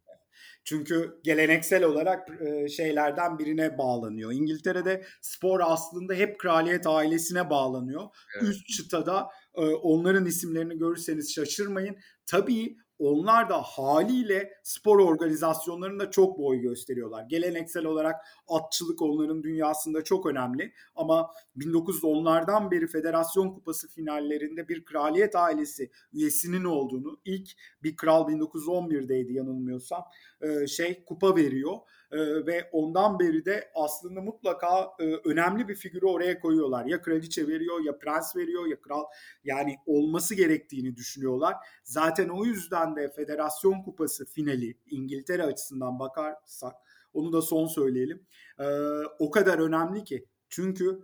Çünkü 0.64 1.20
geleneksel 1.24 1.84
olarak 1.84 2.30
e, 2.42 2.68
şeylerden 2.70 3.40
birine 3.40 3.78
bağlanıyor. 3.78 4.32
İngiltere'de 4.32 5.04
spor 5.22 5.60
aslında 5.64 6.14
hep 6.14 6.40
kraliyet 6.40 6.88
ailesine 6.88 7.50
bağlanıyor. 7.50 8.04
Evet. 8.36 8.50
Üst 8.50 8.68
çıtada 8.68 9.28
e, 9.56 9.62
onların 9.62 10.26
isimlerini 10.26 10.78
görürseniz 10.78 11.34
şaşırmayın. 11.34 11.96
Tabii 12.26 12.78
onlar 13.00 13.50
da 13.50 13.62
haliyle 13.62 14.54
spor 14.64 15.00
organizasyonlarında 15.00 16.12
çok 16.12 16.40
boy 16.40 16.60
gösteriyorlar. 16.60 17.24
Geleneksel 17.24 17.86
olarak 17.86 18.16
atçılık 18.48 19.02
onların 19.02 19.44
dünyasında 19.44 20.04
çok 20.04 20.26
önemli 20.26 20.74
ama 20.96 21.32
1910'lardan 21.58 22.72
beri 22.72 22.88
Federasyon 22.88 23.50
Kupası 23.50 23.88
finallerinde 23.88 24.68
bir 24.68 24.86
kraliyet 24.86 25.36
ailesi 25.36 25.92
üyesinin 26.14 26.64
olduğunu 26.64 27.20
ilk 27.26 27.50
bir 27.84 27.96
kral 27.96 28.28
1911'deydi 28.28 29.34
yanılmıyorsam 29.34 30.04
şey 30.68 31.06
kupa 31.06 31.36
veriyor 31.36 31.78
ve 32.48 32.70
ondan 32.72 33.20
beri 33.20 33.46
de 33.46 33.72
aslında 33.76 34.22
mutlaka 34.22 34.92
önemli 35.26 35.68
bir 35.68 35.76
figürü 35.76 36.06
oraya 36.06 36.40
koyuyorlar. 36.40 36.86
Ya 36.86 37.02
kraliçe 37.02 37.48
veriyor 37.48 37.86
ya 37.86 38.00
prens 38.00 38.36
veriyor 38.36 38.66
ya 38.66 38.82
kral 38.82 39.04
yani 39.44 39.76
olması 39.86 40.36
gerektiğini 40.36 40.96
düşünüyorlar. 40.96 41.56
Zaten 41.84 42.30
o 42.30 42.46
yüzden 42.46 42.96
de 42.96 43.10
Federasyon 43.10 43.84
Kupası 43.84 44.26
finali 44.26 44.78
İngiltere 44.86 45.44
açısından 45.44 46.00
bakarsak 46.00 46.74
onu 47.14 47.34
da 47.34 47.42
son 47.42 47.68
söyleyelim. 47.68 48.26
o 49.20 49.32
kadar 49.32 49.60
önemli 49.60 50.04
ki 50.04 50.26
çünkü 50.50 51.00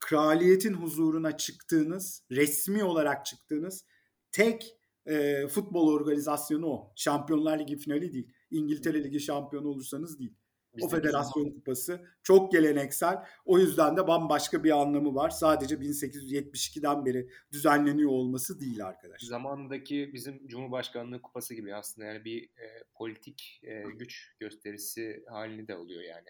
kraliyetin 0.00 0.74
huzuruna 0.74 1.36
çıktığınız, 1.36 2.22
resmi 2.30 2.84
olarak 2.84 3.26
çıktığınız 3.26 3.84
tek 4.32 4.76
e, 5.06 5.46
futbol 5.48 5.92
organizasyonu 5.92 6.66
o. 6.66 6.92
Şampiyonlar 6.96 7.58
Ligi 7.58 7.76
finali 7.76 8.12
değil. 8.12 8.32
İngiltere 8.50 9.04
Ligi 9.04 9.20
şampiyonu 9.20 9.68
olursanız 9.68 10.18
değil. 10.18 10.34
O 10.80 10.88
federasyon 10.88 11.50
kupası 11.50 12.00
çok 12.22 12.52
geleneksel. 12.52 13.16
O 13.44 13.58
yüzden 13.58 13.96
de 13.96 14.06
bambaşka 14.06 14.64
bir 14.64 14.80
anlamı 14.80 15.14
var. 15.14 15.30
Sadece 15.30 15.74
1872'den 15.74 17.06
beri 17.06 17.28
düzenleniyor 17.52 18.10
olması 18.10 18.60
değil 18.60 18.86
arkadaşlar. 18.86 19.28
Zamanındaki 19.28 20.10
bizim 20.12 20.48
Cumhurbaşkanlığı 20.48 21.22
kupası 21.22 21.54
gibi 21.54 21.74
aslında 21.74 22.06
yani 22.06 22.24
bir 22.24 22.44
e, 22.44 22.84
politik 22.94 23.60
e, 23.62 23.82
güç 23.82 24.36
gösterisi 24.40 25.24
halini 25.28 25.68
de 25.68 25.76
oluyor 25.76 26.02
yani 26.02 26.28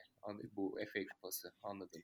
bu 0.57 0.79
FA 0.93 1.01
kupası 1.15 1.53
anladım. 1.63 2.03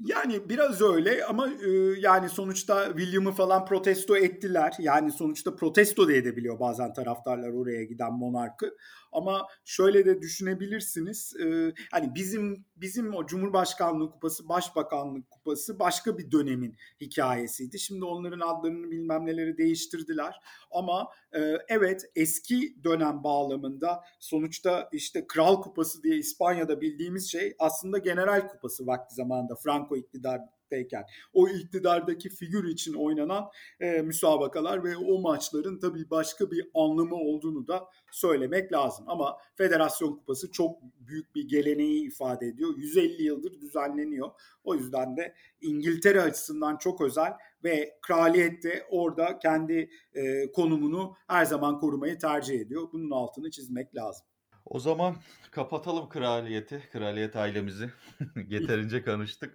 Yani 0.00 0.48
biraz 0.48 0.82
öyle 0.82 1.24
ama 1.24 1.48
e, 1.48 1.70
yani 2.00 2.28
sonuçta 2.28 2.86
William'ı 2.86 3.32
falan 3.32 3.66
protesto 3.66 4.16
ettiler. 4.16 4.74
Yani 4.78 5.12
sonuçta 5.12 5.56
protesto 5.56 6.08
da 6.08 6.12
edebiliyor 6.12 6.60
bazen 6.60 6.92
taraftarlar 6.92 7.52
oraya 7.52 7.84
giden 7.84 8.12
monarkı. 8.12 8.76
Ama 9.14 9.46
şöyle 9.64 10.06
de 10.06 10.22
düşünebilirsiniz. 10.22 11.36
E, 11.36 11.72
hani 11.90 12.14
bizim 12.14 12.64
bizim 12.76 13.14
o 13.14 13.26
Cumhurbaşkanlığı 13.26 14.10
kupası, 14.10 14.48
Başbakanlık 14.48 15.30
kupası 15.30 15.78
başka 15.78 16.18
bir 16.18 16.30
dönemin 16.30 16.76
hikayesiydi. 17.00 17.78
Şimdi 17.78 18.04
onların 18.04 18.40
adlarını 18.40 18.90
bilmem 18.90 19.26
neleri 19.26 19.58
değiştirdiler. 19.58 20.34
Ama 20.70 21.08
e, 21.32 21.58
evet 21.68 22.02
eski 22.16 22.76
dönem 22.84 23.24
bağlamında 23.24 24.04
sonuçta 24.20 24.88
işte 24.92 25.26
Kral 25.26 25.62
Kupası 25.62 26.02
diye 26.02 26.16
İspanya'da 26.16 26.80
bildiğimiz 26.80 27.30
şey 27.30 27.54
aslında 27.58 27.98
General 27.98 28.48
Kupası 28.48 28.86
vakti 28.86 29.14
zamanında 29.14 29.54
Franco 29.54 29.96
iktidar 29.96 30.40
iktidardayken 30.74 31.04
o 31.32 31.48
iktidardaki 31.48 32.28
figür 32.28 32.68
için 32.68 32.94
oynanan 32.94 33.50
e, 33.80 34.02
müsabakalar 34.02 34.84
ve 34.84 34.96
o 34.96 35.20
maçların 35.20 35.78
tabii 35.78 36.10
başka 36.10 36.50
bir 36.50 36.70
anlamı 36.74 37.14
olduğunu 37.14 37.66
da 37.68 37.88
söylemek 38.12 38.72
lazım. 38.72 39.04
Ama 39.08 39.36
Federasyon 39.54 40.16
Kupası 40.16 40.50
çok 40.50 40.82
büyük 40.82 41.34
bir 41.34 41.48
geleneği 41.48 42.06
ifade 42.06 42.46
ediyor. 42.46 42.74
150 42.76 43.22
yıldır 43.22 43.60
düzenleniyor. 43.60 44.30
O 44.64 44.74
yüzden 44.74 45.16
de 45.16 45.34
İngiltere 45.60 46.20
açısından 46.20 46.76
çok 46.76 47.00
özel 47.00 47.32
ve 47.64 47.98
kraliyet 48.02 48.62
de 48.62 48.86
orada 48.90 49.38
kendi 49.38 49.90
e, 50.14 50.52
konumunu 50.52 51.16
her 51.28 51.44
zaman 51.44 51.78
korumayı 51.78 52.18
tercih 52.18 52.60
ediyor. 52.60 52.88
Bunun 52.92 53.10
altını 53.10 53.50
çizmek 53.50 53.96
lazım. 53.96 54.26
O 54.66 54.78
zaman 54.78 55.16
kapatalım 55.50 56.08
kraliyeti, 56.08 56.82
kraliyet 56.92 57.36
ailemizi. 57.36 57.90
Yeterince 58.48 59.04
konuştuk. 59.04 59.54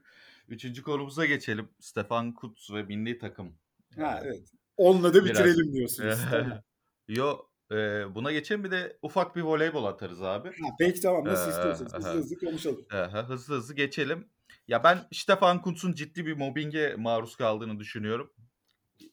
Üçüncü 0.49 0.83
konumuza 0.83 1.25
geçelim. 1.25 1.69
Stefan 1.79 2.33
Kutz 2.33 2.73
ve 2.73 2.83
milli 2.83 3.17
takım. 3.17 3.55
Ha 3.95 4.21
evet. 4.23 4.51
Onunla 4.77 5.13
da 5.13 5.25
bitirelim 5.25 5.73
Biraz... 5.73 5.73
diyorsunuz. 5.73 6.19
Yo 7.07 7.37
e, 7.71 7.75
buna 8.15 8.31
geçelim 8.31 8.63
bir 8.63 8.71
de 8.71 8.97
ufak 9.01 9.35
bir 9.35 9.41
voleybol 9.41 9.85
atarız 9.85 10.23
abi. 10.23 10.47
Ha, 10.47 10.75
peki 10.79 11.01
tamam 11.01 11.25
nasıl 11.25 11.49
istiyorsanız 11.49 11.93
hızlı 11.93 12.09
hızlı 12.09 12.35
konuşalım. 12.39 12.85
hızlı 13.27 13.55
hızlı 13.55 13.75
geçelim. 13.75 14.27
Ya 14.67 14.83
ben 14.83 15.07
Stefan 15.11 15.61
Kuntz'un 15.61 15.93
ciddi 15.93 16.25
bir 16.25 16.33
mobbinge 16.33 16.95
maruz 16.97 17.35
kaldığını 17.35 17.79
düşünüyorum. 17.79 18.33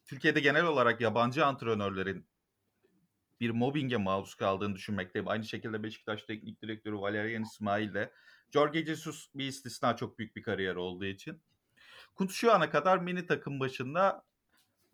Türkiye'de 0.04 0.40
genel 0.40 0.64
olarak 0.64 1.00
yabancı 1.00 1.46
antrenörlerin 1.46 2.26
bir 3.40 3.50
mobbinge 3.50 3.96
maruz 3.96 4.34
kaldığını 4.34 4.74
düşünmekteyim. 4.74 5.28
Aynı 5.28 5.44
şekilde 5.44 5.82
Beşiktaş 5.82 6.22
Teknik 6.22 6.62
Direktörü 6.62 6.96
Valerian 6.96 7.42
İsmail 7.42 7.94
de 7.94 8.12
Jorge 8.52 8.86
Jesus 8.86 9.28
bir 9.34 9.46
istisna 9.46 9.96
çok 9.96 10.18
büyük 10.18 10.36
bir 10.36 10.42
kariyer 10.42 10.76
olduğu 10.76 11.04
için. 11.04 11.42
Kuntz 12.14 12.34
şu 12.34 12.52
ana 12.52 12.70
kadar 12.70 12.98
mini 12.98 13.26
takım 13.26 13.60
başında 13.60 14.24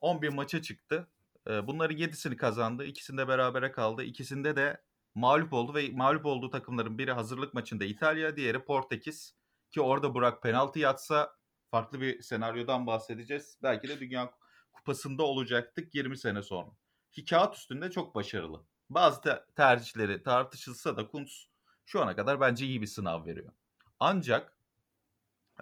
11 0.00 0.28
maça 0.28 0.62
çıktı. 0.62 1.08
Bunların 1.46 1.96
7'sini 1.96 2.36
kazandı. 2.36 2.84
İkisinde 2.84 3.28
berabere 3.28 3.72
kaldı. 3.72 4.02
İkisinde 4.02 4.56
de 4.56 4.82
mağlup 5.14 5.52
oldu 5.52 5.74
ve 5.74 5.90
mağlup 5.90 6.26
olduğu 6.26 6.50
takımların 6.50 6.98
biri 6.98 7.12
hazırlık 7.12 7.54
maçında 7.54 7.84
İtalya, 7.84 8.36
diğeri 8.36 8.64
Portekiz. 8.64 9.34
Ki 9.70 9.80
orada 9.80 10.14
Burak 10.14 10.42
penaltı 10.42 10.78
yatsa 10.78 11.36
farklı 11.70 12.00
bir 12.00 12.22
senaryodan 12.22 12.86
bahsedeceğiz. 12.86 13.58
Belki 13.62 13.88
de 13.88 14.00
Dünya 14.00 14.30
Kupası'nda 14.72 15.22
olacaktık 15.22 15.94
20 15.94 16.18
sene 16.18 16.42
sonra. 16.42 16.70
Ki 17.12 17.24
kağıt 17.24 17.56
üstünde 17.56 17.90
çok 17.90 18.14
başarılı. 18.14 18.64
Bazı 18.90 19.20
te- 19.20 19.44
tercihleri 19.56 20.22
tartışılsa 20.22 20.96
da 20.96 21.08
Kuntz 21.08 21.48
şu 21.92 22.02
ana 22.02 22.16
kadar 22.16 22.40
bence 22.40 22.66
iyi 22.66 22.82
bir 22.82 22.86
sınav 22.86 23.26
veriyor. 23.26 23.52
Ancak 24.00 24.56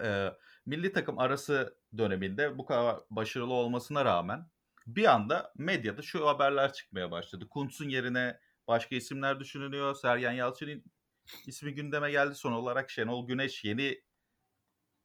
e, 0.03 0.31
milli 0.67 0.93
takım 0.93 1.19
arası 1.19 1.79
döneminde 1.99 2.59
bu 2.59 2.67
kadar 2.67 3.01
başarılı 3.11 3.53
olmasına 3.53 4.05
rağmen 4.05 4.51
bir 4.87 5.05
anda 5.05 5.53
medyada 5.57 6.03
şu 6.03 6.29
haberler 6.29 6.73
çıkmaya 6.73 7.11
başladı. 7.11 7.49
Kuntz'un 7.49 7.89
yerine 7.89 8.41
başka 8.69 8.97
isimler 8.97 9.41
düşünülüyor. 9.41 9.95
Sergen 9.95 10.33
Yalçın'ın 10.33 10.85
ismi 11.47 11.75
gündeme 11.75 12.11
geldi. 12.11 12.35
Son 12.35 12.53
olarak 12.53 12.91
Şenol 12.91 13.27
Güneş 13.27 13.65
yeni 13.65 14.03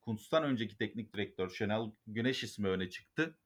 Kuntz'tan 0.01 0.43
önceki 0.43 0.77
teknik 0.77 1.13
direktör 1.13 1.49
Şenol 1.49 1.95
Güneş 2.07 2.43
ismi 2.43 2.67
öne 2.67 2.89
çıktı. 2.89 3.37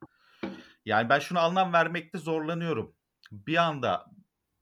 Yani 0.86 1.10
ben 1.10 1.20
şunu 1.20 1.40
anlam 1.40 1.74
vermekte 1.74 2.18
zorlanıyorum. 2.18 2.96
Bir 3.32 3.58
anda 3.58 4.06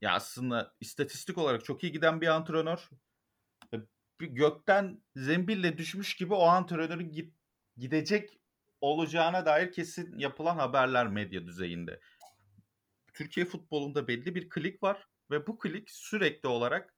ya 0.00 0.12
aslında 0.12 0.74
istatistik 0.80 1.38
olarak 1.38 1.64
çok 1.64 1.84
iyi 1.84 1.92
giden 1.92 2.20
bir 2.20 2.26
antrenör 2.26 2.88
bir 4.20 4.26
gökten 4.26 5.02
zembille 5.16 5.78
düşmüş 5.78 6.14
gibi 6.14 6.34
o 6.34 6.42
antrenörün 6.42 7.12
git, 7.12 7.34
gidecek 7.76 8.38
olacağına 8.80 9.46
dair 9.46 9.72
kesin 9.72 10.18
yapılan 10.18 10.56
haberler 10.56 11.08
medya 11.08 11.46
düzeyinde. 11.46 12.00
Türkiye 13.14 13.46
futbolunda 13.46 14.08
belli 14.08 14.34
bir 14.34 14.48
klik 14.48 14.82
var 14.82 15.08
ve 15.30 15.46
bu 15.46 15.58
klik 15.58 15.90
sürekli 15.90 16.48
olarak 16.48 16.94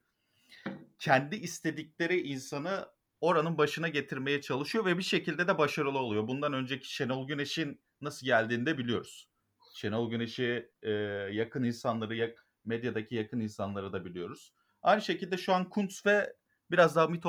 kendi 0.99 1.37
istedikleri 1.37 2.21
insanı 2.21 2.89
oranın 3.21 3.59
başına 3.59 3.89
getirmeye 3.89 4.41
çalışıyor 4.41 4.85
ve 4.85 4.99
bir 4.99 5.03
şekilde 5.03 5.49
de 5.49 5.59
başarılı 5.59 5.99
oluyor. 5.99 6.29
Bundan 6.29 6.53
önceki 6.53 6.95
Şenol 6.95 7.27
Güneş'in 7.27 7.81
nasıl 8.01 8.27
geldiğini 8.27 8.67
de 8.67 8.79
biliyoruz. 8.79 9.29
Şenol 9.75 10.11
Güneş'i 10.11 10.71
e, 10.83 10.91
yakın 11.33 11.65
insanları, 11.65 12.17
yak, 12.17 12.47
medyadaki 12.65 13.15
yakın 13.15 13.41
insanları 13.41 13.93
da 13.93 14.05
biliyoruz. 14.05 14.53
Aynı 14.83 15.03
şekilde 15.03 15.37
şu 15.37 15.53
an 15.53 15.69
Kuntz 15.71 16.07
ve 16.07 16.37
biraz 16.71 16.97
daha 16.97 17.07
mit 17.07 17.27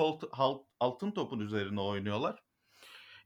altın 0.80 1.12
topun 1.12 1.40
üzerine 1.40 1.82
oynuyorlar. 1.82 2.44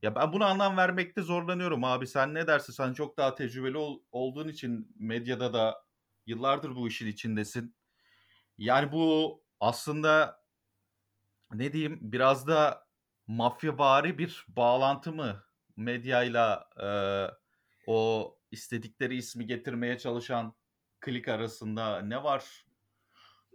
Ya 0.01 0.15
ben 0.15 0.33
buna 0.33 0.45
anlam 0.45 0.77
vermekte 0.77 1.21
zorlanıyorum 1.21 1.83
abi. 1.83 2.07
Sen 2.07 2.33
ne 2.33 2.47
dersin? 2.47 2.73
Sen 2.73 2.93
çok 2.93 3.17
daha 3.17 3.35
tecrübeli 3.35 3.77
ol, 3.77 3.99
olduğun 4.11 4.47
için 4.47 4.95
medyada 4.99 5.53
da 5.53 5.85
yıllardır 6.25 6.75
bu 6.75 6.87
işin 6.87 7.07
içindesin. 7.07 7.75
Yani 8.57 8.91
bu 8.91 9.43
aslında 9.59 10.43
ne 11.53 11.73
diyeyim 11.73 11.99
biraz 12.01 12.47
da 12.47 12.87
mafyavari 13.27 14.17
bir 14.17 14.45
bağlantı 14.47 15.11
mı 15.11 15.43
medyayla 15.77 16.69
e, 16.81 16.89
o 17.87 18.31
istedikleri 18.51 19.15
ismi 19.15 19.47
getirmeye 19.47 19.97
çalışan 19.97 20.55
klik 20.99 21.27
arasında 21.27 22.01
ne 22.01 22.23
var? 22.23 22.65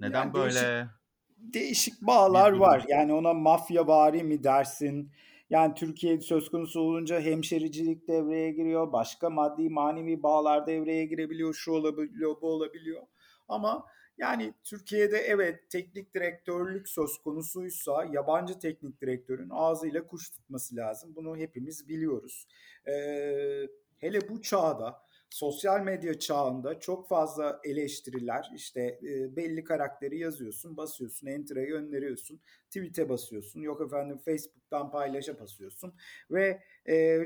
Neden 0.01 0.25
yani 0.25 0.35
böyle? 0.35 0.55
Değişik, 0.55 1.00
değişik 1.43 2.03
bağlar 2.03 2.53
var. 2.53 2.85
Yani 2.89 3.13
ona 3.13 3.35
mafya 3.35 3.87
vari 3.87 4.23
mi 4.23 4.45
dersin? 4.45 5.11
Yani 5.51 5.75
Türkiye 5.75 6.21
söz 6.21 6.51
konusu 6.51 6.81
olunca 6.81 7.21
hemşericilik 7.21 8.09
devreye 8.09 8.51
giriyor. 8.51 8.93
Başka 8.93 9.31
maddi 9.31 9.71
manevi 9.71 10.23
bağlar 10.23 10.67
devreye 10.67 11.07
girebiliyor. 11.07 11.55
Şu 11.55 11.73
olabiliyor, 11.73 12.37
bu 12.43 12.47
olabiliyor. 12.49 13.03
Ama 13.49 13.87
yani 14.19 14.55
Türkiye'de 14.65 15.17
evet 15.19 15.71
teknik 15.71 16.15
direktörlük 16.15 16.89
söz 16.89 17.19
konusuysa 17.19 18.05
yabancı 18.13 18.59
teknik 18.59 19.01
direktörün 19.01 19.51
ağzıyla 19.51 20.07
kuş 20.07 20.31
tutması 20.31 20.77
lazım. 20.77 21.13
Bunu 21.17 21.37
hepimiz 21.37 21.89
biliyoruz. 21.89 22.47
Ee, 22.87 23.69
hele 23.99 24.29
bu 24.29 24.43
çağda 24.43 25.03
sosyal 25.31 25.81
medya 25.81 26.19
çağında 26.19 26.81
çok 26.81 27.09
fazla 27.09 27.61
eleştiriler 27.65 28.51
işte 28.55 28.81
e, 29.03 29.37
belli 29.37 29.65
karakteri 29.65 30.19
yazıyorsun 30.19 30.77
basıyorsun 30.77 31.27
enter'a 31.27 31.65
gönderiyorsun 31.65 32.41
tweet'e 32.67 33.09
basıyorsun 33.09 33.61
yok 33.61 33.81
efendim 33.81 34.19
Facebook'tan 34.25 34.91
paylaşa 34.91 35.41
basıyorsun 35.41 35.95
ve 36.31 36.63
e, 36.89 37.21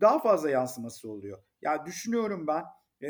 daha 0.00 0.18
fazla 0.18 0.50
yansıması 0.50 1.10
oluyor. 1.10 1.38
Ya 1.62 1.86
düşünüyorum 1.86 2.46
ben 2.46 2.64
e, 3.02 3.08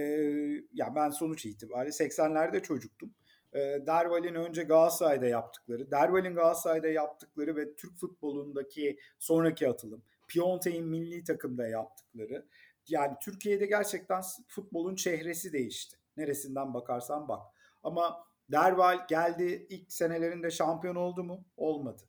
ya 0.72 0.95
ben 0.95 1.11
sonuç 1.11 1.47
itibariyle 1.47 1.91
80'lerde 1.91 2.62
çocuktum. 2.62 3.14
E, 3.53 3.59
Derval'in 3.59 4.34
önce 4.34 4.62
Galatasaray'da 4.62 5.26
yaptıkları, 5.26 5.91
Derval'in 5.91 6.34
Galatasaray'da 6.34 6.88
yaptıkları 6.88 7.57
ve 7.57 7.74
Türk 7.74 7.97
futbolundaki 7.97 8.99
sonraki 9.18 9.68
atılım, 9.68 10.03
Piontek'in 10.28 10.86
milli 10.86 11.24
takımda 11.24 11.68
yaptıkları, 11.68 12.47
yani 12.89 13.16
Türkiye'de 13.22 13.66
gerçekten 13.66 14.22
futbolun 14.49 14.95
çehresi 14.95 15.53
değişti. 15.53 15.97
Neresinden 16.16 16.74
bakarsan 16.74 17.28
bak. 17.28 17.43
Ama 17.83 18.24
Derval 18.53 19.07
geldi 19.09 19.66
ilk 19.70 19.93
senelerinde 19.93 20.51
şampiyon 20.51 20.95
oldu 20.95 21.24
mu? 21.24 21.45
Olmadı. 21.57 22.03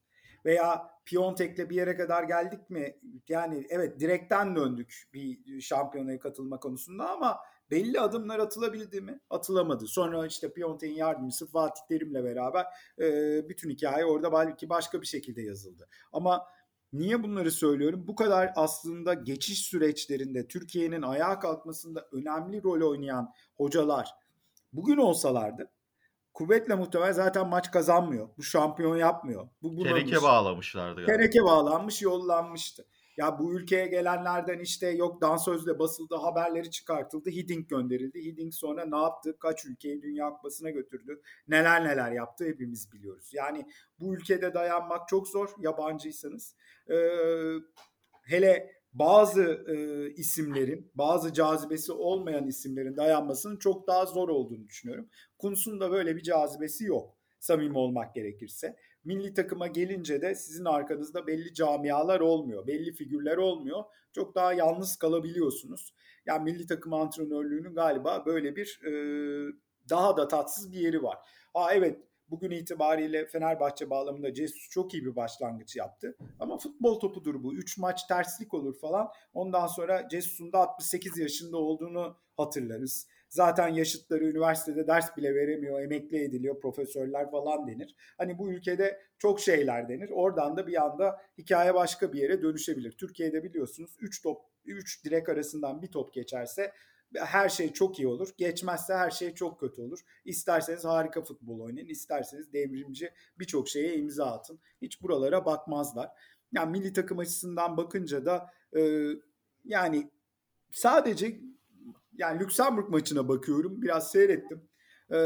Veya 0.45 0.89
Piontek'le 1.05 1.69
bir 1.69 1.75
yere 1.75 1.95
kadar 1.95 2.23
geldik 2.23 2.69
mi? 2.69 2.97
Yani 3.29 3.67
evet 3.69 3.99
direkten 3.99 4.55
döndük 4.55 5.03
bir 5.13 5.61
şampiyonaya 5.61 6.19
katılma 6.19 6.59
konusunda 6.59 7.09
ama 7.09 7.39
belli 7.71 7.99
adımlar 7.99 8.39
atılabildi 8.39 9.01
mi? 9.01 9.19
Atılamadı. 9.29 9.87
Sonra 9.87 10.25
işte 10.25 10.53
Piontek'in 10.53 10.95
yardımcısı 10.95 11.47
Fatih 11.47 11.81
Terim'le 11.89 12.23
beraber 12.23 12.65
e, 12.99 13.05
bütün 13.49 13.69
hikaye 13.69 14.05
orada 14.05 14.31
belki 14.31 14.69
başka 14.69 15.01
bir 15.01 15.07
şekilde 15.07 15.41
yazıldı. 15.41 15.87
Ama 16.11 16.47
niye 16.93 17.23
bunları 17.23 17.51
söylüyorum? 17.51 18.07
Bu 18.07 18.15
kadar 18.15 18.51
aslında 18.55 19.13
geçiş 19.13 19.61
süreçlerinde 19.61 20.47
Türkiye'nin 20.47 21.01
ayağa 21.01 21.39
kalkmasında 21.39 22.07
önemli 22.11 22.63
rol 22.63 22.89
oynayan 22.89 23.33
hocalar 23.57 24.09
bugün 24.73 24.97
olsalardı 24.97 25.71
kuvvetle 26.33 26.75
muhtemel 26.75 27.13
zaten 27.13 27.47
maç 27.47 27.71
kazanmıyor. 27.71 28.29
Bu 28.37 28.43
şampiyon 28.43 28.97
yapmıyor. 28.97 29.49
Bu 29.61 29.77
bunamış. 29.77 30.03
Kereke 30.03 30.23
bağlamışlardı 30.23 30.95
galiba. 30.95 31.11
Kereke 31.11 31.43
bağlanmış, 31.43 32.01
yollanmıştı. 32.01 32.85
Ya 33.17 33.39
bu 33.39 33.53
ülkeye 33.53 33.87
gelenlerden 33.87 34.59
işte 34.59 34.89
yok 34.89 35.21
dansözle 35.21 35.79
basıldı, 35.79 36.15
haberleri 36.15 36.71
çıkartıldı, 36.71 37.29
Hiddink 37.29 37.69
gönderildi. 37.69 38.25
Hiddink 38.25 38.55
sonra 38.55 38.85
ne 38.85 38.97
yaptı? 38.97 39.37
Kaç 39.39 39.65
ülkeyi 39.65 40.01
Dünya 40.01 40.29
Kupası'na 40.29 40.69
götürdü? 40.69 41.21
Neler 41.47 41.83
neler 41.83 42.11
yaptı 42.11 42.45
hepimiz 42.45 42.91
biliyoruz. 42.93 43.29
Yani 43.33 43.65
bu 43.99 44.15
ülkede 44.15 44.53
dayanmak 44.53 45.07
çok 45.07 45.27
zor 45.27 45.49
yabancıysanız. 45.59 46.55
Ee, 46.89 46.95
hele 48.23 48.71
bazı 48.93 49.43
e, 49.67 50.09
isimlerin, 50.13 50.91
bazı 50.95 51.33
cazibesi 51.33 51.91
olmayan 51.91 52.47
isimlerin 52.47 52.97
dayanmasının 52.97 53.57
çok 53.57 53.87
daha 53.87 54.05
zor 54.05 54.29
olduğunu 54.29 54.67
düşünüyorum. 54.67 55.09
Kuntz'un 55.37 55.79
da 55.79 55.91
böyle 55.91 56.15
bir 56.15 56.23
cazibesi 56.23 56.85
yok 56.85 57.17
samimi 57.39 57.77
olmak 57.77 58.15
gerekirse. 58.15 58.75
Milli 59.03 59.33
takıma 59.33 59.67
gelince 59.67 60.21
de 60.21 60.35
sizin 60.35 60.65
arkanızda 60.65 61.27
belli 61.27 61.53
camialar 61.53 62.19
olmuyor, 62.19 62.67
belli 62.67 62.93
figürler 62.93 63.37
olmuyor. 63.37 63.83
Çok 64.11 64.35
daha 64.35 64.53
yalnız 64.53 64.95
kalabiliyorsunuz. 64.95 65.93
Yani 66.25 66.43
milli 66.43 66.67
takım 66.67 66.93
antrenörlüğünün 66.93 67.75
galiba 67.75 68.25
böyle 68.25 68.55
bir 68.55 68.81
e, 68.85 68.91
daha 69.89 70.17
da 70.17 70.27
tatsız 70.27 70.71
bir 70.71 70.79
yeri 70.79 71.03
var. 71.03 71.17
Aa 71.53 71.73
evet 71.73 71.99
bugün 72.31 72.51
itibariyle 72.51 73.25
Fenerbahçe 73.25 73.89
bağlamında 73.89 74.35
Jesus 74.35 74.69
çok 74.69 74.93
iyi 74.93 75.05
bir 75.05 75.15
başlangıç 75.15 75.75
yaptı. 75.75 76.17
Ama 76.39 76.57
futbol 76.57 76.99
topudur 76.99 77.43
bu. 77.43 77.53
3 77.53 77.77
maç 77.77 78.03
terslik 78.07 78.53
olur 78.53 78.79
falan. 78.79 79.07
Ondan 79.33 79.67
sonra 79.67 80.07
Jesus'un 80.11 80.53
da 80.53 80.59
68 80.59 81.17
yaşında 81.17 81.57
olduğunu 81.57 82.17
hatırlarız. 82.37 83.07
Zaten 83.31 83.67
yaşıtları 83.67 84.25
üniversitede 84.25 84.87
ders 84.87 85.17
bile 85.17 85.35
veremiyor, 85.35 85.81
emekli 85.81 86.23
ediliyor, 86.23 86.59
profesörler 86.59 87.31
falan 87.31 87.67
denir. 87.67 87.95
Hani 88.17 88.37
bu 88.37 88.51
ülkede 88.51 89.01
çok 89.19 89.39
şeyler 89.39 89.89
denir. 89.89 90.09
Oradan 90.09 90.57
da 90.57 90.67
bir 90.67 90.83
anda 90.83 91.21
hikaye 91.37 91.73
başka 91.73 92.13
bir 92.13 92.21
yere 92.21 92.41
dönüşebilir. 92.41 92.91
Türkiye'de 92.91 93.43
biliyorsunuz 93.43 93.97
3 93.99 94.21
top 94.21 94.41
3 94.65 95.05
direk 95.05 95.29
arasından 95.29 95.81
bir 95.81 95.87
top 95.87 96.13
geçerse 96.13 96.71
her 97.15 97.49
şey 97.49 97.73
çok 97.73 97.99
iyi 97.99 98.07
olur. 98.07 98.29
Geçmezse 98.37 98.93
her 98.93 99.11
şey 99.11 99.33
çok 99.33 99.59
kötü 99.59 99.81
olur. 99.81 99.99
İsterseniz 100.25 100.85
harika 100.85 101.21
futbol 101.21 101.59
oynayın, 101.59 101.87
isterseniz 101.87 102.53
devrimci 102.53 103.11
birçok 103.39 103.69
şeye 103.69 103.95
imza 103.95 104.25
atın. 104.25 104.59
Hiç 104.81 105.01
buralara 105.01 105.45
bakmazlar. 105.45 106.09
Yani 106.51 106.71
milli 106.71 106.93
takım 106.93 107.19
açısından 107.19 107.77
bakınca 107.77 108.25
da 108.25 108.49
e, 108.77 109.07
yani 109.65 110.11
sadece 110.71 111.39
yani 112.21 112.39
Lüksemburg 112.39 112.89
maçına 112.89 113.27
bakıyorum. 113.27 113.81
Biraz 113.81 114.11
seyrettim. 114.11 114.69
Ee, 115.11 115.17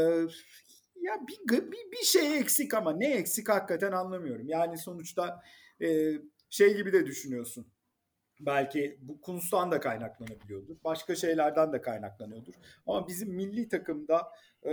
ya 0.96 1.14
bir, 1.28 1.72
bir, 1.72 1.92
bir 1.92 2.04
şey 2.04 2.38
eksik 2.38 2.74
ama 2.74 2.92
ne 2.92 3.14
eksik 3.14 3.48
hakikaten 3.48 3.92
anlamıyorum. 3.92 4.48
Yani 4.48 4.78
sonuçta 4.78 5.42
e, 5.82 6.12
şey 6.50 6.76
gibi 6.76 6.92
de 6.92 7.06
düşünüyorsun. 7.06 7.66
Belki 8.40 8.98
bu 9.00 9.20
Kunst'tan 9.20 9.70
da 9.70 9.80
kaynaklanabiliyordur. 9.80 10.76
Başka 10.84 11.14
şeylerden 11.14 11.72
de 11.72 11.80
kaynaklanıyordur. 11.80 12.54
Ama 12.86 13.08
bizim 13.08 13.34
milli 13.34 13.68
takımda 13.68 14.32
e, 14.62 14.72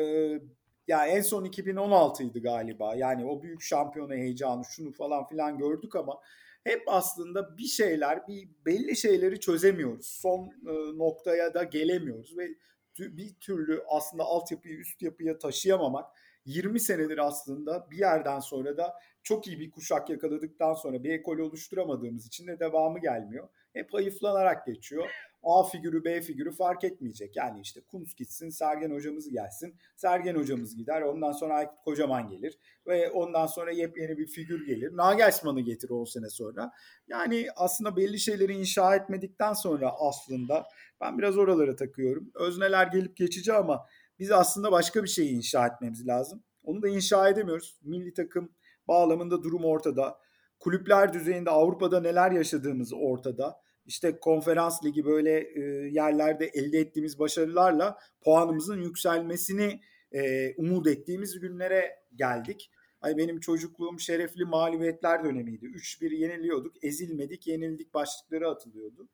ya 0.88 1.08
en 1.08 1.22
son 1.22 1.46
2016'ydı 1.46 2.40
galiba. 2.42 2.96
Yani 2.96 3.26
o 3.26 3.42
büyük 3.42 3.62
şampiyona 3.62 4.14
heyecanı 4.14 4.66
şunu 4.66 4.92
falan 4.92 5.28
filan 5.28 5.58
gördük 5.58 5.96
ama 5.96 6.20
hep 6.64 6.84
aslında 6.88 7.58
bir 7.58 7.68
şeyler, 7.68 8.28
bir 8.28 8.50
belli 8.66 8.96
şeyleri 8.96 9.40
çözemiyoruz. 9.40 10.08
Son 10.08 10.48
e, 10.48 10.98
noktaya 10.98 11.54
da 11.54 11.64
gelemiyoruz 11.64 12.38
ve 12.38 12.48
bir 13.00 13.34
türlü 13.40 13.84
aslında 13.88 14.24
altyapıyı 14.24 14.78
üst 14.78 15.02
yapıya 15.02 15.38
taşıyamamak 15.38 16.06
20 16.46 16.80
senedir 16.80 17.18
aslında 17.18 17.88
bir 17.92 17.98
yerden 17.98 18.40
sonra 18.40 18.78
da 18.78 18.94
çok 19.24 19.48
iyi 19.48 19.60
bir 19.60 19.72
kuşak 19.72 20.10
yakaladıktan 20.10 20.74
sonra 20.74 21.04
bir 21.04 21.10
ekol 21.10 21.38
oluşturamadığımız 21.38 22.28
için 22.28 22.48
de 22.48 22.60
devamı 22.60 23.00
gelmiyor. 23.00 23.50
Hep 23.74 23.94
hayıflanarak 23.94 24.66
geçiyor. 24.66 25.10
A 25.44 25.64
figürü 25.64 26.04
B 26.04 26.22
figürü 26.22 26.52
fark 26.52 26.84
etmeyecek. 26.84 27.36
Yani 27.36 27.62
işte 27.62 27.82
Kunz 27.82 28.16
gitsin 28.16 28.50
Sergen 28.50 28.92
hocamız 28.92 29.30
gelsin. 29.30 29.76
Sergen 29.96 30.36
hocamız 30.36 30.76
gider. 30.76 31.02
Ondan 31.02 31.32
sonra 31.32 31.54
Aykut 31.54 31.84
Kocaman 31.86 32.30
gelir. 32.30 32.60
Ve 32.88 33.12
ondan 33.12 33.46
sonra 33.46 33.72
yepyeni 33.72 34.18
bir 34.18 34.28
figür 34.28 34.66
gelir. 34.66 34.98
Nagelsmann'ı 34.98 35.62
getir 35.62 35.90
10 35.90 36.04
sene 36.04 36.30
sonra. 36.30 36.72
Yani 37.08 37.48
aslında 37.56 37.98
belli 37.98 38.20
şeyleri 38.20 38.54
inşa 38.54 38.96
etmedikten 38.96 39.54
sonra 39.54 39.92
aslında 40.00 40.68
ben 41.02 41.18
biraz 41.18 41.38
oralara 41.38 41.76
takıyorum. 41.76 42.32
Özneler 42.36 42.88
gelip 42.88 43.18
geçici 43.18 43.54
ama 43.54 43.86
biz 44.20 44.32
aslında 44.32 44.72
başka 44.72 45.04
bir 45.04 45.10
şeyi 45.10 45.32
inşa 45.32 45.68
etmemiz 45.68 46.08
lazım. 46.08 46.44
Onu 46.64 46.82
da 46.82 46.88
inşa 46.88 47.30
edemiyoruz. 47.30 47.80
Milli 47.82 48.14
takım 48.14 48.52
bağlamında 48.88 49.44
durum 49.44 49.66
ortada. 49.66 50.18
Kulüpler 50.60 51.14
düzeyinde 51.14 51.50
Avrupa'da 51.50 52.02
neler 52.02 52.32
yaşadığımız 52.32 52.94
ortada 52.94 53.63
işte 53.86 54.20
konferans 54.20 54.86
ligi 54.86 55.06
böyle 55.06 55.40
e, 55.40 55.62
yerlerde 55.92 56.46
elde 56.46 56.80
ettiğimiz 56.80 57.20
başarılarla 57.20 57.98
puanımızın 58.22 58.82
yükselmesini 58.82 59.82
e, 60.12 60.54
umut 60.56 60.88
ettiğimiz 60.88 61.40
günlere 61.40 61.96
geldik. 62.16 62.72
Ay 63.02 63.18
benim 63.18 63.40
çocukluğum 63.40 64.00
şerefli 64.00 64.46
mağlubiyetler 64.46 65.24
dönemiydi. 65.24 65.66
3-1 65.66 66.16
yeniliyorduk, 66.16 66.84
ezilmedik, 66.84 67.48
yenildik 67.48 67.94
başlıkları 67.94 68.50
atılıyordu. 68.50 69.10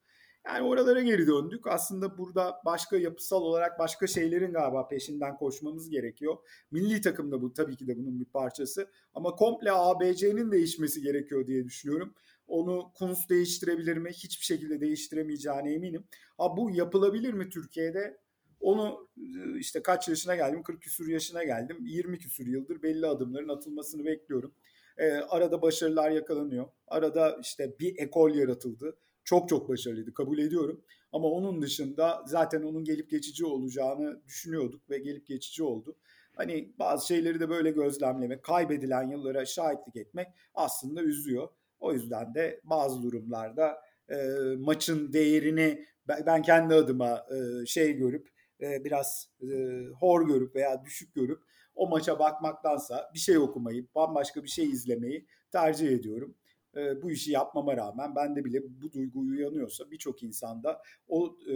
Yani 0.46 0.68
oralara 0.68 1.02
geri 1.02 1.28
döndük. 1.28 1.68
Aslında 1.68 2.18
burada 2.18 2.62
başka 2.66 2.98
yapısal 2.98 3.42
olarak 3.42 3.80
başka 3.80 4.08
şeylerin 4.08 4.54
galiba 4.54 4.88
peşinden 4.88 5.38
koşmamız 5.38 5.90
gerekiyor. 5.90 6.38
Milli 6.72 7.02
takım 7.02 7.32
da 7.32 7.42
bu 7.42 7.54
tabii 7.54 7.78
ki 7.78 7.88
de 7.88 7.98
bunun 7.98 8.20
bir 8.20 8.26
parçası. 8.26 8.92
Ama 9.14 9.36
komple 9.36 9.72
ABC'nin 9.72 10.52
değişmesi 10.52 11.02
gerekiyor 11.02 11.48
diye 11.48 11.66
düşünüyorum. 11.66 12.14
Onu 12.50 12.92
Kunz 12.94 13.30
değiştirebilir 13.30 13.98
mi? 13.98 14.10
Hiçbir 14.10 14.46
şekilde 14.46 14.82
değiştiremeyeceğine 14.82 15.74
eminim. 15.74 16.04
Ha 16.38 16.58
bu 16.58 16.72
yapılabilir 16.72 17.34
mi 17.34 17.50
Türkiye'de? 17.50 18.18
Onu 18.60 19.10
işte 19.58 19.84
kaç 19.84 20.08
yaşına 20.10 20.36
geldim? 20.36 20.64
40 20.64 20.82
küsur 20.82 21.08
yaşına 21.08 21.44
geldim. 21.44 21.78
20 21.86 22.20
küsur 22.20 22.48
yıldır 22.48 22.84
belli 22.84 23.08
adımların 23.08 23.50
atılmasını 23.50 24.06
bekliyorum. 24.06 24.54
Ee, 24.98 25.12
arada 25.12 25.62
başarılar 25.62 26.12
yakalanıyor. 26.12 26.66
Arada 26.88 27.38
işte 27.42 27.76
bir 27.80 27.98
ekol 27.98 28.36
yaratıldı. 28.36 28.98
Çok 29.24 29.50
çok 29.50 29.70
başarılıydı 29.70 30.14
kabul 30.14 30.38
ediyorum. 30.38 30.82
Ama 31.12 31.28
onun 31.28 31.62
dışında 31.62 32.24
zaten 32.28 32.62
onun 32.64 32.84
gelip 32.84 33.10
geçici 33.10 33.46
olacağını 33.46 34.22
düşünüyorduk 34.28 34.90
ve 34.90 34.98
gelip 34.98 35.28
geçici 35.28 35.64
oldu. 35.64 35.96
Hani 36.36 36.74
bazı 36.80 37.08
şeyleri 37.08 37.40
de 37.40 37.50
böyle 37.50 37.72
gözlemlemek, 37.72 38.44
kaybedilen 38.44 39.12
yıllara 39.12 39.46
şahitlik 39.46 39.96
etmek 39.96 40.28
aslında 40.54 41.04
üzüyor. 41.04 41.50
O 41.80 41.94
yüzden 41.94 42.34
de 42.34 42.62
bazı 42.64 43.04
durumlarda 43.04 43.82
e, 44.10 44.16
maçın 44.58 45.14
değerini 45.14 45.86
ben, 46.08 46.42
kendi 46.42 46.74
adıma 46.76 47.26
e, 47.32 47.66
şey 47.66 47.94
görüp 47.94 48.30
e, 48.62 48.84
biraz 48.84 49.30
e, 49.42 49.86
hor 50.00 50.28
görüp 50.28 50.56
veya 50.56 50.86
düşük 50.86 51.16
görüp 51.16 51.44
o 51.76 51.90
maça 51.90 52.20
bakmaktansa 52.20 53.12
bir 53.14 53.20
şey 53.20 53.38
okumayı, 53.38 53.88
bambaşka 53.96 54.44
bir 54.44 54.50
şey 54.50 54.66
izlemeyi 54.66 55.28
tercih 55.52 55.88
ediyorum 55.92 56.36
e, 56.76 57.02
bu 57.02 57.12
işi 57.12 57.32
yapmama 57.32 57.78
rağmen 57.78 58.16
bende 58.16 58.46
bile 58.46 58.60
bu 58.82 58.92
duygu 58.92 59.20
uyanıyorsa 59.20 59.92
birçok 59.92 60.24
insanda 60.24 60.82
o 61.08 61.36
e, 61.48 61.54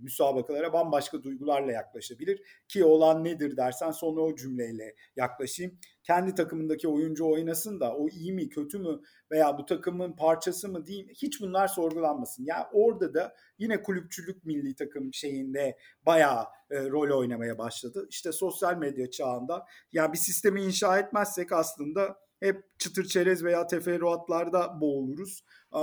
müsabakalara 0.00 0.72
bambaşka 0.72 1.22
duygularla 1.22 1.72
yaklaşabilir. 1.72 2.42
Ki 2.68 2.84
olan 2.84 3.24
nedir 3.24 3.56
dersen 3.56 3.90
sonra 3.90 4.20
o 4.20 4.36
cümleyle 4.36 4.94
yaklaşayım. 5.16 5.78
Kendi 6.02 6.34
takımındaki 6.34 6.88
oyuncu 6.88 7.32
oynasın 7.32 7.80
da 7.80 7.96
o 7.96 8.08
iyi 8.08 8.32
mi 8.32 8.48
kötü 8.48 8.78
mü 8.78 9.00
veya 9.30 9.58
bu 9.58 9.64
takımın 9.64 10.12
parçası 10.12 10.68
mı 10.68 10.86
değil 10.86 11.08
hiç 11.08 11.40
bunlar 11.40 11.68
sorgulanmasın. 11.68 12.44
Yani 12.44 12.64
orada 12.72 13.14
da 13.14 13.34
yine 13.58 13.82
kulüpçülük 13.82 14.44
milli 14.44 14.74
takım 14.74 15.14
şeyinde 15.14 15.76
bayağı 16.06 16.44
e, 16.70 16.90
rol 16.90 17.18
oynamaya 17.18 17.58
başladı. 17.58 18.06
İşte 18.10 18.32
sosyal 18.32 18.76
medya 18.76 19.10
çağında 19.10 19.66
yani 19.92 20.12
bir 20.12 20.18
sistemi 20.18 20.62
inşa 20.62 20.98
etmezsek 20.98 21.52
aslında 21.52 22.21
hep 22.42 22.78
çıtır 22.78 23.04
çerez 23.04 23.44
veya 23.44 23.66
teferruatlarda 23.66 24.80
boğuluruz. 24.80 25.44
Ee, 25.74 25.78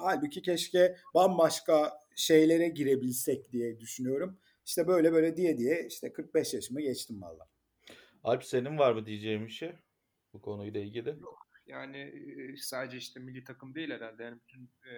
halbuki 0.00 0.42
keşke 0.42 0.96
bambaşka 1.14 1.92
şeylere 2.16 2.68
girebilsek 2.68 3.52
diye 3.52 3.80
düşünüyorum. 3.80 4.38
İşte 4.66 4.86
böyle 4.86 5.12
böyle 5.12 5.36
diye 5.36 5.58
diye 5.58 5.86
işte 5.86 6.12
45 6.12 6.54
yaşımı 6.54 6.80
geçtim 6.80 7.22
valla. 7.22 7.48
Alp 8.24 8.44
senin 8.44 8.78
var 8.78 8.92
mı 8.92 9.06
diyeceğim 9.06 9.46
bir 9.46 9.52
şey 9.52 9.72
bu 10.32 10.42
konuyla 10.42 10.80
ilgili? 10.80 11.08
Yok. 11.08 11.48
Yani 11.66 12.12
sadece 12.58 12.96
işte 12.96 13.20
milli 13.20 13.44
takım 13.44 13.74
değil 13.74 13.90
herhalde. 13.90 14.22
Yani 14.22 14.38
bütün 14.40 14.70
e, 14.90 14.94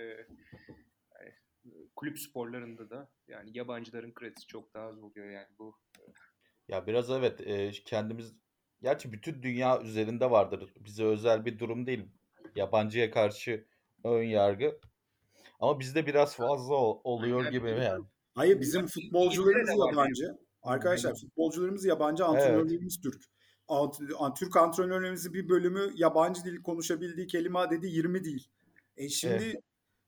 yani 1.15 1.35
kulüp 1.97 2.19
sporlarında 2.19 2.91
da 2.91 3.11
yani 3.29 3.51
yabancıların 3.55 4.15
kredisi 4.15 4.47
çok 4.47 4.75
daha 4.75 4.87
az 4.87 5.03
oluyor 5.03 5.31
yani 5.31 5.49
bu. 5.59 5.77
Ya 6.69 6.87
biraz 6.87 7.11
evet 7.11 7.41
e, 7.41 7.71
kendimiz 7.71 8.35
gerçi 8.83 9.13
bütün 9.13 9.43
dünya 9.43 9.81
üzerinde 9.83 10.31
vardır. 10.31 10.73
Bize 10.81 11.05
özel 11.05 11.45
bir 11.45 11.59
durum 11.59 11.87
değil. 11.87 12.05
Yabancıya 12.57 13.11
karşı 13.11 13.65
ön 14.05 14.23
yargı. 14.23 14.79
Ama 15.61 15.81
bizde 15.81 16.07
biraz 16.07 16.37
fazla 16.37 16.75
ol- 16.75 17.01
oluyor 17.05 17.45
Yani 17.45 17.51
gibi 17.51 17.69
yani. 17.71 18.05
Hayır 18.35 18.61
bizim 18.61 18.87
futbolcularımız 18.87 19.71
yabancı. 19.89 20.39
Arkadaşlar 20.63 21.15
futbolcularımız 21.21 21.85
yabancı, 21.85 22.25
antrenörlerimiz 22.25 23.01
Türk. 23.01 23.23
Ant- 23.69 24.15
an- 24.19 24.35
Türk 24.35 24.57
antrenörlerimizin 24.57 25.35
bir 25.35 25.49
bölümü 25.49 25.91
yabancı 25.97 26.45
dil 26.45 26.63
konuşabildiği 26.63 27.27
kelime 27.27 27.59
adedi 27.59 27.87
20 27.87 28.25
değil. 28.25 28.49
E 28.97 29.09
şimdi 29.09 29.61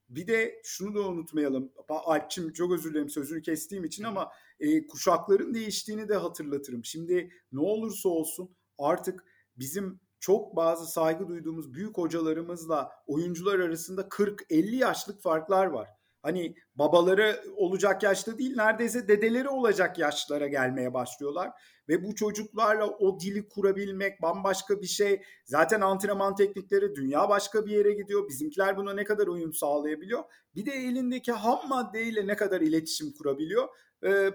bir 0.09 0.27
de 0.27 0.61
şunu 0.63 0.95
da 0.95 0.99
unutmayalım. 1.01 1.71
Alpçim 1.89 2.53
çok 2.53 2.71
özür 2.71 2.93
dilerim 2.93 3.09
sözünü 3.09 3.41
kestiğim 3.41 3.83
için 3.83 4.03
ama 4.03 4.31
e, 4.59 4.87
kuşakların 4.87 5.53
değiştiğini 5.53 6.09
de 6.09 6.15
hatırlatırım. 6.15 6.85
Şimdi 6.85 7.29
ne 7.51 7.59
olursa 7.59 8.09
olsun 8.09 8.55
artık 8.77 9.25
bizim 9.57 9.99
çok 10.19 10.55
bazı 10.55 10.85
saygı 10.85 11.27
duyduğumuz 11.27 11.73
büyük 11.73 11.97
hocalarımızla 11.97 12.91
oyuncular 13.07 13.59
arasında 13.59 14.01
40-50 14.01 14.75
yaşlık 14.75 15.21
farklar 15.21 15.65
var. 15.65 15.89
Hani 16.21 16.55
babaları 16.75 17.43
olacak 17.55 18.03
yaşta 18.03 18.37
değil 18.37 18.55
neredeyse 18.55 19.07
dedeleri 19.07 19.49
olacak 19.49 19.99
yaşlara 19.99 20.47
gelmeye 20.47 20.93
başlıyorlar. 20.93 21.51
Ve 21.89 22.03
bu 22.03 22.15
çocuklarla 22.15 22.87
o 22.87 23.19
dili 23.19 23.49
kurabilmek 23.49 24.21
bambaşka 24.21 24.81
bir 24.81 24.87
şey. 24.87 25.21
Zaten 25.45 25.81
antrenman 25.81 26.35
teknikleri 26.35 26.95
dünya 26.95 27.29
başka 27.29 27.65
bir 27.65 27.71
yere 27.71 27.93
gidiyor. 27.93 28.29
Bizimkiler 28.29 28.77
buna 28.77 28.93
ne 28.93 29.03
kadar 29.03 29.27
uyum 29.27 29.53
sağlayabiliyor. 29.53 30.23
Bir 30.55 30.65
de 30.65 30.71
elindeki 30.71 31.31
ham 31.31 31.69
maddeyle 31.69 32.27
ne 32.27 32.35
kadar 32.35 32.61
iletişim 32.61 33.13
kurabiliyor. 33.13 33.67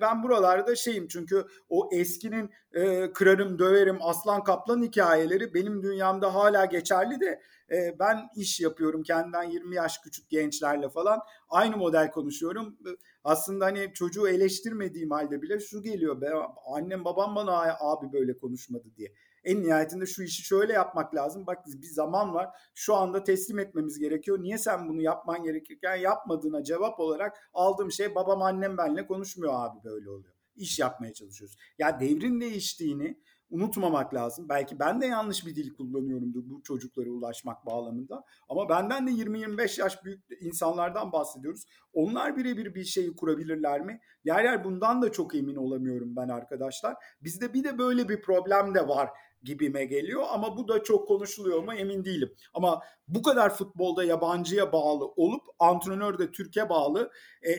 Ben 0.00 0.22
buralarda 0.22 0.76
şeyim 0.76 1.08
çünkü 1.08 1.44
o 1.68 1.88
eskinin 1.92 2.50
e, 2.72 3.12
kırarım 3.12 3.58
döverim 3.58 3.98
aslan 4.00 4.44
kaplan 4.44 4.82
hikayeleri 4.82 5.54
benim 5.54 5.82
dünyamda 5.82 6.34
hala 6.34 6.64
geçerli 6.64 7.20
de 7.20 7.42
e, 7.70 7.98
ben 7.98 8.28
iş 8.36 8.60
yapıyorum 8.60 9.02
kendimden 9.02 9.42
20 9.42 9.76
yaş 9.76 9.98
küçük 9.98 10.30
gençlerle 10.30 10.88
falan 10.88 11.20
aynı 11.48 11.76
model 11.76 12.10
konuşuyorum. 12.10 12.78
Aslında 13.24 13.64
hani 13.64 13.90
çocuğu 13.94 14.28
eleştirmediğim 14.28 15.10
halde 15.10 15.42
bile 15.42 15.60
şu 15.60 15.82
geliyor 15.82 16.20
be 16.20 16.30
annem 16.66 17.04
babam 17.04 17.36
bana 17.36 17.76
abi 17.80 18.12
böyle 18.12 18.36
konuşmadı 18.36 18.88
diye. 18.96 19.12
En 19.48 19.62
nihayetinde 19.62 20.06
şu 20.06 20.22
işi 20.22 20.42
şöyle 20.42 20.72
yapmak 20.72 21.14
lazım. 21.14 21.46
Bak 21.46 21.66
bir 21.66 21.86
zaman 21.86 22.34
var. 22.34 22.48
Şu 22.74 22.94
anda 22.94 23.24
teslim 23.24 23.58
etmemiz 23.58 23.98
gerekiyor. 23.98 24.42
Niye 24.42 24.58
sen 24.58 24.88
bunu 24.88 25.02
yapman 25.02 25.42
gerekirken 25.42 25.96
yapmadığına 25.96 26.64
cevap 26.64 27.00
olarak 27.00 27.36
aldığım 27.54 27.92
şey 27.92 28.14
babam 28.14 28.42
annem 28.42 28.78
benle 28.78 29.06
konuşmuyor 29.06 29.52
abi 29.56 29.84
böyle 29.84 30.10
oluyor. 30.10 30.34
İş 30.56 30.78
yapmaya 30.78 31.12
çalışıyoruz. 31.12 31.56
Ya 31.78 32.00
devrin 32.00 32.40
değiştiğini 32.40 33.18
unutmamak 33.50 34.14
lazım. 34.14 34.48
Belki 34.48 34.78
ben 34.78 35.00
de 35.00 35.06
yanlış 35.06 35.46
bir 35.46 35.54
dil 35.54 35.74
kullanıyorumdur 35.74 36.50
bu 36.50 36.62
çocuklara 36.62 37.10
ulaşmak 37.10 37.66
bağlamında. 37.66 38.24
Ama 38.48 38.68
benden 38.68 39.06
de 39.06 39.10
20-25 39.10 39.80
yaş 39.80 40.04
büyük 40.04 40.24
insanlardan 40.40 41.12
bahsediyoruz. 41.12 41.64
Onlar 41.92 42.36
birebir 42.36 42.74
bir 42.74 42.84
şeyi 42.84 43.16
kurabilirler 43.16 43.80
mi? 43.80 44.00
Yer 44.24 44.44
yer 44.44 44.64
bundan 44.64 45.02
da 45.02 45.12
çok 45.12 45.34
emin 45.34 45.56
olamıyorum 45.56 46.16
ben 46.16 46.28
arkadaşlar. 46.28 46.96
Bizde 47.22 47.54
bir 47.54 47.64
de 47.64 47.78
böyle 47.78 48.08
bir 48.08 48.22
problem 48.22 48.74
de 48.74 48.88
var 48.88 49.10
gibime 49.42 49.84
geliyor 49.84 50.24
ama 50.30 50.56
bu 50.56 50.68
da 50.68 50.82
çok 50.82 51.08
konuşuluyor 51.08 51.62
mu 51.62 51.74
emin 51.74 52.04
değilim. 52.04 52.34
Ama 52.54 52.82
bu 53.08 53.22
kadar 53.22 53.54
futbolda 53.54 54.04
yabancıya 54.04 54.72
bağlı 54.72 55.06
olup 55.06 55.42
antrenör 55.58 56.18
de 56.18 56.32
Türkiye 56.32 56.68
bağlı. 56.68 57.10
E, 57.46 57.50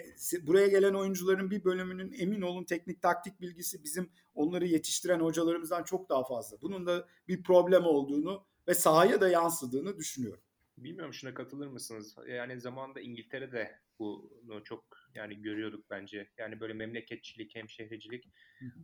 buraya 0.47 0.67
gelen 0.67 0.93
oyuncuların 0.93 1.51
bir 1.51 1.63
bölümünün 1.63 2.15
emin 2.19 2.41
olun 2.41 2.63
teknik 2.63 3.01
taktik 3.01 3.41
bilgisi 3.41 3.83
bizim 3.83 4.09
onları 4.35 4.67
yetiştiren 4.67 5.19
hocalarımızdan 5.19 5.83
çok 5.83 6.09
daha 6.09 6.23
fazla. 6.23 6.61
Bunun 6.61 6.85
da 6.85 7.07
bir 7.27 7.43
problem 7.43 7.85
olduğunu 7.85 8.43
ve 8.67 8.73
sahaya 8.73 9.21
da 9.21 9.29
yansıdığını 9.29 9.97
düşünüyorum. 9.97 10.43
Bilmiyorum 10.77 11.13
şuna 11.13 11.33
katılır 11.33 11.67
mısınız? 11.67 12.15
Yani 12.27 12.59
zamanında 12.59 13.01
İngiltere'de 13.01 13.79
bunu 13.99 14.63
çok 14.63 14.83
yani 15.15 15.41
görüyorduk 15.41 15.89
bence. 15.89 16.29
Yani 16.37 16.59
böyle 16.59 16.73
memleketçilik, 16.73 17.55
hemşehricilik. 17.55 18.29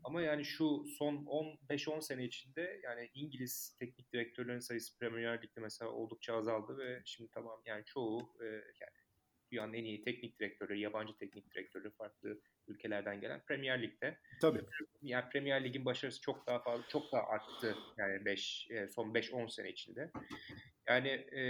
Ama 0.04 0.22
yani 0.22 0.46
şu 0.46 0.86
son 0.98 1.16
15-10 1.16 2.02
sene 2.02 2.26
içinde 2.26 2.80
yani 2.84 3.10
İngiliz 3.14 3.76
teknik 3.80 4.14
direktörlerin 4.14 4.60
sayısı 4.60 4.98
Premier 5.00 5.42
Lig'de 5.42 5.62
mesela 5.62 5.92
oldukça 5.92 6.36
azaldı 6.36 6.78
ve 6.78 7.02
şimdi 7.06 7.32
tamam 7.32 7.62
yani 7.66 7.86
çoğu 7.86 8.38
e, 8.42 8.46
yani 8.46 9.05
dünyanın 9.52 9.74
en 9.74 9.84
iyi 9.84 10.04
teknik 10.04 10.40
direktörleri, 10.40 10.80
yabancı 10.80 11.18
teknik 11.18 11.52
direktörleri 11.52 11.94
farklı 11.94 12.40
ülkelerden 12.68 13.22
gelen 13.22 13.42
Premier 13.48 13.82
Lig'de. 13.82 14.18
Tabii. 14.42 14.62
Yani 15.02 15.30
Premier 15.30 15.64
Lig'in 15.64 15.86
başarısı 15.86 16.22
çok 16.22 16.48
daha 16.48 16.60
fazla, 16.60 16.88
çok 16.88 17.12
daha 17.12 17.24
arttı 17.24 17.76
yani 17.98 18.26
5 18.26 18.68
son 18.96 19.14
5-10 19.14 19.50
sene 19.50 19.70
içinde. 19.70 20.12
Yani 20.88 21.08
e, 21.08 21.42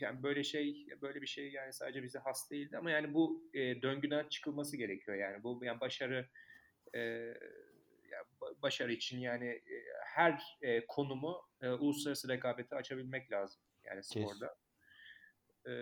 yani 0.00 0.22
böyle 0.22 0.44
şey 0.44 0.86
böyle 1.02 1.22
bir 1.22 1.26
şey 1.26 1.52
yani 1.52 1.72
sadece 1.72 2.02
bize 2.02 2.18
has 2.18 2.50
değildi 2.50 2.78
ama 2.78 2.90
yani 2.90 3.14
bu 3.14 3.50
e, 3.54 3.82
döngüden 3.82 4.28
çıkılması 4.28 4.76
gerekiyor 4.76 5.16
yani 5.16 5.42
bu 5.42 5.60
yani 5.64 5.80
başarı 5.80 6.28
e, 6.94 7.00
yani 8.10 8.26
başarı 8.62 8.92
için 8.92 9.18
yani 9.20 9.46
e, 9.46 9.84
her 10.04 10.58
e, 10.62 10.86
konumu 10.86 11.42
e, 11.62 11.68
uluslararası 11.68 12.28
rekabete 12.28 12.76
açabilmek 12.76 13.32
lazım 13.32 13.62
yani 13.84 14.02
sporda. 14.02 14.56
E, 15.66 15.72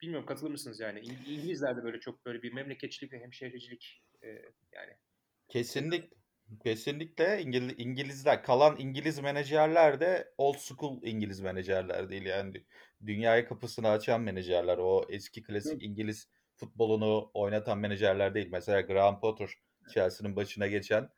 bilmiyorum 0.00 0.26
katılır 0.26 0.50
mısınız 0.50 0.80
yani? 0.80 1.00
İngilizler 1.00 1.76
de 1.76 1.82
böyle 1.82 2.00
çok 2.00 2.26
böyle 2.26 2.42
bir 2.42 2.52
memleketçilik 2.52 3.12
ve 3.12 3.20
hemşehricilik 3.20 4.02
e, 4.22 4.28
yani. 4.72 4.92
Kesinlikle. 5.48 6.22
Kesinlikle 6.64 7.42
İngiliz, 7.42 7.74
İngilizler 7.78 8.42
kalan 8.42 8.76
İngiliz 8.78 9.18
menajerler 9.18 10.00
de 10.00 10.32
old 10.38 10.56
school 10.58 11.02
İngiliz 11.02 11.40
menajerler 11.40 12.10
değil 12.10 12.22
yani. 12.22 12.64
Dünyaya 13.06 13.48
kapısını 13.48 13.88
açan 13.88 14.20
menajerler 14.20 14.78
o 14.78 15.06
eski 15.08 15.42
klasik 15.42 15.82
İngiliz 15.82 16.28
futbolunu 16.56 17.30
oynatan 17.34 17.78
menajerler 17.78 18.34
değil. 18.34 18.48
Mesela 18.52 18.80
Graham 18.80 19.20
Potter 19.20 19.50
Chelsea'nin 19.94 20.36
başına 20.36 20.66
geçen 20.66 21.08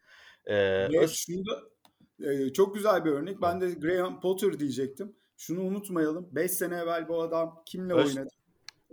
e, 0.47 0.57
Ve 0.89 1.09
şunda 1.09 1.63
e, 2.21 2.53
çok 2.53 2.75
güzel 2.75 3.05
bir 3.05 3.11
örnek. 3.11 3.43
Ben 3.43 3.61
de 3.61 3.71
Graham 3.71 4.21
Potter 4.21 4.59
diyecektim 4.59 5.17
şunu 5.37 5.61
unutmayalım 5.61 6.29
5 6.33 6.51
sene 6.51 6.77
evvel 6.77 7.09
bu 7.09 7.23
adam 7.23 7.63
kimle 7.67 7.95
Öz, 7.95 8.17
oynadı 8.17 8.35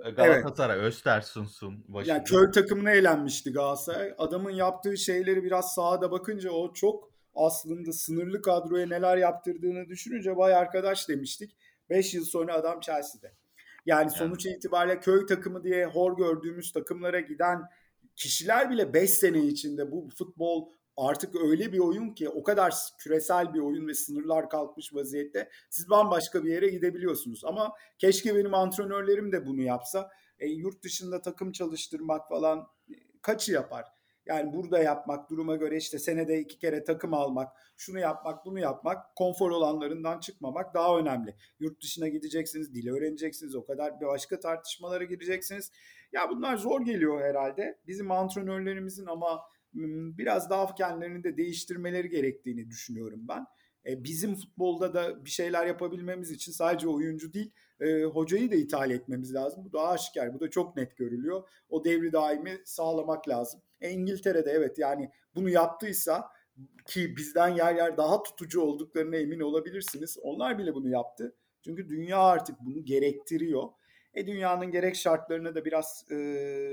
Galatasaray 0.09 0.77
evet. 0.77 0.87
Östersun'sun 0.87 1.85
başında. 1.87 2.13
Yani 2.13 2.23
köy 2.23 2.51
takımına 2.51 2.91
elenmişti 2.91 3.53
Galatasaray. 3.53 4.13
Adamın 4.17 4.51
yaptığı 4.51 4.97
şeyleri 4.97 5.43
biraz 5.43 5.73
sahada 5.73 6.11
bakınca 6.11 6.51
o 6.51 6.73
çok 6.73 7.11
aslında 7.35 7.93
sınırlı 7.93 8.41
kadroya 8.41 8.87
neler 8.87 9.17
yaptırdığını 9.17 9.89
düşününce 9.89 10.35
vay 10.35 10.55
arkadaş 10.55 11.09
demiştik. 11.09 11.55
5 11.89 12.13
yıl 12.13 12.25
sonra 12.25 12.53
adam 12.53 12.79
Chelsea'de. 12.79 13.33
Yani 13.85 14.09
sonuç 14.09 14.45
yani. 14.45 14.55
itibariyle 14.55 14.99
köy 14.99 15.25
takımı 15.25 15.63
diye 15.63 15.85
hor 15.85 16.17
gördüğümüz 16.17 16.71
takımlara 16.71 17.19
giden 17.19 17.61
kişiler 18.15 18.69
bile 18.69 18.93
5 18.93 19.09
sene 19.09 19.39
içinde 19.39 19.91
bu 19.91 20.09
futbol 20.17 20.71
artık 20.97 21.35
öyle 21.35 21.73
bir 21.73 21.79
oyun 21.79 22.09
ki 22.09 22.29
o 22.29 22.43
kadar 22.43 22.73
küresel 22.99 23.53
bir 23.53 23.59
oyun 23.59 23.87
ve 23.87 23.93
sınırlar 23.93 24.49
kalkmış 24.49 24.93
vaziyette 24.93 25.49
siz 25.69 25.89
bambaşka 25.89 26.43
bir 26.43 26.53
yere 26.53 26.69
gidebiliyorsunuz. 26.69 27.45
Ama 27.45 27.73
keşke 27.97 28.35
benim 28.35 28.53
antrenörlerim 28.53 29.31
de 29.31 29.45
bunu 29.45 29.61
yapsa. 29.61 30.11
E, 30.39 30.47
yurt 30.47 30.83
dışında 30.83 31.21
takım 31.21 31.51
çalıştırmak 31.51 32.29
falan 32.29 32.67
kaçı 33.21 33.51
yapar? 33.51 33.85
Yani 34.25 34.53
burada 34.53 34.79
yapmak, 34.79 35.29
duruma 35.29 35.55
göre 35.55 35.77
işte 35.77 35.99
senede 35.99 36.39
iki 36.39 36.59
kere 36.59 36.83
takım 36.83 37.13
almak, 37.13 37.51
şunu 37.77 37.99
yapmak, 37.99 38.45
bunu 38.45 38.59
yapmak, 38.59 39.15
konfor 39.15 39.51
olanlarından 39.51 40.19
çıkmamak 40.19 40.73
daha 40.73 40.97
önemli. 40.97 41.35
Yurt 41.59 41.83
dışına 41.83 42.07
gideceksiniz, 42.07 42.73
dil 42.73 42.89
öğreneceksiniz, 42.89 43.55
o 43.55 43.65
kadar 43.65 44.01
bir 44.01 44.05
başka 44.05 44.39
tartışmalara 44.39 45.03
gireceksiniz. 45.03 45.71
Ya 46.11 46.29
bunlar 46.29 46.57
zor 46.57 46.81
geliyor 46.81 47.21
herhalde. 47.21 47.79
Bizim 47.87 48.11
antrenörlerimizin 48.11 49.05
ama 49.05 49.41
biraz 50.17 50.49
daha 50.49 50.75
kendilerini 50.75 51.23
de 51.23 51.37
değiştirmeleri 51.37 52.09
gerektiğini 52.09 52.69
düşünüyorum 52.69 53.27
ben. 53.27 53.45
E, 53.85 54.03
bizim 54.03 54.35
futbolda 54.35 54.93
da 54.93 55.25
bir 55.25 55.29
şeyler 55.29 55.65
yapabilmemiz 55.65 56.31
için 56.31 56.51
sadece 56.51 56.87
oyuncu 56.87 57.33
değil 57.33 57.51
e, 57.79 58.03
hocayı 58.03 58.51
da 58.51 58.55
ithal 58.55 58.91
etmemiz 58.91 59.33
lazım. 59.33 59.65
Bu 59.65 59.73
da 59.73 59.87
aşikar, 59.87 60.33
bu 60.33 60.39
da 60.39 60.49
çok 60.49 60.77
net 60.77 60.97
görülüyor. 60.97 61.43
O 61.69 61.83
devri 61.83 62.13
daimi 62.13 62.61
sağlamak 62.65 63.29
lazım. 63.29 63.61
E, 63.81 63.89
İngiltere'de 63.89 64.51
evet 64.51 64.79
yani 64.79 65.11
bunu 65.35 65.49
yaptıysa 65.49 66.29
ki 66.87 67.17
bizden 67.17 67.47
yer 67.47 67.75
yer 67.75 67.97
daha 67.97 68.23
tutucu 68.23 68.61
olduklarına 68.61 69.15
emin 69.15 69.39
olabilirsiniz. 69.39 70.17
Onlar 70.21 70.57
bile 70.57 70.73
bunu 70.73 70.89
yaptı. 70.89 71.35
Çünkü 71.61 71.89
dünya 71.89 72.19
artık 72.19 72.55
bunu 72.61 72.85
gerektiriyor. 72.85 73.63
E 74.13 74.27
dünyanın 74.27 74.71
gerek 74.71 74.95
şartlarına 74.95 75.55
da 75.55 75.65
biraz 75.65 76.11
e, 76.11 76.15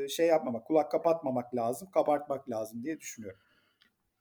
şey 0.08 0.26
yapmamak, 0.26 0.66
kulak 0.66 0.90
kapatmamak 0.90 1.54
lazım, 1.54 1.90
kabartmak 1.90 2.50
lazım 2.50 2.82
diye 2.84 3.00
düşünüyorum. 3.00 3.40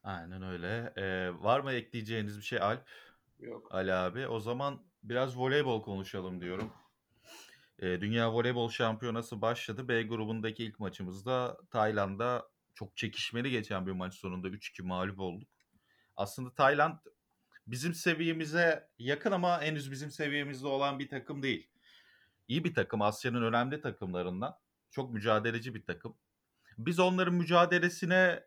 Aynen 0.04 0.42
öyle. 0.42 0.94
Ee, 0.98 1.30
var 1.44 1.60
mı 1.60 1.72
ekleyeceğiniz 1.74 2.38
bir 2.38 2.44
şey 2.44 2.60
Alp? 2.62 2.90
Yok. 3.40 3.68
Ali 3.76 3.94
abi. 3.94 4.28
O 4.28 4.40
zaman 4.40 4.86
biraz 5.04 5.38
voleybol 5.38 5.82
konuşalım 5.84 6.42
diyorum. 6.42 6.74
e, 7.80 8.02
Dünya 8.02 8.34
Voleybol 8.34 8.70
Şampiyonası 8.70 9.42
başladı. 9.42 9.88
B 9.88 10.04
grubundaki 10.04 10.64
ilk 10.64 10.80
maçımızda 10.80 11.58
Tayland'a 11.72 12.50
çok 12.76 12.98
çekişmeli 12.98 13.52
geçen 13.52 13.88
bir 13.88 13.92
maç 13.92 14.14
sonunda 14.14 14.48
3-2 14.50 14.82
mağlup 14.84 15.20
olduk. 15.20 15.50
Aslında 16.16 16.54
Tayland 16.54 16.98
bizim 17.68 17.94
seviyemize 17.94 18.90
yakın 19.00 19.32
ama 19.32 19.62
henüz 19.62 19.92
bizim 19.92 20.12
seviyemizde 20.12 20.68
olan 20.68 21.00
bir 21.00 21.10
takım 21.10 21.44
değil. 21.44 21.70
İyi 22.48 22.64
bir 22.64 22.74
takım, 22.74 23.02
Asya'nın 23.02 23.44
önemli 23.44 23.82
takımlarından. 23.82 24.58
Çok 24.92 25.14
mücadeleci 25.14 25.76
bir 25.76 25.86
takım. 25.86 26.18
Biz 26.78 27.00
onların 27.00 27.34
mücadelesine 27.34 28.44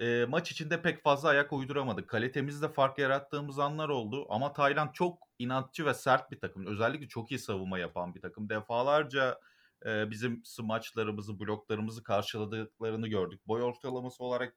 e, 0.00 0.24
maç 0.28 0.52
içinde 0.52 0.82
pek 0.82 1.02
fazla 1.02 1.28
ayak 1.28 1.52
uyduramadık. 1.52 2.08
Kalitemizde 2.08 2.68
fark 2.68 2.98
yarattığımız 2.98 3.58
anlar 3.58 3.88
oldu 3.88 4.26
ama 4.28 4.52
Tayland 4.52 4.92
çok 4.92 5.18
inatçı 5.38 5.86
ve 5.86 5.94
sert 5.94 6.30
bir 6.30 6.40
takım. 6.40 6.66
Özellikle 6.66 7.08
çok 7.08 7.30
iyi 7.30 7.38
savunma 7.38 7.78
yapan 7.78 8.14
bir 8.14 8.20
takım. 8.20 8.48
Defalarca 8.48 9.40
e, 9.86 10.10
bizim 10.10 10.44
smaçlarımızı, 10.44 11.40
bloklarımızı 11.40 12.02
karşıladıklarını 12.02 13.08
gördük. 13.08 13.48
Boy 13.48 13.62
ortalaması 13.62 14.24
olarak 14.24 14.56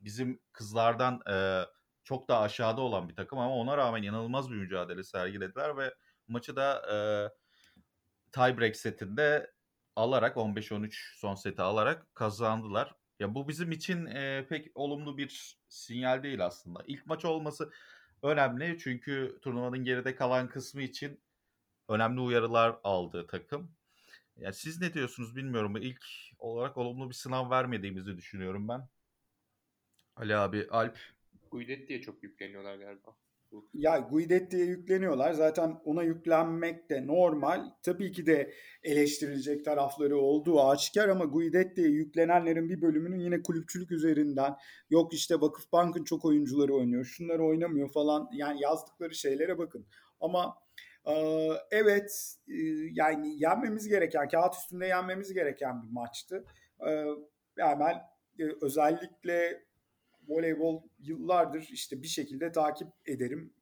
bizim 0.00 0.40
kızlardan 0.52 1.20
e, 1.30 1.64
çok 2.04 2.28
daha 2.28 2.40
aşağıda 2.40 2.80
olan 2.80 3.08
bir 3.08 3.16
takım 3.16 3.38
ama 3.38 3.54
ona 3.54 3.76
rağmen 3.76 4.02
inanılmaz 4.02 4.50
bir 4.50 4.56
mücadele 4.56 5.02
sergilediler 5.04 5.76
ve 5.76 5.94
maçı 6.28 6.56
da 6.56 6.82
e, 6.92 6.96
tiebreak 8.32 8.76
setinde 8.76 9.52
alarak 9.96 10.36
15-13 10.36 11.18
son 11.18 11.34
seti 11.34 11.62
alarak 11.62 12.14
kazandılar. 12.14 12.94
Ya 13.20 13.34
bu 13.34 13.48
bizim 13.48 13.72
için 13.72 14.06
e, 14.06 14.46
pek 14.48 14.70
olumlu 14.74 15.18
bir 15.18 15.58
sinyal 15.68 16.22
değil 16.22 16.46
aslında. 16.46 16.84
İlk 16.86 17.06
maç 17.06 17.24
olması 17.24 17.72
önemli 18.22 18.78
çünkü 18.78 19.38
turnuvanın 19.42 19.84
geride 19.84 20.14
kalan 20.14 20.48
kısmı 20.48 20.82
için 20.82 21.20
önemli 21.88 22.20
uyarılar 22.20 22.78
aldı 22.84 23.26
takım. 23.26 23.72
Ya 24.36 24.52
siz 24.52 24.80
ne 24.80 24.94
diyorsunuz 24.94 25.36
bilmiyorum. 25.36 25.76
İlk 25.76 26.04
olarak 26.38 26.76
olumlu 26.76 27.08
bir 27.08 27.14
sınav 27.14 27.50
vermediğimizi 27.50 28.16
düşünüyorum 28.16 28.68
ben. 28.68 28.88
Ali 30.16 30.36
abi, 30.36 30.66
Alp. 30.70 30.98
Guidet 31.50 31.88
diye 31.88 32.00
çok 32.00 32.22
yükleniyorlar 32.22 32.76
galiba. 32.76 33.16
Ya 33.74 33.98
Guidetti'ye 33.98 34.64
yükleniyorlar. 34.64 35.32
Zaten 35.32 35.80
ona 35.84 36.02
yüklenmek 36.02 36.90
de 36.90 37.06
normal. 37.06 37.64
Tabii 37.82 38.12
ki 38.12 38.26
de 38.26 38.52
eleştirilecek 38.82 39.64
tarafları 39.64 40.18
olduğu 40.18 40.62
aşikar 40.62 41.08
ama 41.08 41.24
Guidetti'ye 41.24 41.88
yüklenenlerin 41.88 42.68
bir 42.68 42.82
bölümünün 42.82 43.18
yine 43.18 43.42
kulüpçülük 43.42 43.92
üzerinden 43.92 44.56
yok 44.90 45.14
işte 45.14 45.40
Vakıfbank'ın 45.40 46.04
çok 46.04 46.24
oyuncuları 46.24 46.74
oynuyor. 46.74 47.04
Şunları 47.04 47.44
oynamıyor 47.44 47.92
falan. 47.92 48.28
Yani 48.32 48.62
yazdıkları 48.62 49.14
şeylere 49.14 49.58
bakın. 49.58 49.86
Ama 50.20 50.58
evet 51.70 52.36
yani 52.92 53.42
yenmemiz 53.42 53.88
gereken, 53.88 54.28
kağıt 54.28 54.54
üstünde 54.54 54.86
yenmemiz 54.86 55.34
gereken 55.34 55.82
bir 55.82 55.92
maçtı. 55.92 56.44
Hemen 57.58 57.96
özellikle 58.60 59.67
voleybol 60.28 60.82
yıllardır 60.98 61.68
işte 61.72 62.02
bir 62.02 62.08
şekilde 62.08 62.52
takip 62.52 62.88
ederim 63.06 63.52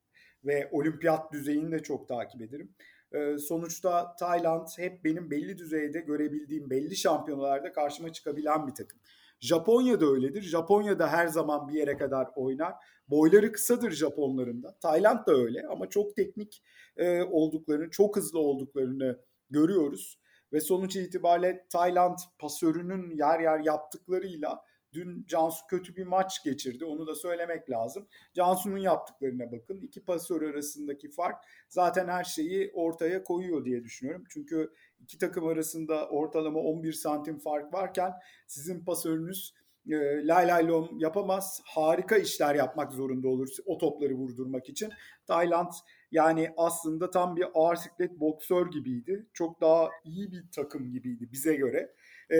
ve 0.45 0.69
olimpiyat 0.73 1.33
düzeyini 1.33 1.73
de 1.73 1.83
çok 1.83 2.09
takip 2.09 2.43
ederim. 2.43 2.75
Ee, 3.12 3.39
sonuçta 3.39 4.17
Tayland 4.17 4.69
hep 4.77 5.05
benim 5.05 5.31
belli 5.31 5.59
düzeyde 5.59 6.01
görebildiğim 6.01 6.71
belli 6.71 6.97
şampiyonalarda 6.97 7.73
karşıma 7.73 8.12
çıkabilen 8.12 8.67
bir 8.67 8.75
takım. 8.75 9.01
Japonya 9.41 10.01
da 10.01 10.07
öyledir. 10.07 10.43
Japonya 10.43 10.99
da 10.99 11.09
her 11.09 11.27
zaman 11.27 11.69
bir 11.69 11.75
yere 11.75 11.97
kadar 11.97 12.29
oynar. 12.37 12.75
Boyları 13.09 13.53
kısadır 13.53 13.91
Japonların 13.91 14.62
da. 14.62 14.79
Tayland 14.83 15.27
da 15.27 15.33
öyle 15.33 15.67
ama 15.71 15.89
çok 15.89 16.17
teknik 16.17 16.62
e, 16.97 17.23
olduklarını, 17.23 17.91
çok 17.91 18.17
hızlı 18.17 18.39
olduklarını 18.39 19.21
görüyoruz. 19.51 20.21
Ve 20.53 20.61
sonuç 20.61 20.97
itibariyle 20.97 21.67
Tayland 21.73 22.19
pasörünün 22.39 23.17
yer 23.17 23.41
yer 23.41 23.61
yaptıklarıyla 23.61 24.61
Dün 24.97 25.24
Cansu 25.28 25.66
kötü 25.66 25.97
bir 25.97 26.07
maç 26.07 26.44
geçirdi. 26.44 26.84
Onu 26.84 27.07
da 27.07 27.14
söylemek 27.14 27.70
lazım. 27.70 28.07
Cansu'nun 28.34 28.78
yaptıklarına 28.78 29.53
bakın. 29.53 29.80
İki 29.80 30.05
pasör 30.05 30.42
arasındaki 30.42 31.11
fark 31.11 31.44
zaten 31.68 32.09
her 32.09 32.24
şeyi 32.24 32.72
ortaya 32.74 33.24
koyuyor 33.24 33.64
diye 33.64 33.84
düşünüyorum. 33.84 34.24
Çünkü 34.28 34.72
iki 35.01 35.18
takım 35.18 35.47
arasında 35.47 36.09
ortalama 36.09 36.61
11 36.61 36.92
santim 36.92 37.38
fark 37.38 37.74
varken 37.74 38.12
sizin 38.47 38.84
pasörünüz 38.84 39.55
e, 39.88 40.26
lay 40.26 40.49
lay 40.49 40.68
lom 40.68 40.99
yapamaz. 40.99 41.62
Harika 41.64 42.16
işler 42.16 42.55
yapmak 42.55 42.92
zorunda 42.92 43.28
olur 43.28 43.49
o 43.66 43.78
topları 43.78 44.14
vurdurmak 44.14 44.68
için. 44.68 44.92
Tayland 45.26 45.72
yani 46.11 46.51
aslında 46.57 47.11
tam 47.11 47.36
bir 47.36 47.47
ağır 47.55 47.76
siklet 47.76 48.20
boksör 48.20 48.70
gibiydi. 48.70 49.26
Çok 49.32 49.61
daha 49.61 49.90
iyi 50.05 50.32
bir 50.32 50.44
takım 50.55 50.90
gibiydi 50.90 51.28
bize 51.32 51.55
göre. 51.55 51.94
E, 52.32 52.38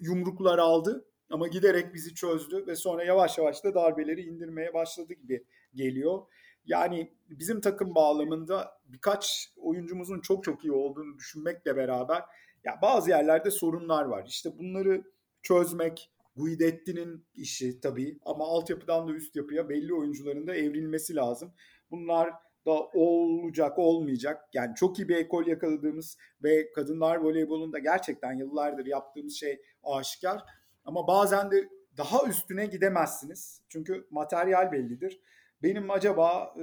yumruklar 0.00 0.58
aldı 0.58 1.04
ama 1.32 1.48
giderek 1.48 1.94
bizi 1.94 2.14
çözdü 2.14 2.66
ve 2.66 2.76
sonra 2.76 3.04
yavaş 3.04 3.38
yavaş 3.38 3.64
da 3.64 3.74
darbeleri 3.74 4.22
indirmeye 4.22 4.74
başladı 4.74 5.12
gibi 5.12 5.44
geliyor. 5.74 6.22
Yani 6.64 7.12
bizim 7.28 7.60
takım 7.60 7.94
bağlamında 7.94 8.80
birkaç 8.84 9.52
oyuncumuzun 9.56 10.20
çok 10.20 10.44
çok 10.44 10.64
iyi 10.64 10.72
olduğunu 10.72 11.18
düşünmekle 11.18 11.76
beraber 11.76 12.22
ya 12.64 12.78
bazı 12.82 13.10
yerlerde 13.10 13.50
sorunlar 13.50 14.04
var. 14.04 14.24
İşte 14.26 14.58
bunları 14.58 15.02
çözmek 15.42 16.10
Guidetti'nin 16.36 17.26
işi 17.34 17.80
tabii 17.80 18.18
ama 18.24 18.44
altyapıdan 18.44 19.08
da 19.08 19.12
üst 19.12 19.36
yapıya 19.36 19.68
belli 19.68 19.94
oyuncuların 19.94 20.46
da 20.46 20.54
evrilmesi 20.54 21.14
lazım. 21.14 21.52
Bunlar 21.90 22.32
da 22.66 22.72
olacak 22.94 23.78
olmayacak. 23.78 24.48
Yani 24.52 24.74
çok 24.74 24.98
iyi 24.98 25.08
bir 25.08 25.16
ekol 25.16 25.46
yakaladığımız 25.46 26.18
ve 26.42 26.72
kadınlar 26.72 27.16
voleybolunda 27.16 27.78
gerçekten 27.78 28.32
yıllardır 28.32 28.86
yaptığımız 28.86 29.34
şey 29.34 29.60
aşikar. 29.82 30.42
Ama 30.84 31.06
bazen 31.06 31.50
de 31.50 31.68
daha 31.96 32.26
üstüne 32.26 32.66
gidemezsiniz. 32.66 33.60
Çünkü 33.68 34.06
materyal 34.10 34.72
bellidir. 34.72 35.20
Benim 35.62 35.90
acaba 35.90 36.54
e, 36.56 36.62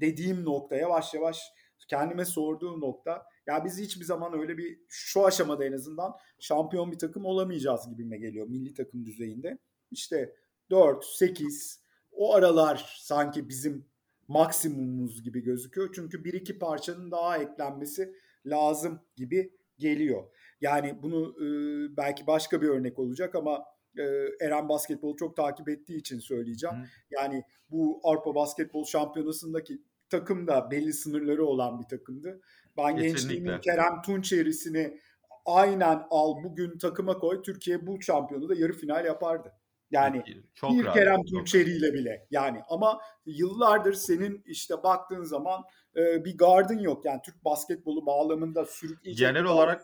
dediğim 0.00 0.44
nokta 0.44 0.76
yavaş 0.76 1.14
yavaş 1.14 1.52
kendime 1.88 2.24
sorduğum 2.24 2.80
nokta 2.80 3.26
ya 3.46 3.64
biz 3.64 3.78
hiçbir 3.78 4.04
zaman 4.04 4.38
öyle 4.38 4.58
bir 4.58 4.80
şu 4.88 5.26
aşamada 5.26 5.64
en 5.64 5.72
azından 5.72 6.12
şampiyon 6.40 6.92
bir 6.92 6.98
takım 6.98 7.24
olamayacağız 7.24 7.88
gibime 7.88 8.18
geliyor 8.18 8.46
milli 8.46 8.74
takım 8.74 9.06
düzeyinde. 9.06 9.58
İşte 9.90 10.34
4, 10.70 11.04
8 11.04 11.80
o 12.12 12.34
aralar 12.34 12.96
sanki 13.00 13.48
bizim 13.48 13.86
maksimumumuz 14.28 15.22
gibi 15.22 15.40
gözüküyor. 15.40 15.92
Çünkü 15.94 16.24
bir 16.24 16.32
iki 16.32 16.58
parçanın 16.58 17.10
daha 17.10 17.38
eklenmesi 17.38 18.14
lazım 18.46 19.00
gibi 19.16 19.52
geliyor. 19.78 20.24
Yani 20.60 21.02
bunu 21.02 21.34
e, 21.36 21.46
belki 21.96 22.26
başka 22.26 22.62
bir 22.62 22.68
örnek 22.68 22.98
olacak 22.98 23.34
ama 23.34 23.64
e, 23.98 24.02
Eren 24.40 24.68
basketbolu 24.68 25.16
çok 25.16 25.36
takip 25.36 25.68
ettiği 25.68 25.96
için 25.96 26.18
söyleyeceğim. 26.18 26.76
Hı. 26.76 26.86
Yani 27.10 27.42
bu 27.70 28.00
Avrupa 28.04 28.34
Basketbol 28.34 28.84
Şampiyonası'ndaki 28.84 29.82
takım 30.10 30.46
da 30.46 30.70
belli 30.70 30.92
sınırları 30.92 31.46
olan 31.46 31.80
bir 31.80 31.86
takımdı. 31.86 32.40
Ben 32.76 32.96
Kesinlikle. 32.96 33.08
gençliğimin 33.08 33.60
Kerem 33.60 34.02
Tunçerisini 34.02 35.00
aynen 35.44 36.02
al 36.10 36.44
bugün 36.44 36.78
takıma 36.78 37.18
koy 37.18 37.42
Türkiye 37.42 37.86
bu 37.86 38.02
şampiyonu 38.02 38.48
da 38.48 38.54
yarı 38.54 38.72
final 38.72 39.04
yapardı. 39.04 39.52
Yani 39.90 40.22
çok 40.54 40.70
bir 40.70 40.84
rahat, 40.84 40.96
Kerem 40.96 41.24
Tunçeri 41.24 41.70
ile 41.70 41.94
bile 41.94 42.26
yani 42.30 42.60
ama 42.68 43.00
yıllardır 43.26 43.92
senin 43.92 44.42
işte 44.46 44.82
baktığın 44.82 45.22
zaman 45.22 45.62
e, 45.96 46.24
bir 46.24 46.38
gardın 46.38 46.78
yok 46.78 47.04
yani 47.04 47.20
Türk 47.24 47.44
basketbolu 47.44 48.06
bağlamında 48.06 48.64
sürükleyecek. 48.64 49.28
Genel 49.28 49.44
olarak 49.44 49.82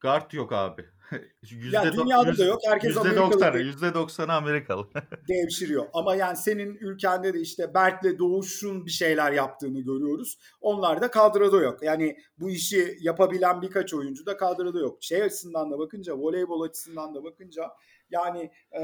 Guard 0.00 0.32
yok 0.32 0.52
abi. 0.52 0.88
Yüzde 1.50 1.76
yani 1.76 1.92
dünyada 1.92 2.38
da 2.38 2.44
yok. 2.44 2.60
Herkes 2.68 2.96
Amerikalı. 2.96 3.58
Yüzde 3.58 3.94
doksanı 3.94 4.32
Amerikalı. 4.32 4.86
devşiriyor. 5.28 5.86
Ama 5.92 6.16
yani 6.16 6.36
senin 6.36 6.74
ülkende 6.74 7.34
de 7.34 7.40
işte 7.40 7.74
Berk'le 7.74 8.18
Doğuş'un 8.18 8.86
bir 8.86 8.90
şeyler 8.90 9.32
yaptığını 9.32 9.80
görüyoruz. 9.80 10.38
Onlar 10.60 11.00
da 11.00 11.10
kadroda 11.10 11.60
yok. 11.60 11.82
Yani 11.82 12.16
bu 12.38 12.50
işi 12.50 12.98
yapabilen 13.00 13.62
birkaç 13.62 13.94
oyuncu 13.94 14.26
da 14.26 14.36
kadroda 14.36 14.78
yok. 14.78 14.98
Şey 15.00 15.22
açısından 15.22 15.70
da 15.70 15.78
bakınca, 15.78 16.18
voleybol 16.18 16.62
açısından 16.62 17.14
da 17.14 17.24
bakınca 17.24 17.62
yani 18.10 18.50
e, 18.80 18.82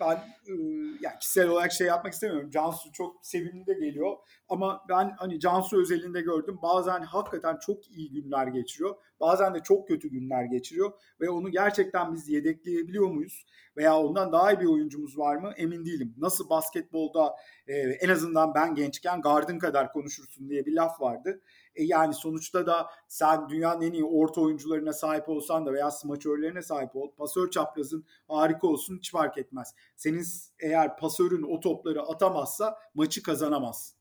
ben 0.00 0.14
e, 0.48 0.52
yani 1.00 1.18
kişisel 1.20 1.48
olarak 1.48 1.72
şey 1.72 1.86
yapmak 1.86 2.12
istemiyorum. 2.12 2.50
Cansu 2.50 2.92
çok 2.92 3.26
sevimli 3.26 3.66
de 3.66 3.74
geliyor. 3.74 4.16
Ama 4.48 4.84
ben 4.88 5.14
hani 5.18 5.40
Cansu 5.40 5.80
özelinde 5.80 6.20
gördüm. 6.20 6.58
Bazen 6.62 7.02
hakikaten 7.02 7.58
çok 7.66 7.90
iyi 7.90 8.10
günler 8.12 8.46
geçiriyor. 8.46 8.94
Bazen 9.20 9.54
de 9.54 9.60
çok 9.60 9.88
kötü 9.88 10.10
günler 10.10 10.44
geçiriyor. 10.44 10.92
Ve 11.20 11.30
onu 11.40 11.50
gerçekten 11.50 12.14
biz 12.14 12.28
yedekleyebiliyor 12.28 13.10
muyuz? 13.10 13.46
Veya 13.76 13.98
ondan 13.98 14.32
daha 14.32 14.52
iyi 14.52 14.60
bir 14.60 14.66
oyuncumuz 14.66 15.18
var 15.18 15.36
mı? 15.36 15.52
Emin 15.56 15.84
değilim. 15.84 16.14
Nasıl 16.18 16.50
basketbolda 16.50 17.36
e, 17.66 17.74
en 17.76 18.08
azından 18.08 18.54
ben 18.54 18.74
gençken 18.74 19.20
gardın 19.20 19.58
kadar 19.58 19.92
konuşursun 19.92 20.48
diye 20.48 20.66
bir 20.66 20.72
laf 20.72 21.00
vardı. 21.00 21.40
E 21.74 21.84
yani 21.84 22.14
sonuçta 22.14 22.66
da 22.66 22.90
sen 23.08 23.48
dünyanın 23.48 23.82
en 23.82 23.92
iyi 23.92 24.04
orta 24.04 24.40
oyuncularına 24.40 24.92
sahip 24.92 25.28
olsan 25.28 25.66
da 25.66 25.72
veya 25.72 25.90
smaçörlerine 25.90 26.62
sahip 26.62 26.96
ol. 26.96 27.10
Pasör 27.16 27.50
çaprazın 27.50 28.04
harika 28.28 28.66
olsun 28.66 28.96
hiç 28.96 29.12
fark 29.12 29.38
etmez. 29.38 29.74
Senin 29.96 30.24
eğer 30.60 30.96
pasörün 30.96 31.42
o 31.42 31.60
topları 31.60 32.02
atamazsa 32.02 32.78
maçı 32.94 33.22
kazanamaz. 33.22 33.99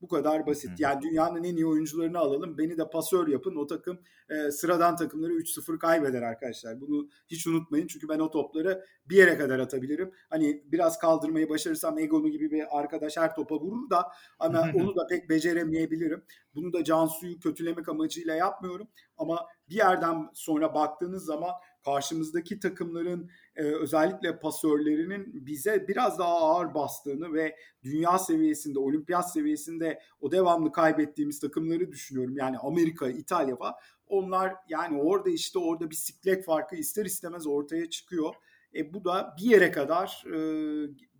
Bu 0.00 0.08
kadar 0.08 0.46
basit. 0.46 0.80
Yani 0.80 1.02
dünyanın 1.02 1.44
en 1.44 1.56
iyi 1.56 1.66
oyuncularını 1.66 2.18
alalım. 2.18 2.58
Beni 2.58 2.78
de 2.78 2.90
pasör 2.90 3.28
yapın. 3.28 3.56
O 3.56 3.66
takım 3.66 3.98
e, 4.28 4.50
sıradan 4.50 4.96
takımları 4.96 5.32
3-0 5.32 5.78
kaybeder 5.78 6.22
arkadaşlar. 6.22 6.80
Bunu 6.80 7.08
hiç 7.28 7.46
unutmayın. 7.46 7.86
Çünkü 7.86 8.08
ben 8.08 8.18
o 8.18 8.30
topları 8.30 8.84
bir 9.06 9.16
yere 9.16 9.38
kadar 9.38 9.58
atabilirim. 9.58 10.12
Hani 10.30 10.62
biraz 10.66 10.98
kaldırmayı 10.98 11.48
başarırsam 11.48 11.98
Egonu 11.98 12.28
gibi 12.28 12.50
bir 12.50 12.78
arkadaş 12.78 13.16
her 13.16 13.34
topa 13.34 13.60
vurur 13.60 13.90
da 13.90 14.12
ama 14.38 14.70
onu 14.74 14.96
da 14.96 15.06
pek 15.06 15.30
beceremeyebilirim. 15.30 16.24
Bunu 16.54 16.72
da 16.72 16.84
Cansu'yu 16.84 17.40
kötülemek 17.40 17.88
amacıyla 17.88 18.34
yapmıyorum. 18.34 18.88
Ama 19.16 19.46
bir 19.68 19.74
yerden 19.74 20.28
sonra 20.34 20.74
baktığınız 20.74 21.24
zaman 21.24 21.50
karşımızdaki 21.84 22.60
takımların 22.60 23.30
e, 23.56 23.62
özellikle 23.62 24.38
pasörlerinin 24.38 25.46
bize 25.46 25.88
biraz 25.88 26.18
daha 26.18 26.34
ağır 26.34 26.74
bastığını 26.74 27.32
ve 27.32 27.56
dünya 27.82 28.18
seviyesinde, 28.18 28.78
olimpiyat 28.78 29.32
seviyesinde 29.32 30.00
o 30.20 30.32
devamlı 30.32 30.72
kaybettiğimiz 30.72 31.40
takımları 31.40 31.92
düşünüyorum. 31.92 32.36
Yani 32.36 32.58
Amerika, 32.58 33.08
İtalya 33.08 33.56
falan. 33.56 33.74
Onlar 34.06 34.54
yani 34.68 35.02
orada 35.02 35.30
işte 35.30 35.58
orada 35.58 35.90
bir 35.90 35.96
siklet 35.96 36.44
farkı 36.44 36.76
ister 36.76 37.04
istemez 37.04 37.46
ortaya 37.46 37.90
çıkıyor. 37.90 38.34
E, 38.74 38.94
bu 38.94 39.04
da 39.04 39.34
bir 39.38 39.50
yere 39.50 39.70
kadar 39.70 40.24
e, 40.26 40.38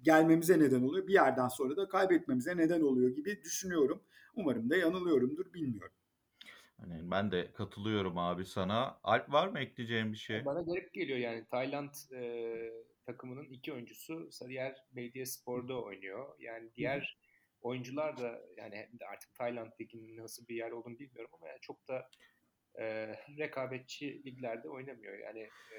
gelmemize 0.03 0.59
neden 0.59 0.83
oluyor. 0.83 1.07
Bir 1.07 1.13
yerden 1.13 1.49
sonra 1.49 1.77
da 1.77 1.89
kaybetmemize 1.89 2.57
neden 2.57 2.81
oluyor 2.81 3.11
gibi 3.11 3.43
düşünüyorum. 3.43 4.03
Umarım 4.35 4.71
da 4.71 4.77
yanılıyorumdur 4.77 5.53
bilmiyorum. 5.53 6.00
Hani 6.81 7.11
ben 7.11 7.33
de 7.33 7.53
katılıyorum 7.53 8.19
abi 8.19 8.45
sana. 8.45 9.01
Alp 9.03 9.33
var 9.33 9.49
mı 9.49 9.59
ekleyeceğim 9.59 10.13
bir 10.13 10.19
şey? 10.19 10.45
Bana 10.45 10.63
garip 10.63 10.95
geliyor 10.95 11.19
yani 11.19 11.47
Tayland 11.51 11.95
e, 12.13 12.55
takımının 13.07 13.45
iki 13.45 13.73
oyuncusu 13.73 14.33
Sarıyer 14.33 14.77
Belediyespor'da 14.93 15.83
oynuyor. 15.83 16.35
Yani 16.39 16.71
diğer 16.77 17.19
oyuncular 17.63 18.19
da 18.19 18.41
yani 18.57 18.89
artık 19.13 19.35
Tayland 19.35 19.73
liginin 19.81 20.17
nasıl 20.17 20.49
bir 20.49 20.57
yer 20.57 20.71
olduğunu 20.71 20.99
bilmiyorum 20.99 21.31
ama 21.35 21.49
yani 21.49 21.61
çok 21.61 21.89
da 21.89 22.09
e, 22.75 22.85
rekabetçi 23.39 24.23
liglerde 24.27 24.69
oynamıyor. 24.69 25.19
Yani 25.19 25.41
e, 25.41 25.79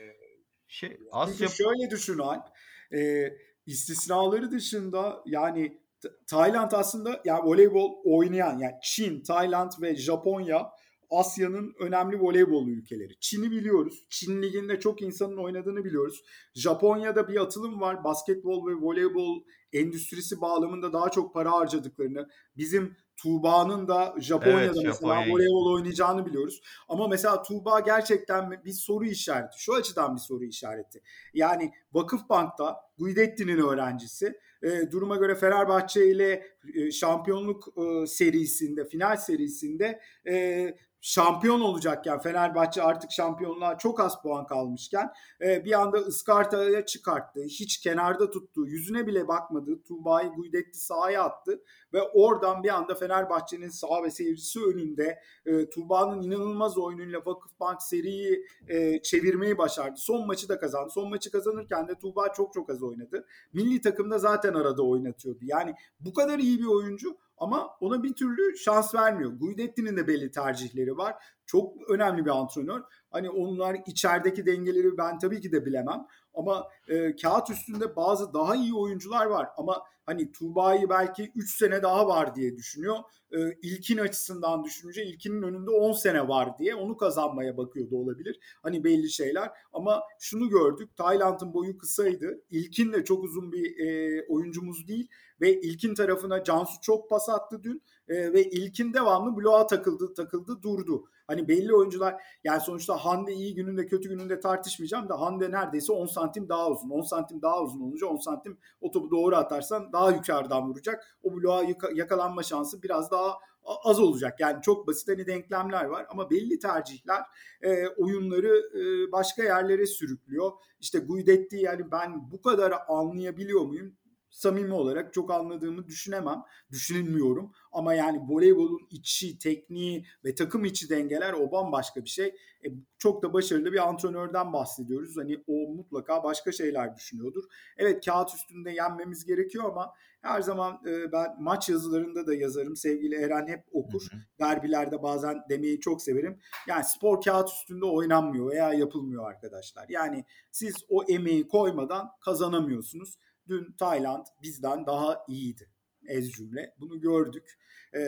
şey 0.68 0.97
Asya 1.12 1.47
şöyle 1.47 1.89
düşün 1.89 2.18
Alp. 2.18 2.47
E, 2.93 3.30
istisnaları 3.66 4.52
dışında 4.52 5.24
yani 5.26 5.82
Tayland 6.28 6.72
aslında 6.72 7.22
yani 7.26 7.43
voleybol 7.43 8.02
oynayan 8.04 8.60
yani 8.60 8.76
Çin, 8.84 9.24
Tayland 9.24 9.72
ve 9.82 9.95
Japonya 9.95 10.72
Asya'nın 11.12 11.76
önemli 11.80 12.22
voleybol 12.22 12.68
ülkeleri. 12.68 13.20
Çin'i 13.20 13.51
biliyoruz. 13.51 14.05
Çin 14.09 14.41
liginde 14.41 14.80
çok 14.80 15.01
insanın 15.01 15.38
oynadığını 15.38 15.84
biliyoruz. 15.84 16.24
Japonya'da 16.53 17.28
bir 17.28 17.41
atılım 17.41 17.82
var. 17.82 18.03
Basketbol 18.03 18.68
ve 18.68 18.76
voleybol 18.76 19.41
endüstrisi 19.74 20.41
bağlamında 20.41 20.93
daha 20.93 21.09
çok 21.09 21.34
para 21.34 21.51
harcadıklarını, 21.51 22.30
bizim 22.57 22.95
Tuğba'nın 23.18 23.88
da 23.88 24.16
Japonya'da 24.20 24.62
evet, 24.62 24.76
mesela 24.76 24.93
Japonya. 24.93 25.34
voleybol 25.34 25.74
oynayacağını 25.74 26.26
biliyoruz. 26.26 26.62
Ama 26.89 27.07
mesela 27.07 27.43
Tuğba 27.43 27.80
gerçekten 27.80 28.62
bir 28.66 28.72
soru 28.72 29.05
işareti. 29.05 29.64
Şu 29.64 29.74
açıdan 29.74 30.16
bir 30.16 30.22
soru 30.22 30.43
işareti. 30.43 31.01
Yani 31.34 31.72
Vakıfbank'ta 31.93 32.76
Guidetti'nin 32.97 33.57
öğrencisi 33.57 34.39
e, 34.64 34.91
duruma 34.91 35.16
göre 35.16 35.36
Fenerbahçe 35.36 36.07
ile 36.07 36.47
e, 36.76 36.91
şampiyonluk 36.91 37.68
e, 37.78 38.07
serisinde, 38.07 38.86
final 38.86 39.18
serisinde 39.18 39.99
e, 40.28 40.66
şampiyon 41.02 41.62
olacakken 41.62 42.20
Fenerbahçe 42.20 42.84
artık 42.84 43.12
şampiyonluğa 43.12 43.78
çok 43.78 43.99
az 43.99 44.22
puan 44.22 44.47
kalmışken 44.47 45.14
e, 45.41 45.66
bir 45.66 45.82
anda 45.82 45.97
ıskartaya 45.97 46.86
çıkarttı. 46.86 47.41
Hiç 47.43 47.80
kenarda 47.80 48.30
tuttu. 48.30 48.68
Yüzüne 48.68 49.08
bile 49.08 49.28
bakmadı. 49.28 49.82
Tuğba'yı 49.88 50.30
Guidetti 50.30 50.80
sahaya 50.80 51.24
attı 51.24 51.64
ve 51.93 52.02
oradan 52.02 52.64
bir 52.64 52.70
anda 52.70 52.95
Fenerbahçe'nin 52.95 53.70
sağ 53.70 54.04
ve 54.04 54.12
seyircisi 54.12 54.60
önünde 54.60 55.20
e, 55.45 55.70
Tuğba'nın 55.70 56.22
inanılmaz 56.22 56.78
oyunuyla 56.78 57.22
Vakıfbank 57.26 57.82
seriyi 57.82 58.45
e, 58.68 59.02
çevirmeyi 59.02 59.58
başardı. 59.58 59.97
Son 59.97 60.28
maçı 60.28 60.49
da 60.49 60.60
kazandı. 60.60 60.89
Son 60.89 61.10
maçı 61.10 61.32
kazanırken 61.32 61.88
de 61.88 61.95
Tuğba 61.95 62.34
çok 62.34 62.54
çok 62.54 62.70
az 62.70 62.84
oynadı. 62.84 63.26
Milli 63.54 63.82
takımda 63.82 64.20
zaten 64.20 64.54
arada 64.54 64.84
oynatıyordu. 64.84 65.39
Yani 65.41 65.74
bu 65.99 66.14
kadar 66.14 66.39
iyi 66.39 66.60
bir 66.60 66.66
oyuncu 66.66 67.18
ama 67.42 67.78
ona 67.80 68.04
bir 68.04 68.14
türlü 68.14 68.58
şans 68.58 68.96
vermiyor. 68.96 69.32
Guidetti'nin 69.32 69.98
de 69.98 70.08
belli 70.08 70.32
tercihleri 70.32 70.98
var. 70.98 71.16
Çok 71.46 71.89
önemli 71.89 72.26
bir 72.26 72.30
antrenör. 72.30 72.82
Hani 73.10 73.30
onlar 73.30 73.78
içerideki 73.86 74.46
dengeleri 74.46 74.98
ben 74.98 75.20
tabii 75.20 75.42
ki 75.42 75.52
de 75.52 75.66
bilemem. 75.66 76.06
Ama 76.34 76.68
e, 76.88 77.16
kağıt 77.16 77.50
üstünde 77.50 77.96
bazı 77.96 78.34
daha 78.34 78.56
iyi 78.56 78.74
oyuncular 78.74 79.26
var. 79.26 79.48
Ama 79.58 79.84
hani 80.06 80.32
Tuğba'yı 80.32 80.89
belki 80.89 81.32
3 81.36 81.58
sene 81.58 81.84
daha 81.84 82.08
var 82.08 82.36
diye 82.36 82.56
düşünüyor. 82.56 82.98
E, 83.32 83.38
ilkin 83.62 83.98
açısından 83.98 84.64
düşününce 84.64 85.06
ilkinin 85.06 85.42
önünde 85.42 85.70
10 85.70 85.92
sene 85.92 86.28
var 86.28 86.58
diye 86.58 86.76
onu 86.76 86.98
kazanmaya 86.98 87.58
bakıyor 87.58 87.92
da 87.92 87.96
olabilir. 87.96 88.39
Hani 88.64 88.84
belli 88.84 89.10
şeyler. 89.10 89.50
Ama 89.74 90.02
şunu 90.20 90.50
gördük. 90.50 90.98
Tayland'ın 90.98 91.54
boyu 91.54 91.78
kısaydı. 91.78 92.42
İlkin 92.50 92.94
de 92.94 93.04
çok 93.04 93.24
uzun 93.24 93.52
bir 93.52 93.88
e, 93.88 94.22
oyuncumuz 94.30 94.88
değil. 94.88 95.08
Ve 95.42 95.62
ilkin 95.62 95.96
tarafına 95.96 96.44
Cansu 96.44 96.82
çok 96.82 97.10
pas 97.10 97.30
attı 97.30 97.64
dün. 97.64 97.84
E, 98.08 98.34
ve 98.34 98.50
ilkin 98.50 98.94
devamlı 98.94 99.38
bloğa 99.38 99.68
takıldı 99.68 100.14
takıldı 100.14 100.62
durdu. 100.62 101.06
Hani 101.28 101.48
belli 101.48 101.76
oyuncular 101.76 102.24
yani 102.44 102.62
sonuçta 102.62 102.98
Hande 102.98 103.34
iyi 103.34 103.56
gününde 103.56 103.88
kötü 103.88 104.10
gününde 104.10 104.39
tartışmayacağım 104.39 105.10
da 105.10 105.22
Hande 105.22 105.52
neredeyse 105.52 105.94
10 105.94 106.06
santim 106.06 106.50
daha 106.50 106.70
uzun. 106.70 106.89
10 106.89 107.02
santim 107.02 107.42
daha 107.42 107.62
uzun 107.62 107.82
olunca 107.82 108.08
10 108.08 108.16
santim 108.16 108.58
o 108.82 108.92
topu 108.92 109.12
doğru 109.12 109.36
atarsan 109.36 109.94
daha 109.94 110.12
yukarıdan 110.12 110.70
vuracak. 110.70 111.18
O 111.24 111.34
bloğa 111.34 111.64
yakalanma 111.94 112.44
şansı 112.44 112.84
biraz 112.84 113.12
daha 113.12 113.38
az 113.64 114.00
olacak. 114.00 114.39
Yani 114.39 114.62
çok 114.62 114.88
basit 114.88 115.08
hani 115.08 115.28
denklemler 115.28 115.86
var 115.86 116.06
ama 116.10 116.30
belli 116.30 116.60
tercihler 116.60 117.22
e, 117.62 117.88
oyunları 117.88 118.62
e, 118.80 119.12
başka 119.12 119.44
yerlere 119.44 119.86
sürüklüyor. 119.86 120.52
İşte 120.80 121.00
Guidetti 121.00 121.58
yani 121.58 121.92
ben 121.92 122.32
bu 122.32 122.42
kadar 122.42 122.74
anlayabiliyor 122.88 123.62
muyum? 123.62 123.96
Samimi 124.32 124.74
olarak 124.74 125.14
çok 125.14 125.32
anladığımı 125.32 125.88
düşünemem. 125.88 126.44
Düşünülmüyorum. 126.72 127.52
Ama 127.72 127.94
yani 127.94 128.22
voleybolun 128.30 128.88
içi, 128.90 129.38
tekniği 129.38 130.06
ve 130.26 130.36
takım 130.36 130.66
içi 130.66 130.90
dengeler 130.90 131.34
o 131.34 131.52
bambaşka 131.52 132.04
bir 132.04 132.10
şey. 132.10 132.28
E, 132.66 132.68
çok 132.98 133.24
da 133.24 133.34
başarılı 133.34 133.72
bir 133.72 133.88
antrenörden 133.88 134.54
bahsediyoruz. 134.54 135.18
Hani 135.18 135.44
o 135.48 135.54
mutlaka 135.74 136.24
başka 136.24 136.52
şeyler 136.52 136.96
düşünüyordur. 136.96 137.44
Evet 137.78 138.06
kağıt 138.06 138.34
üstünde 138.36 138.72
yenmemiz 138.72 139.26
gerekiyor 139.26 139.64
ama 139.66 139.94
her 140.22 140.42
zaman 140.42 140.82
e, 140.88 141.12
ben 141.12 141.36
maç 141.40 141.70
yazılarında 141.70 142.28
da 142.28 142.36
yazarım. 142.36 142.76
Sevgili 142.76 143.16
Eren 143.16 143.48
hep 143.48 143.64
okur. 143.72 144.02
Hı 144.12 144.18
hı. 144.18 144.22
Derbilerde 144.40 145.04
bazen 145.04 145.42
demeyi 145.50 145.80
çok 145.80 146.02
severim. 146.02 146.40
Yani 146.68 146.84
spor 146.84 147.22
kağıt 147.22 147.50
üstünde 147.50 147.86
oynanmıyor 147.86 148.52
veya 148.52 148.74
yapılmıyor 148.74 149.30
arkadaşlar. 149.30 149.86
Yani 149.90 150.26
siz 150.52 150.76
o 150.90 151.04
emeği 151.04 151.48
koymadan 151.48 152.10
kazanamıyorsunuz. 152.26 153.18
Dün 153.52 153.74
Tayland 153.80 154.26
bizden 154.41 154.86
daha 154.86 155.26
iyiydi. 155.28 155.70
Ez 156.08 156.32
cümle. 156.32 156.76
Bunu 156.80 157.02
gördük. 157.02 157.60
Ee, 157.93 158.02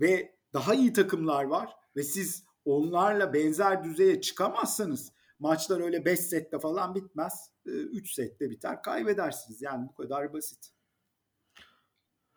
ve 0.00 0.34
daha 0.52 0.74
iyi 0.74 0.92
takımlar 0.92 1.44
var 1.44 1.76
ve 1.96 2.02
siz 2.02 2.44
onlarla 2.64 3.34
benzer 3.34 3.84
düzeye 3.84 4.20
çıkamazsanız 4.20 5.12
maçlar 5.38 5.80
öyle 5.80 6.04
5 6.04 6.20
sette 6.20 6.58
falan 6.58 6.94
bitmez. 6.94 7.50
3 7.64 8.10
ee, 8.10 8.14
sette 8.14 8.50
biter. 8.50 8.82
Kaybedersiniz. 8.82 9.62
Yani 9.62 9.88
bu 9.88 9.94
kadar 9.94 10.32
basit. 10.32 10.70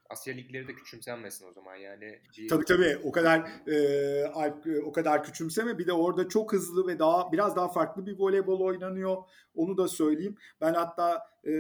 Asya 0.10 0.34
ligleri 0.34 0.68
de 0.68 0.76
küçümsenmesin 0.76 1.48
o 1.48 1.52
zaman 1.52 1.76
yani. 1.76 2.20
Bir... 2.38 2.48
Tabii 2.48 2.66
tabii 2.66 2.98
o 3.04 3.12
kadar 3.12 3.40
e, 3.68 4.82
o 4.84 4.92
kadar 4.92 5.24
küçümseme 5.24 5.78
bir 5.78 5.88
de 5.88 5.94
orada 5.94 6.30
çok 6.30 6.54
hızlı 6.54 6.88
ve 6.88 7.00
daha 7.00 7.32
biraz 7.32 7.56
daha 7.56 7.68
farklı 7.68 8.06
bir 8.06 8.20
voleybol 8.20 8.60
oynanıyor. 8.60 9.18
Onu 9.56 9.78
da 9.78 9.88
söyleyeyim. 9.88 10.36
Ben 10.62 10.74
hatta 10.74 11.24
e, 11.46 11.52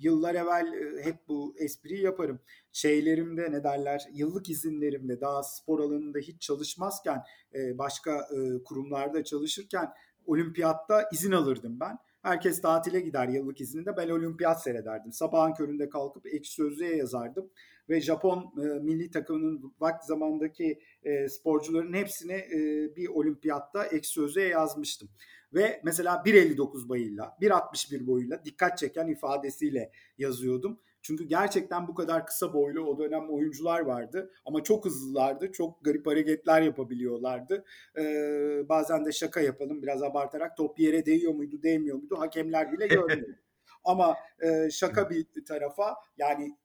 yıllar 0.00 0.34
evvel 0.34 0.72
e, 0.72 1.04
hep 1.04 1.28
bu 1.28 1.54
espriyi 1.58 2.02
yaparım. 2.02 2.40
Şeylerimde 2.72 3.52
ne 3.52 3.64
derler 3.64 4.02
yıllık 4.12 4.50
izinlerimde 4.50 5.20
daha 5.20 5.42
spor 5.42 5.80
alanında 5.80 6.18
hiç 6.18 6.42
çalışmazken 6.42 7.22
e, 7.54 7.78
başka 7.78 8.12
e, 8.12 8.62
kurumlarda 8.64 9.24
çalışırken 9.24 9.88
olimpiyatta 10.26 11.08
izin 11.12 11.32
alırdım 11.32 11.80
ben 11.80 11.98
Herkes 12.24 12.60
tatile 12.60 13.00
gider 13.00 13.28
yıllık 13.28 13.60
izninde. 13.60 13.96
Ben 13.96 14.08
olimpiyat 14.08 14.62
seyrederdim. 14.62 15.12
Sabahın 15.12 15.54
köründe 15.54 15.88
kalkıp 15.88 16.26
ekşi 16.26 16.52
sözlüğe 16.52 16.96
yazardım. 16.96 17.50
Ve 17.88 18.00
Japon 18.00 18.52
e, 18.58 18.60
milli 18.60 19.10
takımının 19.10 19.74
vakti 19.80 20.06
zamandaki 20.06 20.78
e, 21.02 21.28
sporcuların 21.28 21.94
hepsini 21.94 22.32
e, 22.32 22.58
bir 22.96 23.08
olimpiyatta 23.08 23.86
ekşi 23.86 24.10
sözlüğe 24.10 24.48
yazmıştım. 24.48 25.08
Ve 25.54 25.80
mesela 25.84 26.22
1.59 26.26 26.88
boyuyla, 26.88 27.36
1.61 27.40 28.06
boyuyla 28.06 28.44
dikkat 28.44 28.78
çeken 28.78 29.08
ifadesiyle 29.08 29.90
yazıyordum. 30.18 30.80
Çünkü 31.04 31.24
gerçekten 31.24 31.88
bu 31.88 31.94
kadar 31.94 32.26
kısa 32.26 32.54
boylu 32.54 32.80
o 32.80 32.98
dönem 32.98 33.30
oyuncular 33.30 33.80
vardı. 33.80 34.30
Ama 34.44 34.62
çok 34.62 34.84
hızlılardı. 34.84 35.52
Çok 35.52 35.84
garip 35.84 36.06
hareketler 36.06 36.62
yapabiliyorlardı. 36.62 37.64
Ee, 37.98 38.68
bazen 38.68 39.04
de 39.04 39.12
şaka 39.12 39.40
yapalım 39.40 39.82
biraz 39.82 40.02
abartarak 40.02 40.56
top 40.56 40.78
yere 40.78 41.06
değiyor 41.06 41.34
muydu 41.34 41.62
değmiyor 41.62 41.96
muydu 41.96 42.18
hakemler 42.18 42.72
bile 42.72 42.86
görmüyor. 42.86 43.36
Ama 43.84 44.16
e, 44.42 44.70
şaka 44.70 45.10
bir 45.10 45.26
tarafa 45.48 45.96
yani 46.18 46.56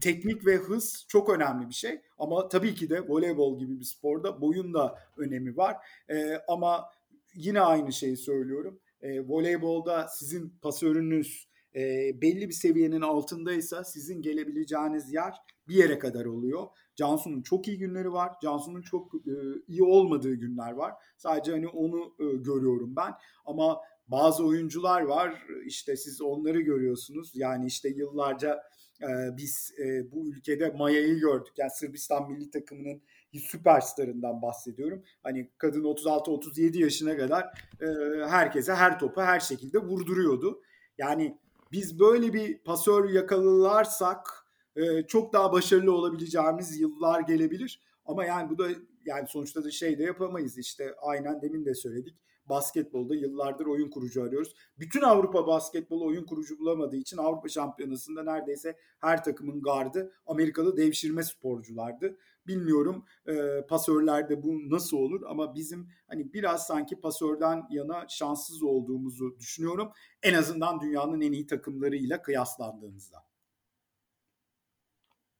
teknik 0.00 0.46
ve 0.46 0.56
hız 0.56 1.04
çok 1.08 1.30
önemli 1.30 1.68
bir 1.68 1.74
şey. 1.74 2.00
Ama 2.18 2.48
tabii 2.48 2.74
ki 2.74 2.90
de 2.90 3.08
voleybol 3.08 3.58
gibi 3.58 3.80
bir 3.80 3.84
sporda 3.84 4.40
boyun 4.40 4.74
da 4.74 4.98
önemi 5.16 5.56
var. 5.56 5.76
E, 6.10 6.38
ama 6.48 6.90
yine 7.34 7.60
aynı 7.60 7.92
şeyi 7.92 8.16
söylüyorum. 8.16 8.80
E, 9.02 9.28
voleybolda 9.28 10.08
sizin 10.08 10.58
pasörünüz 10.62 11.51
e, 11.76 11.80
belli 12.22 12.48
bir 12.48 12.54
seviyenin 12.54 13.00
altındaysa 13.00 13.84
sizin 13.84 14.22
gelebileceğiniz 14.22 15.12
yer 15.12 15.34
bir 15.68 15.74
yere 15.74 15.98
kadar 15.98 16.24
oluyor. 16.24 16.66
Cansu'nun 16.96 17.42
çok 17.42 17.68
iyi 17.68 17.78
günleri 17.78 18.12
var. 18.12 18.32
Cansu'nun 18.42 18.82
çok 18.82 19.14
e, 19.14 19.34
iyi 19.68 19.82
olmadığı 19.82 20.34
günler 20.34 20.72
var. 20.72 20.94
Sadece 21.16 21.52
hani 21.52 21.68
onu 21.68 22.14
e, 22.20 22.24
görüyorum 22.36 22.96
ben. 22.96 23.12
Ama 23.44 23.80
bazı 24.08 24.46
oyuncular 24.46 25.02
var. 25.02 25.46
İşte 25.66 25.96
siz 25.96 26.22
onları 26.22 26.60
görüyorsunuz. 26.60 27.32
Yani 27.34 27.66
işte 27.66 27.88
yıllarca 27.88 28.62
e, 29.02 29.36
biz 29.36 29.74
e, 29.78 30.12
bu 30.12 30.28
ülkede 30.28 30.70
Maya'yı 30.70 31.18
gördük. 31.18 31.52
Yani 31.58 31.70
Sırbistan 31.70 32.30
milli 32.30 32.50
takımının 32.50 33.02
süperstarından 33.32 34.42
bahsediyorum. 34.42 35.02
Hani 35.22 35.50
kadın 35.58 35.82
36-37 35.82 36.78
yaşına 36.78 37.16
kadar 37.16 37.42
e, 37.80 37.86
herkese 38.28 38.74
her 38.74 38.98
topu 38.98 39.20
her 39.20 39.40
şekilde 39.40 39.78
vurduruyordu. 39.78 40.62
Yani 40.98 41.38
biz 41.72 42.00
böyle 42.00 42.32
bir 42.32 42.58
pasör 42.58 43.10
yakalarsak 43.10 44.46
e, 44.76 45.02
çok 45.06 45.32
daha 45.32 45.52
başarılı 45.52 45.94
olabileceğimiz 45.94 46.80
yıllar 46.80 47.20
gelebilir. 47.20 47.82
Ama 48.04 48.24
yani 48.24 48.50
bu 48.50 48.58
da 48.58 48.68
yani 49.04 49.28
sonuçta 49.28 49.64
da 49.64 49.70
şey 49.70 49.98
de 49.98 50.02
yapamayız 50.02 50.58
işte 50.58 50.94
aynen 51.02 51.42
demin 51.42 51.64
de 51.64 51.74
söyledik. 51.74 52.16
Basketbolda 52.46 53.14
yıllardır 53.14 53.66
oyun 53.66 53.90
kurucu 53.90 54.22
arıyoruz. 54.22 54.54
Bütün 54.78 55.00
Avrupa 55.00 55.46
basketbolu 55.46 56.06
oyun 56.06 56.24
kurucu 56.24 56.58
bulamadığı 56.58 56.96
için 56.96 57.16
Avrupa 57.16 57.48
Şampiyonası'nda 57.48 58.22
neredeyse 58.22 58.76
her 59.00 59.24
takımın 59.24 59.62
gardı 59.62 60.12
Amerikalı 60.26 60.76
devşirme 60.76 61.22
sporculardı. 61.22 62.16
Bilmiyorum 62.46 63.04
e, 63.28 63.66
pasörlerde 63.68 64.42
bu 64.42 64.70
nasıl 64.70 64.96
olur 64.96 65.22
ama 65.26 65.54
bizim 65.54 65.90
hani 66.08 66.32
biraz 66.32 66.66
sanki 66.66 67.00
pasörden 67.00 67.66
yana 67.70 68.08
şanssız 68.08 68.62
olduğumuzu 68.62 69.38
düşünüyorum. 69.38 69.92
En 70.22 70.34
azından 70.34 70.80
dünyanın 70.80 71.20
en 71.20 71.32
iyi 71.32 71.46
takımlarıyla 71.46 72.22
kıyaslandığımızda. 72.22 73.26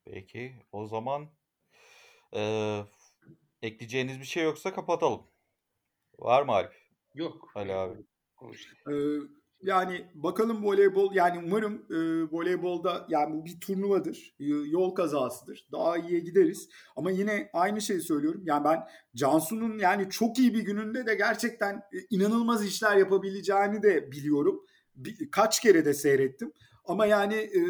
Peki 0.05 0.53
o 0.71 0.87
zaman 0.87 1.29
e, 2.35 2.81
ekleyeceğiniz 3.61 4.19
bir 4.19 4.25
şey 4.25 4.43
yoksa 4.43 4.73
kapatalım. 4.73 5.21
Var 6.19 6.43
mı 6.43 6.51
Alp? 6.51 6.73
Yok. 7.13 7.51
Ali 7.55 7.73
abi. 7.73 8.03
Konuştuk. 8.35 8.77
Ee, 8.87 9.19
yani 9.63 10.05
bakalım 10.15 10.65
voleybol 10.65 11.13
yani 11.15 11.41
umarım 11.45 11.73
e, 11.89 11.95
voleybolda 12.31 13.05
yani 13.09 13.33
bu 13.35 13.45
bir 13.45 13.59
turnuvadır. 13.59 14.35
y- 14.39 14.69
Yol 14.71 14.95
kazasıdır. 14.95 15.67
Daha 15.71 15.97
iyiye 15.97 16.19
gideriz. 16.19 16.69
Ama 16.95 17.11
yine 17.11 17.49
aynı 17.53 17.81
şeyi 17.81 18.01
söylüyorum. 18.01 18.41
Yani 18.45 18.63
ben 18.63 18.79
Cansu'nun 19.15 19.79
yani 19.79 20.09
çok 20.09 20.39
iyi 20.39 20.53
bir 20.53 20.61
gününde 20.61 21.05
de 21.05 21.15
gerçekten 21.15 21.75
e, 21.75 21.97
inanılmaz 22.09 22.65
işler 22.65 22.97
yapabileceğini 22.97 23.83
de 23.83 24.11
biliyorum. 24.11 24.65
Bir, 24.95 25.31
kaç 25.31 25.59
kere 25.59 25.85
de 25.85 25.93
seyrettim. 25.93 26.53
Ama 26.85 27.05
yani 27.05 27.35
e, 27.35 27.61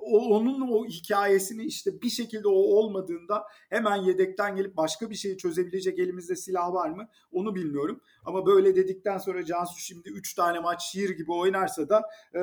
onun 0.00 0.60
o 0.60 0.86
hikayesini 0.86 1.64
işte 1.64 2.02
bir 2.02 2.10
şekilde 2.10 2.48
o 2.48 2.52
olmadığında 2.52 3.44
hemen 3.70 3.96
yedekten 3.96 4.56
gelip 4.56 4.76
başka 4.76 5.10
bir 5.10 5.14
şeyi 5.14 5.36
çözebilecek 5.36 5.98
elimizde 5.98 6.36
silah 6.36 6.72
var 6.72 6.90
mı? 6.90 7.08
Onu 7.32 7.54
bilmiyorum. 7.54 8.00
Ama 8.24 8.46
böyle 8.46 8.76
dedikten 8.76 9.18
sonra 9.18 9.44
Cansu 9.44 9.78
şimdi 9.80 10.08
3 10.08 10.34
tane 10.34 10.60
maç 10.60 10.82
şiir 10.82 11.10
gibi 11.10 11.32
oynarsa 11.32 11.88
da 11.88 12.02
e, 12.34 12.40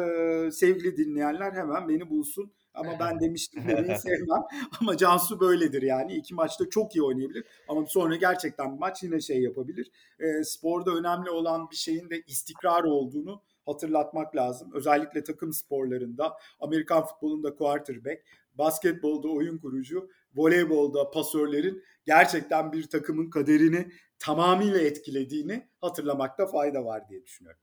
sevgili 0.52 0.98
dinleyenler 0.98 1.52
hemen 1.52 1.90
beni 1.90 2.10
bulsun. 2.10 2.52
Ama 2.74 2.92
ben 3.00 3.20
demiştim 3.20 3.68
demeyi 3.68 3.98
sevmem. 3.98 4.44
Ama 4.82 4.98
Cansu 4.98 5.40
böyledir 5.40 5.82
yani. 5.82 6.14
iki 6.14 6.34
maçta 6.34 6.70
çok 6.70 6.96
iyi 6.96 7.04
oynayabilir. 7.04 7.46
Ama 7.68 7.86
sonra 7.86 8.16
gerçekten 8.16 8.74
bir 8.74 8.80
maç 8.80 9.04
yine 9.04 9.22
şey 9.22 9.42
yapabilir. 9.42 9.92
E, 10.20 10.44
sporda 10.44 10.92
önemli 10.92 11.30
olan 11.30 11.70
bir 11.72 11.76
şeyin 11.76 12.10
de 12.10 12.22
istikrar 12.28 12.84
olduğunu 12.84 13.42
hatırlatmak 13.66 14.36
lazım. 14.36 14.72
Özellikle 14.74 15.24
takım 15.24 15.54
sporlarında, 15.54 16.38
Amerikan 16.60 17.06
futbolunda 17.06 17.56
quarterback, 17.56 18.24
basketbolda 18.54 19.28
oyun 19.28 19.58
kurucu, 19.58 20.10
voleybolda 20.36 21.12
pasörlerin 21.12 21.84
gerçekten 22.06 22.72
bir 22.72 22.90
takımın 22.90 23.30
kaderini 23.30 23.92
tamamıyla 24.20 24.80
etkilediğini 24.80 25.68
hatırlamakta 25.82 26.48
fayda 26.48 26.86
var 26.86 27.10
diye 27.10 27.24
düşünüyorum. 27.24 27.62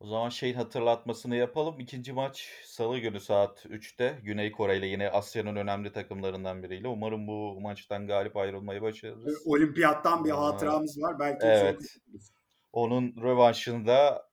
O 0.00 0.06
zaman 0.06 0.28
şeyin 0.28 0.54
hatırlatmasını 0.54 1.36
yapalım. 1.36 1.80
İkinci 1.80 2.12
maç 2.12 2.48
Salı 2.64 2.98
günü 2.98 3.20
saat 3.20 3.66
3'te 3.66 4.18
Güney 4.22 4.52
Kore 4.52 4.76
ile 4.78 4.86
yine 4.86 5.10
Asya'nın 5.10 5.56
önemli 5.56 5.92
takımlarından 5.92 6.62
biriyle. 6.62 6.88
Umarım 6.88 7.26
bu 7.26 7.60
maçtan 7.60 8.06
galip 8.06 8.36
ayrılmayı 8.36 8.82
başarırız. 8.82 9.46
Olimpiyattan 9.46 10.24
bir 10.24 10.30
Aa, 10.30 10.40
hatıramız 10.46 11.02
var. 11.02 11.18
Belki 11.18 11.46
evet. 11.46 11.80
çok- 11.80 12.20
Onun 12.72 13.14
rövanşını 13.22 13.86
da 13.86 14.29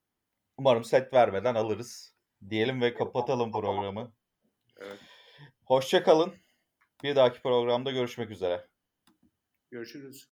umarım 0.58 0.84
set 0.84 1.14
vermeden 1.14 1.56
alırız 1.56 2.16
diyelim 2.50 2.82
ve 2.82 2.94
kapatalım 2.94 3.52
programı. 3.52 4.14
Evet. 4.78 5.00
Hoşça 5.66 6.04
kalın. 6.04 6.36
Bir 7.04 7.16
dahaki 7.16 7.42
programda 7.42 7.92
görüşmek 7.92 8.32
üzere. 8.32 8.68
Görüşürüz. 9.72 10.26